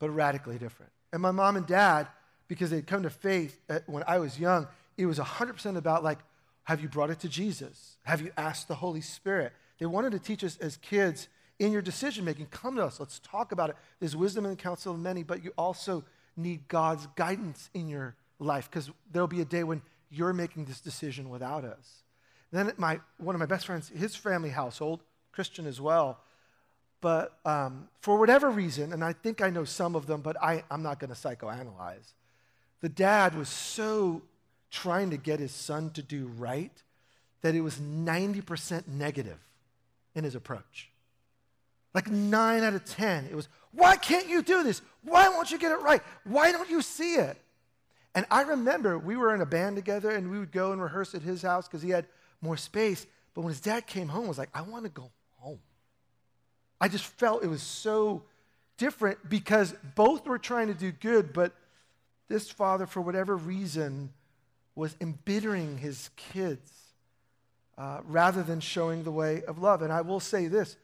but 0.00 0.10
radically 0.10 0.58
different. 0.58 0.90
And 1.12 1.22
my 1.22 1.30
mom 1.30 1.54
and 1.54 1.66
dad, 1.68 2.08
because 2.48 2.70
they'd 2.70 2.86
come 2.86 3.02
to 3.02 3.10
faith 3.10 3.60
at, 3.68 3.88
when 3.88 4.04
I 4.06 4.18
was 4.18 4.38
young, 4.38 4.68
it 4.96 5.06
was 5.06 5.18
100% 5.18 5.76
about 5.76 6.04
like, 6.04 6.18
have 6.64 6.80
you 6.80 6.88
brought 6.88 7.10
it 7.10 7.20
to 7.20 7.28
Jesus? 7.28 7.96
Have 8.04 8.20
you 8.20 8.32
asked 8.36 8.68
the 8.68 8.74
Holy 8.74 9.00
Spirit? 9.00 9.52
They 9.78 9.86
wanted 9.86 10.12
to 10.12 10.18
teach 10.18 10.42
us 10.42 10.56
as 10.58 10.76
kids 10.78 11.28
in 11.58 11.72
your 11.72 11.82
decision 11.82 12.24
making, 12.24 12.46
come 12.46 12.76
to 12.76 12.84
us. 12.84 13.00
Let's 13.00 13.18
talk 13.20 13.52
about 13.52 13.70
it. 13.70 13.76
There's 14.00 14.16
wisdom 14.16 14.44
in 14.44 14.50
the 14.50 14.56
counsel 14.56 14.94
of 14.94 15.00
many, 15.00 15.22
but 15.22 15.44
you 15.44 15.52
also 15.56 16.04
need 16.36 16.68
God's 16.68 17.06
guidance 17.16 17.70
in 17.72 17.88
your 17.88 18.14
life 18.38 18.70
because 18.70 18.90
there'll 19.10 19.28
be 19.28 19.40
a 19.40 19.46
day 19.46 19.64
when 19.64 19.80
you're 20.10 20.32
making 20.32 20.66
this 20.66 20.80
decision 20.80 21.30
without 21.30 21.64
us. 21.64 22.02
Then 22.52 22.72
my, 22.76 23.00
one 23.18 23.34
of 23.34 23.38
my 23.38 23.46
best 23.46 23.66
friends, 23.66 23.88
his 23.88 24.14
family 24.14 24.50
household, 24.50 25.02
Christian 25.32 25.66
as 25.66 25.80
well, 25.80 26.20
but 27.00 27.38
um, 27.44 27.88
for 28.00 28.18
whatever 28.18 28.50
reason, 28.50 28.92
and 28.92 29.04
I 29.04 29.12
think 29.12 29.42
I 29.42 29.50
know 29.50 29.64
some 29.64 29.94
of 29.94 30.06
them, 30.06 30.22
but 30.22 30.36
I, 30.42 30.64
I'm 30.70 30.82
not 30.82 30.98
going 30.98 31.12
to 31.12 31.16
psychoanalyze, 31.16 32.12
the 32.86 32.90
dad 32.90 33.36
was 33.36 33.48
so 33.48 34.22
trying 34.70 35.10
to 35.10 35.16
get 35.16 35.40
his 35.40 35.50
son 35.50 35.90
to 35.90 36.02
do 36.02 36.30
right 36.38 36.70
that 37.42 37.56
it 37.56 37.60
was 37.60 37.80
90% 37.80 38.86
negative 38.86 39.40
in 40.14 40.22
his 40.22 40.36
approach. 40.36 40.92
Like 41.94 42.08
nine 42.08 42.62
out 42.62 42.74
of 42.74 42.84
10, 42.84 43.26
it 43.28 43.34
was, 43.34 43.48
why 43.72 43.96
can't 43.96 44.28
you 44.28 44.40
do 44.40 44.62
this? 44.62 44.82
Why 45.02 45.28
won't 45.28 45.50
you 45.50 45.58
get 45.58 45.72
it 45.72 45.80
right? 45.80 46.00
Why 46.22 46.52
don't 46.52 46.70
you 46.70 46.80
see 46.80 47.14
it? 47.14 47.36
And 48.14 48.24
I 48.30 48.42
remember 48.42 48.96
we 49.00 49.16
were 49.16 49.34
in 49.34 49.40
a 49.40 49.46
band 49.46 49.74
together 49.74 50.12
and 50.12 50.30
we 50.30 50.38
would 50.38 50.52
go 50.52 50.70
and 50.70 50.80
rehearse 50.80 51.12
at 51.12 51.22
his 51.22 51.42
house 51.42 51.66
because 51.66 51.82
he 51.82 51.90
had 51.90 52.06
more 52.40 52.56
space. 52.56 53.04
But 53.34 53.40
when 53.40 53.48
his 53.48 53.60
dad 53.60 53.88
came 53.88 54.06
home, 54.06 54.26
I 54.26 54.28
was 54.28 54.38
like, 54.38 54.50
I 54.54 54.62
want 54.62 54.84
to 54.84 54.90
go 54.90 55.10
home. 55.38 55.58
I 56.80 56.86
just 56.86 57.06
felt 57.06 57.42
it 57.42 57.48
was 57.48 57.62
so 57.62 58.22
different 58.78 59.28
because 59.28 59.74
both 59.96 60.24
were 60.24 60.38
trying 60.38 60.68
to 60.68 60.74
do 60.74 60.92
good, 60.92 61.32
but 61.32 61.52
this 62.28 62.50
father, 62.50 62.86
for 62.86 63.00
whatever 63.00 63.36
reason, 63.36 64.10
was 64.74 64.96
embittering 65.00 65.78
his 65.78 66.10
kids 66.16 66.70
uh, 67.78 68.00
rather 68.04 68.42
than 68.42 68.60
showing 68.60 69.04
the 69.04 69.10
way 69.10 69.42
of 69.44 69.58
love. 69.58 69.82
And 69.82 69.92
I 69.92 70.02
will 70.02 70.20
say 70.20 70.48
this 70.48 70.76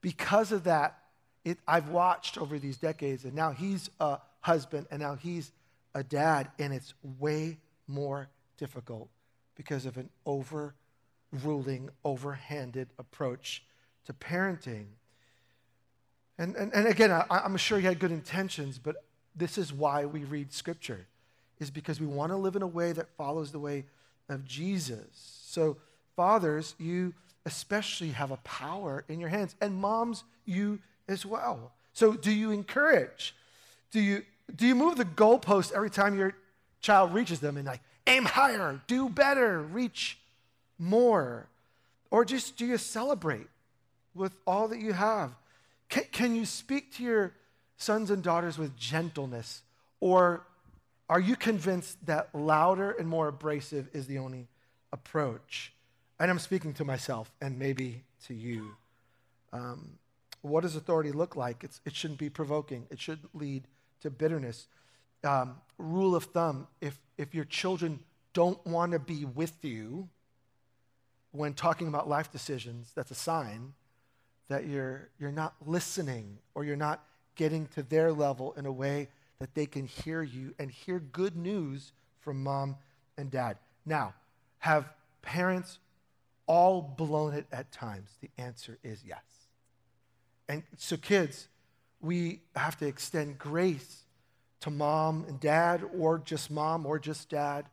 because 0.00 0.52
of 0.52 0.64
that, 0.64 0.98
it, 1.44 1.58
I've 1.66 1.88
watched 1.88 2.38
over 2.38 2.58
these 2.58 2.76
decades, 2.78 3.24
and 3.24 3.34
now 3.34 3.50
he's 3.50 3.90
a 4.00 4.18
husband, 4.40 4.86
and 4.90 5.00
now 5.00 5.14
he's 5.14 5.52
a 5.94 6.02
dad, 6.02 6.50
and 6.58 6.72
it's 6.72 6.94
way 7.20 7.58
more 7.86 8.28
difficult 8.56 9.08
because 9.56 9.86
of 9.86 9.96
an 9.96 10.10
overruling, 10.26 11.90
overhanded 12.04 12.86
approach 12.98 13.62
to 14.06 14.12
parenting. 14.12 14.86
And, 16.38 16.56
and, 16.56 16.72
and 16.74 16.88
again, 16.88 17.10
I, 17.12 17.24
I'm 17.30 17.56
sure 17.56 17.78
he 17.78 17.86
had 17.86 17.98
good 17.98 18.10
intentions, 18.10 18.78
but 18.78 18.96
this 19.34 19.58
is 19.58 19.72
why 19.72 20.04
we 20.04 20.24
read 20.24 20.52
scripture, 20.52 21.06
is 21.58 21.70
because 21.70 22.00
we 22.00 22.06
want 22.06 22.32
to 22.32 22.36
live 22.36 22.56
in 22.56 22.62
a 22.62 22.66
way 22.66 22.92
that 22.92 23.08
follows 23.16 23.52
the 23.52 23.58
way 23.58 23.84
of 24.28 24.44
Jesus. 24.44 25.06
So, 25.46 25.76
fathers, 26.16 26.74
you 26.78 27.14
especially 27.46 28.10
have 28.10 28.30
a 28.30 28.36
power 28.38 29.04
in 29.08 29.20
your 29.20 29.28
hands, 29.28 29.54
and 29.60 29.74
moms, 29.74 30.24
you 30.46 30.78
as 31.08 31.26
well. 31.26 31.72
So, 31.92 32.14
do 32.14 32.30
you 32.30 32.50
encourage? 32.50 33.34
Do 33.90 34.00
you 34.00 34.24
do 34.54 34.66
you 34.66 34.74
move 34.74 34.96
the 34.96 35.04
goalpost 35.04 35.72
every 35.72 35.90
time 35.90 36.18
your 36.18 36.34
child 36.80 37.14
reaches 37.14 37.40
them 37.40 37.56
and 37.56 37.66
like 37.66 37.80
aim 38.06 38.24
higher, 38.24 38.80
do 38.86 39.08
better, 39.08 39.60
reach 39.60 40.18
more? 40.78 41.46
Or 42.10 42.24
just 42.24 42.56
do 42.56 42.66
you 42.66 42.76
celebrate 42.78 43.46
with 44.14 44.36
all 44.46 44.68
that 44.68 44.80
you 44.80 44.92
have? 44.92 45.32
Can, 45.88 46.04
can 46.12 46.36
you 46.36 46.44
speak 46.44 46.92
to 46.94 47.02
your 47.02 47.32
sons 47.84 48.10
and 48.10 48.22
daughters 48.22 48.58
with 48.58 48.76
gentleness? 48.76 49.62
Or 50.00 50.46
are 51.08 51.20
you 51.20 51.36
convinced 51.36 52.04
that 52.06 52.34
louder 52.34 52.92
and 52.92 53.08
more 53.08 53.28
abrasive 53.28 53.88
is 53.92 54.06
the 54.06 54.18
only 54.18 54.48
approach? 54.92 55.72
And 56.18 56.30
I'm 56.30 56.38
speaking 56.38 56.72
to 56.74 56.84
myself 56.84 57.30
and 57.40 57.58
maybe 57.58 58.02
to 58.26 58.34
you. 58.34 58.76
Um, 59.52 59.98
what 60.42 60.62
does 60.62 60.76
authority 60.76 61.12
look 61.12 61.36
like? 61.36 61.64
It's, 61.64 61.80
it 61.84 61.94
shouldn't 61.94 62.18
be 62.18 62.30
provoking, 62.30 62.86
it 62.90 63.00
shouldn't 63.00 63.34
lead 63.34 63.64
to 64.00 64.10
bitterness. 64.10 64.66
Um, 65.22 65.56
rule 65.78 66.14
of 66.14 66.24
thumb 66.24 66.66
if, 66.80 66.98
if 67.16 67.34
your 67.34 67.46
children 67.46 68.00
don't 68.34 68.64
want 68.66 68.92
to 68.92 68.98
be 68.98 69.24
with 69.24 69.64
you 69.64 70.08
when 71.32 71.54
talking 71.54 71.88
about 71.88 72.08
life 72.08 72.30
decisions, 72.30 72.92
that's 72.94 73.10
a 73.10 73.14
sign 73.14 73.72
that 74.48 74.66
you're, 74.66 75.08
you're 75.18 75.32
not 75.32 75.54
listening 75.66 76.38
or 76.54 76.64
you're 76.64 76.76
not 76.76 77.02
getting 77.34 77.66
to 77.68 77.82
their 77.82 78.12
level 78.12 78.54
in 78.56 78.66
a 78.66 78.72
way 78.72 79.08
that 79.38 79.54
they 79.54 79.66
can 79.66 79.86
hear 79.86 80.22
you 80.22 80.54
and 80.58 80.70
hear 80.70 80.98
good 80.98 81.36
news 81.36 81.92
from 82.20 82.42
mom 82.42 82.76
and 83.16 83.30
dad. 83.30 83.58
Now, 83.84 84.14
have 84.58 84.88
parents 85.22 85.78
all 86.46 86.80
blown 86.82 87.34
it 87.34 87.46
at 87.52 87.70
times? 87.72 88.10
The 88.20 88.30
answer 88.38 88.78
is 88.82 89.02
yes. 89.06 89.22
And 90.48 90.62
so, 90.76 90.96
kids, 90.96 91.48
we 92.00 92.40
have 92.54 92.78
to 92.78 92.86
extend 92.86 93.38
grace 93.38 94.02
to 94.60 94.70
mom 94.70 95.24
and 95.28 95.40
dad, 95.40 95.82
or 95.98 96.18
just 96.18 96.50
mom, 96.50 96.86
or 96.86 96.98
just 96.98 97.28
dad, 97.28 97.66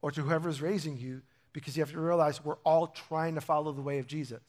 or 0.00 0.10
to 0.10 0.22
whoever's 0.22 0.62
raising 0.62 0.96
you, 0.96 1.20
because 1.52 1.76
you 1.76 1.82
have 1.82 1.92
to 1.92 2.00
realize 2.00 2.44
we're 2.44 2.56
all 2.64 2.86
trying 2.86 3.34
to 3.34 3.40
follow 3.40 3.72
the 3.72 3.82
way 3.82 3.98
of 3.98 4.06
Jesus. 4.06 4.40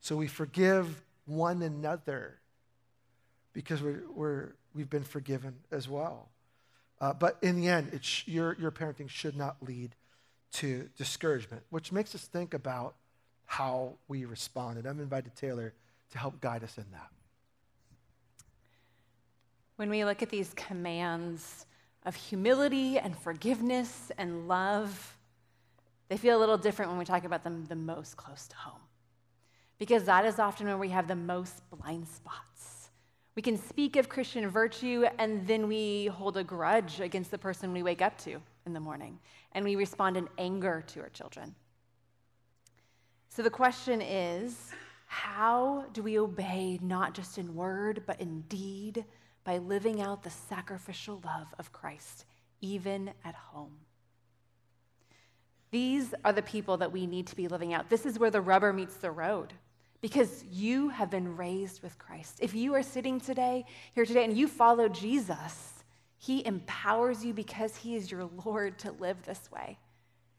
So 0.00 0.16
we 0.16 0.28
forgive 0.28 1.02
one 1.26 1.62
another 1.62 2.38
because 3.52 3.82
we're, 3.82 4.02
we're, 4.14 4.48
we've 4.74 4.90
been 4.90 5.04
forgiven 5.04 5.54
as 5.70 5.88
well. 5.88 6.28
Uh, 7.00 7.12
but 7.12 7.38
in 7.42 7.56
the 7.56 7.68
end, 7.68 7.98
your, 8.26 8.56
your 8.60 8.70
parenting 8.70 9.08
should 9.08 9.36
not 9.36 9.56
lead 9.62 9.94
to 10.52 10.88
discouragement, 10.98 11.62
which 11.70 11.92
makes 11.92 12.14
us 12.14 12.24
think 12.24 12.54
about 12.54 12.94
how 13.46 13.94
we 14.08 14.24
respond. 14.24 14.78
And 14.78 14.86
I've 14.86 14.98
invited 14.98 15.34
Taylor 15.34 15.72
to 16.12 16.18
help 16.18 16.40
guide 16.40 16.62
us 16.62 16.76
in 16.76 16.84
that. 16.92 17.08
When 19.76 19.88
we 19.88 20.04
look 20.04 20.22
at 20.22 20.28
these 20.28 20.52
commands 20.54 21.66
of 22.04 22.14
humility 22.14 22.98
and 22.98 23.16
forgiveness 23.16 24.12
and 24.18 24.46
love, 24.46 25.16
they 26.08 26.16
feel 26.16 26.36
a 26.36 26.40
little 26.40 26.58
different 26.58 26.90
when 26.90 26.98
we 26.98 27.04
talk 27.04 27.24
about 27.24 27.44
them 27.44 27.64
the 27.68 27.76
most 27.76 28.16
close 28.16 28.46
to 28.48 28.56
home. 28.56 28.80
Because 29.78 30.04
that 30.04 30.26
is 30.26 30.38
often 30.38 30.66
where 30.66 30.76
we 30.76 30.90
have 30.90 31.08
the 31.08 31.16
most 31.16 31.62
blind 31.70 32.08
spots. 32.08 32.79
We 33.36 33.42
can 33.42 33.56
speak 33.56 33.96
of 33.96 34.08
Christian 34.08 34.48
virtue 34.48 35.04
and 35.18 35.46
then 35.46 35.68
we 35.68 36.06
hold 36.06 36.36
a 36.36 36.44
grudge 36.44 37.00
against 37.00 37.30
the 37.30 37.38
person 37.38 37.72
we 37.72 37.82
wake 37.82 38.02
up 38.02 38.18
to 38.24 38.40
in 38.66 38.72
the 38.72 38.80
morning, 38.80 39.18
and 39.52 39.64
we 39.64 39.76
respond 39.76 40.16
in 40.16 40.28
anger 40.38 40.84
to 40.88 41.00
our 41.00 41.08
children. 41.08 41.54
So 43.28 43.42
the 43.42 43.50
question 43.50 44.02
is 44.02 44.72
How 45.06 45.86
do 45.92 46.02
we 46.02 46.18
obey 46.18 46.78
not 46.82 47.14
just 47.14 47.38
in 47.38 47.54
word, 47.54 48.02
but 48.06 48.20
in 48.20 48.42
deed 48.42 49.04
by 49.44 49.58
living 49.58 50.00
out 50.00 50.22
the 50.22 50.30
sacrificial 50.30 51.20
love 51.24 51.48
of 51.58 51.72
Christ, 51.72 52.26
even 52.60 53.12
at 53.24 53.34
home? 53.34 53.76
These 55.70 56.14
are 56.24 56.32
the 56.32 56.42
people 56.42 56.76
that 56.78 56.92
we 56.92 57.06
need 57.06 57.28
to 57.28 57.36
be 57.36 57.48
living 57.48 57.72
out. 57.72 57.88
This 57.88 58.04
is 58.04 58.18
where 58.18 58.30
the 58.30 58.40
rubber 58.40 58.72
meets 58.72 58.96
the 58.96 59.10
road 59.10 59.54
because 60.00 60.44
you 60.50 60.88
have 60.88 61.10
been 61.10 61.36
raised 61.36 61.82
with 61.82 61.98
Christ. 61.98 62.38
If 62.40 62.54
you 62.54 62.74
are 62.74 62.82
sitting 62.82 63.20
today, 63.20 63.64
here 63.94 64.06
today, 64.06 64.24
and 64.24 64.36
you 64.36 64.48
follow 64.48 64.88
Jesus, 64.88 65.84
he 66.18 66.44
empowers 66.46 67.24
you 67.24 67.32
because 67.32 67.76
he 67.76 67.96
is 67.96 68.10
your 68.10 68.28
Lord 68.44 68.78
to 68.80 68.92
live 68.92 69.22
this 69.22 69.50
way. 69.50 69.78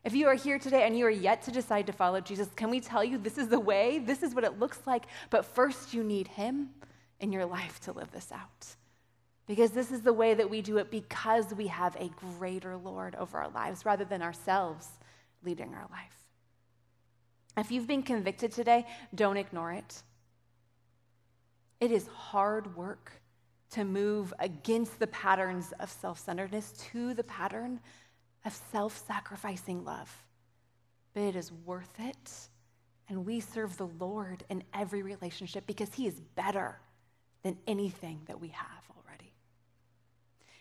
If 0.03 0.15
you 0.15 0.27
are 0.27 0.35
here 0.35 0.57
today 0.57 0.83
and 0.83 0.97
you 0.97 1.05
are 1.05 1.11
yet 1.11 1.43
to 1.43 1.51
decide 1.51 1.87
to 1.87 1.93
follow 1.93 2.21
Jesus, 2.21 2.47
can 2.55 2.71
we 2.71 2.79
tell 2.79 3.03
you 3.03 3.17
this 3.17 3.37
is 3.37 3.49
the 3.49 3.59
way? 3.59 3.99
This 3.99 4.23
is 4.23 4.33
what 4.33 4.43
it 4.43 4.59
looks 4.59 4.79
like. 4.87 5.05
But 5.29 5.45
first, 5.45 5.93
you 5.93 6.03
need 6.03 6.27
him 6.27 6.69
in 7.19 7.31
your 7.31 7.45
life 7.45 7.79
to 7.81 7.91
live 7.91 8.11
this 8.11 8.31
out. 8.31 8.75
Because 9.45 9.71
this 9.71 9.91
is 9.91 10.01
the 10.01 10.13
way 10.13 10.33
that 10.33 10.49
we 10.49 10.61
do 10.61 10.77
it 10.77 10.89
because 10.89 11.53
we 11.53 11.67
have 11.67 11.95
a 11.97 12.09
greater 12.37 12.77
Lord 12.77 13.15
over 13.15 13.37
our 13.37 13.49
lives 13.49 13.85
rather 13.85 14.05
than 14.05 14.21
ourselves 14.21 14.87
leading 15.43 15.73
our 15.73 15.87
life. 15.91 16.20
If 17.57 17.71
you've 17.71 17.87
been 17.87 18.03
convicted 18.03 18.51
today, 18.51 18.85
don't 19.13 19.37
ignore 19.37 19.71
it. 19.71 20.03
It 21.79 21.91
is 21.91 22.07
hard 22.07 22.75
work 22.75 23.11
to 23.71 23.83
move 23.83 24.33
against 24.39 24.99
the 24.99 25.07
patterns 25.07 25.73
of 25.79 25.89
self 25.89 26.19
centeredness 26.19 26.73
to 26.91 27.13
the 27.13 27.23
pattern 27.23 27.79
of 28.45 28.53
self 28.71 29.05
sacrificing 29.07 29.83
love. 29.83 30.11
But 31.13 31.23
it 31.23 31.35
is 31.35 31.51
worth 31.65 31.93
it. 31.99 32.31
And 33.09 33.25
we 33.25 33.41
serve 33.41 33.75
the 33.75 33.89
Lord 33.99 34.45
in 34.49 34.63
every 34.73 35.01
relationship 35.01 35.65
because 35.67 35.93
He 35.93 36.07
is 36.07 36.21
better 36.35 36.79
than 37.43 37.57
anything 37.67 38.21
that 38.27 38.39
we 38.39 38.49
have 38.49 38.83
already. 38.95 39.33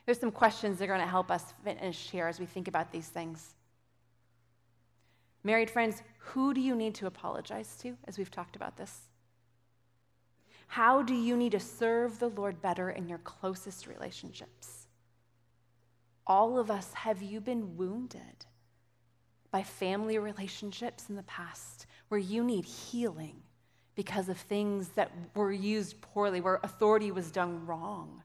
There's 0.06 0.18
some 0.18 0.32
questions 0.32 0.78
that 0.78 0.84
are 0.84 0.88
going 0.88 1.00
to 1.00 1.06
help 1.06 1.30
us 1.30 1.54
finish 1.62 2.10
here 2.10 2.26
as 2.26 2.40
we 2.40 2.46
think 2.46 2.66
about 2.66 2.90
these 2.90 3.06
things. 3.06 3.54
Married 5.42 5.70
friends, 5.70 6.02
who 6.18 6.52
do 6.52 6.60
you 6.60 6.74
need 6.74 6.94
to 6.96 7.06
apologize 7.06 7.76
to 7.80 7.96
as 8.06 8.18
we've 8.18 8.30
talked 8.30 8.56
about 8.56 8.76
this? 8.76 9.08
How 10.66 11.02
do 11.02 11.14
you 11.14 11.36
need 11.36 11.52
to 11.52 11.60
serve 11.60 12.18
the 12.18 12.28
Lord 12.28 12.60
better 12.62 12.90
in 12.90 13.08
your 13.08 13.18
closest 13.18 13.86
relationships? 13.86 14.86
All 16.26 16.58
of 16.58 16.70
us, 16.70 16.92
have 16.92 17.22
you 17.22 17.40
been 17.40 17.76
wounded 17.76 18.46
by 19.50 19.62
family 19.62 20.18
relationships 20.18 21.08
in 21.08 21.16
the 21.16 21.24
past 21.24 21.86
where 22.08 22.20
you 22.20 22.44
need 22.44 22.64
healing 22.64 23.42
because 23.96 24.28
of 24.28 24.36
things 24.36 24.90
that 24.90 25.10
were 25.34 25.50
used 25.50 26.00
poorly, 26.00 26.40
where 26.40 26.60
authority 26.62 27.10
was 27.10 27.32
done 27.32 27.66
wrong 27.66 28.22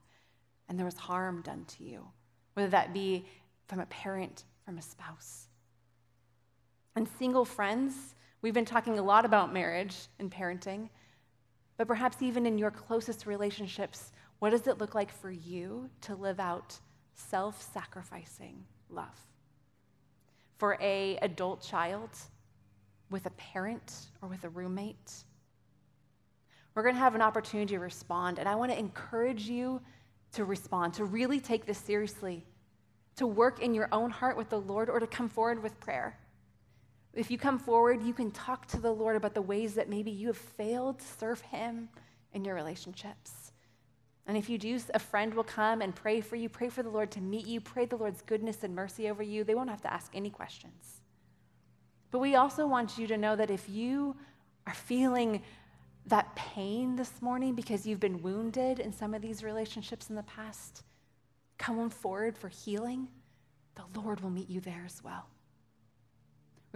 and 0.68 0.78
there 0.78 0.86
was 0.86 0.96
harm 0.96 1.42
done 1.42 1.64
to 1.64 1.84
you, 1.84 2.06
whether 2.54 2.68
that 2.68 2.92
be 2.92 3.24
from 3.66 3.80
a 3.80 3.86
parent, 3.86 4.44
from 4.64 4.78
a 4.78 4.82
spouse? 4.82 5.48
And 6.96 7.06
single 7.18 7.44
friends, 7.44 8.14
we've 8.40 8.54
been 8.54 8.64
talking 8.64 8.98
a 8.98 9.02
lot 9.02 9.26
about 9.26 9.52
marriage 9.52 10.08
and 10.18 10.30
parenting, 10.30 10.88
but 11.76 11.86
perhaps 11.86 12.22
even 12.22 12.46
in 12.46 12.56
your 12.56 12.70
closest 12.70 13.26
relationships, 13.26 14.12
what 14.38 14.50
does 14.50 14.66
it 14.66 14.78
look 14.78 14.94
like 14.94 15.12
for 15.12 15.30
you 15.30 15.90
to 16.00 16.14
live 16.14 16.40
out 16.40 16.78
self-sacrificing 17.14 18.64
love? 18.88 19.20
For 20.56 20.78
a 20.80 21.18
adult 21.18 21.60
child 21.60 22.08
with 23.10 23.26
a 23.26 23.30
parent 23.30 24.06
or 24.22 24.30
with 24.30 24.44
a 24.44 24.48
roommate, 24.48 25.12
we're 26.74 26.82
going 26.82 26.94
to 26.94 27.00
have 27.00 27.14
an 27.14 27.22
opportunity 27.22 27.74
to 27.74 27.80
respond, 27.80 28.38
and 28.38 28.48
I 28.48 28.54
want 28.54 28.72
to 28.72 28.78
encourage 28.78 29.42
you 29.42 29.82
to 30.32 30.46
respond, 30.46 30.94
to 30.94 31.04
really 31.04 31.40
take 31.40 31.66
this 31.66 31.78
seriously, 31.78 32.46
to 33.16 33.26
work 33.26 33.60
in 33.60 33.74
your 33.74 33.90
own 33.92 34.10
heart 34.10 34.38
with 34.38 34.48
the 34.48 34.60
Lord, 34.60 34.88
or 34.88 34.98
to 34.98 35.06
come 35.06 35.28
forward 35.28 35.62
with 35.62 35.78
prayer. 35.78 36.18
If 37.16 37.30
you 37.30 37.38
come 37.38 37.58
forward, 37.58 38.02
you 38.02 38.12
can 38.12 38.30
talk 38.30 38.66
to 38.68 38.80
the 38.80 38.92
Lord 38.92 39.16
about 39.16 39.32
the 39.32 39.42
ways 39.42 39.74
that 39.74 39.88
maybe 39.88 40.10
you 40.10 40.26
have 40.26 40.36
failed 40.36 40.98
to 40.98 41.06
serve 41.18 41.40
Him 41.40 41.88
in 42.34 42.44
your 42.44 42.54
relationships. 42.54 43.52
And 44.26 44.36
if 44.36 44.50
you 44.50 44.58
do, 44.58 44.78
a 44.92 44.98
friend 44.98 45.32
will 45.32 45.44
come 45.44 45.80
and 45.80 45.94
pray 45.94 46.20
for 46.20 46.36
you, 46.36 46.50
pray 46.50 46.68
for 46.68 46.82
the 46.82 46.90
Lord 46.90 47.10
to 47.12 47.20
meet 47.22 47.46
you, 47.46 47.60
pray 47.60 47.86
the 47.86 47.96
Lord's 47.96 48.20
goodness 48.20 48.62
and 48.64 48.74
mercy 48.74 49.08
over 49.08 49.22
you. 49.22 49.44
They 49.44 49.54
won't 49.54 49.70
have 49.70 49.80
to 49.82 49.92
ask 49.92 50.14
any 50.14 50.28
questions. 50.28 51.00
But 52.10 52.18
we 52.18 52.34
also 52.34 52.66
want 52.66 52.98
you 52.98 53.06
to 53.06 53.16
know 53.16 53.34
that 53.34 53.50
if 53.50 53.68
you 53.68 54.16
are 54.66 54.74
feeling 54.74 55.42
that 56.06 56.36
pain 56.36 56.96
this 56.96 57.22
morning 57.22 57.54
because 57.54 57.86
you've 57.86 58.00
been 58.00 58.20
wounded 58.20 58.78
in 58.78 58.92
some 58.92 59.14
of 59.14 59.22
these 59.22 59.42
relationships 59.42 60.10
in 60.10 60.16
the 60.16 60.22
past, 60.24 60.82
come 61.56 61.78
on 61.78 61.88
forward 61.88 62.36
for 62.36 62.48
healing. 62.48 63.08
The 63.74 64.00
Lord 64.00 64.20
will 64.20 64.30
meet 64.30 64.50
you 64.50 64.60
there 64.60 64.82
as 64.84 65.02
well. 65.02 65.26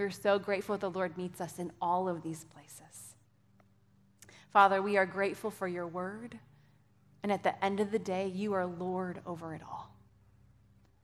We're 0.01 0.09
so 0.09 0.39
grateful 0.39 0.79
the 0.79 0.89
Lord 0.89 1.19
meets 1.19 1.43
us 1.43 1.59
in 1.59 1.73
all 1.79 2.09
of 2.09 2.23
these 2.23 2.45
places. 2.45 3.15
Father, 4.51 4.81
we 4.81 4.97
are 4.97 5.05
grateful 5.05 5.51
for 5.51 5.69
your 5.69 5.87
word. 5.87 6.39
And 7.23 7.31
at 7.31 7.43
the 7.43 7.63
end 7.63 7.81
of 7.81 7.91
the 7.91 7.99
day, 7.99 8.27
you 8.29 8.55
are 8.55 8.65
Lord 8.65 9.21
over 9.27 9.55
it 9.55 9.61
all. 9.63 9.95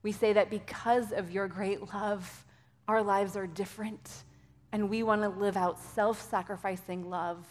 We 0.01 0.11
say 0.11 0.33
that 0.33 0.49
because 0.49 1.11
of 1.11 1.29
your 1.29 1.47
great 1.47 1.93
love, 1.93 2.43
our 2.87 3.03
lives 3.03 3.37
are 3.37 3.45
different. 3.45 4.09
And 4.71 4.89
we 4.89 5.03
want 5.03 5.21
to 5.21 5.29
live 5.29 5.57
out 5.57 5.79
self 5.79 6.19
sacrificing 6.19 7.07
love 7.07 7.45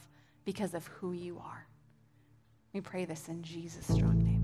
because 0.44 0.74
of 0.74 0.84
who 0.88 1.12
you 1.12 1.38
are. 1.38 1.64
We 2.72 2.80
pray 2.80 3.04
this 3.04 3.28
in 3.28 3.44
Jesus' 3.44 3.86
strong 3.86 4.18
name. 4.24 4.35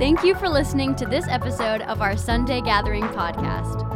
Thank 0.00 0.24
you 0.24 0.34
for 0.34 0.48
listening 0.48 0.96
to 0.96 1.04
this 1.04 1.28
episode 1.28 1.82
of 1.82 2.00
our 2.00 2.16
Sunday 2.16 2.62
Gathering 2.62 3.02
podcast. 3.02 3.86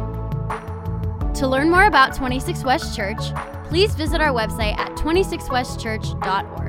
To 1.33 1.47
learn 1.47 1.71
more 1.71 1.87
about 1.87 2.15
26 2.15 2.63
West 2.63 2.95
Church, 2.95 3.17
please 3.63 3.95
visit 3.95 4.21
our 4.21 4.31
website 4.31 4.77
at 4.77 4.91
26westchurch.org. 4.91 6.64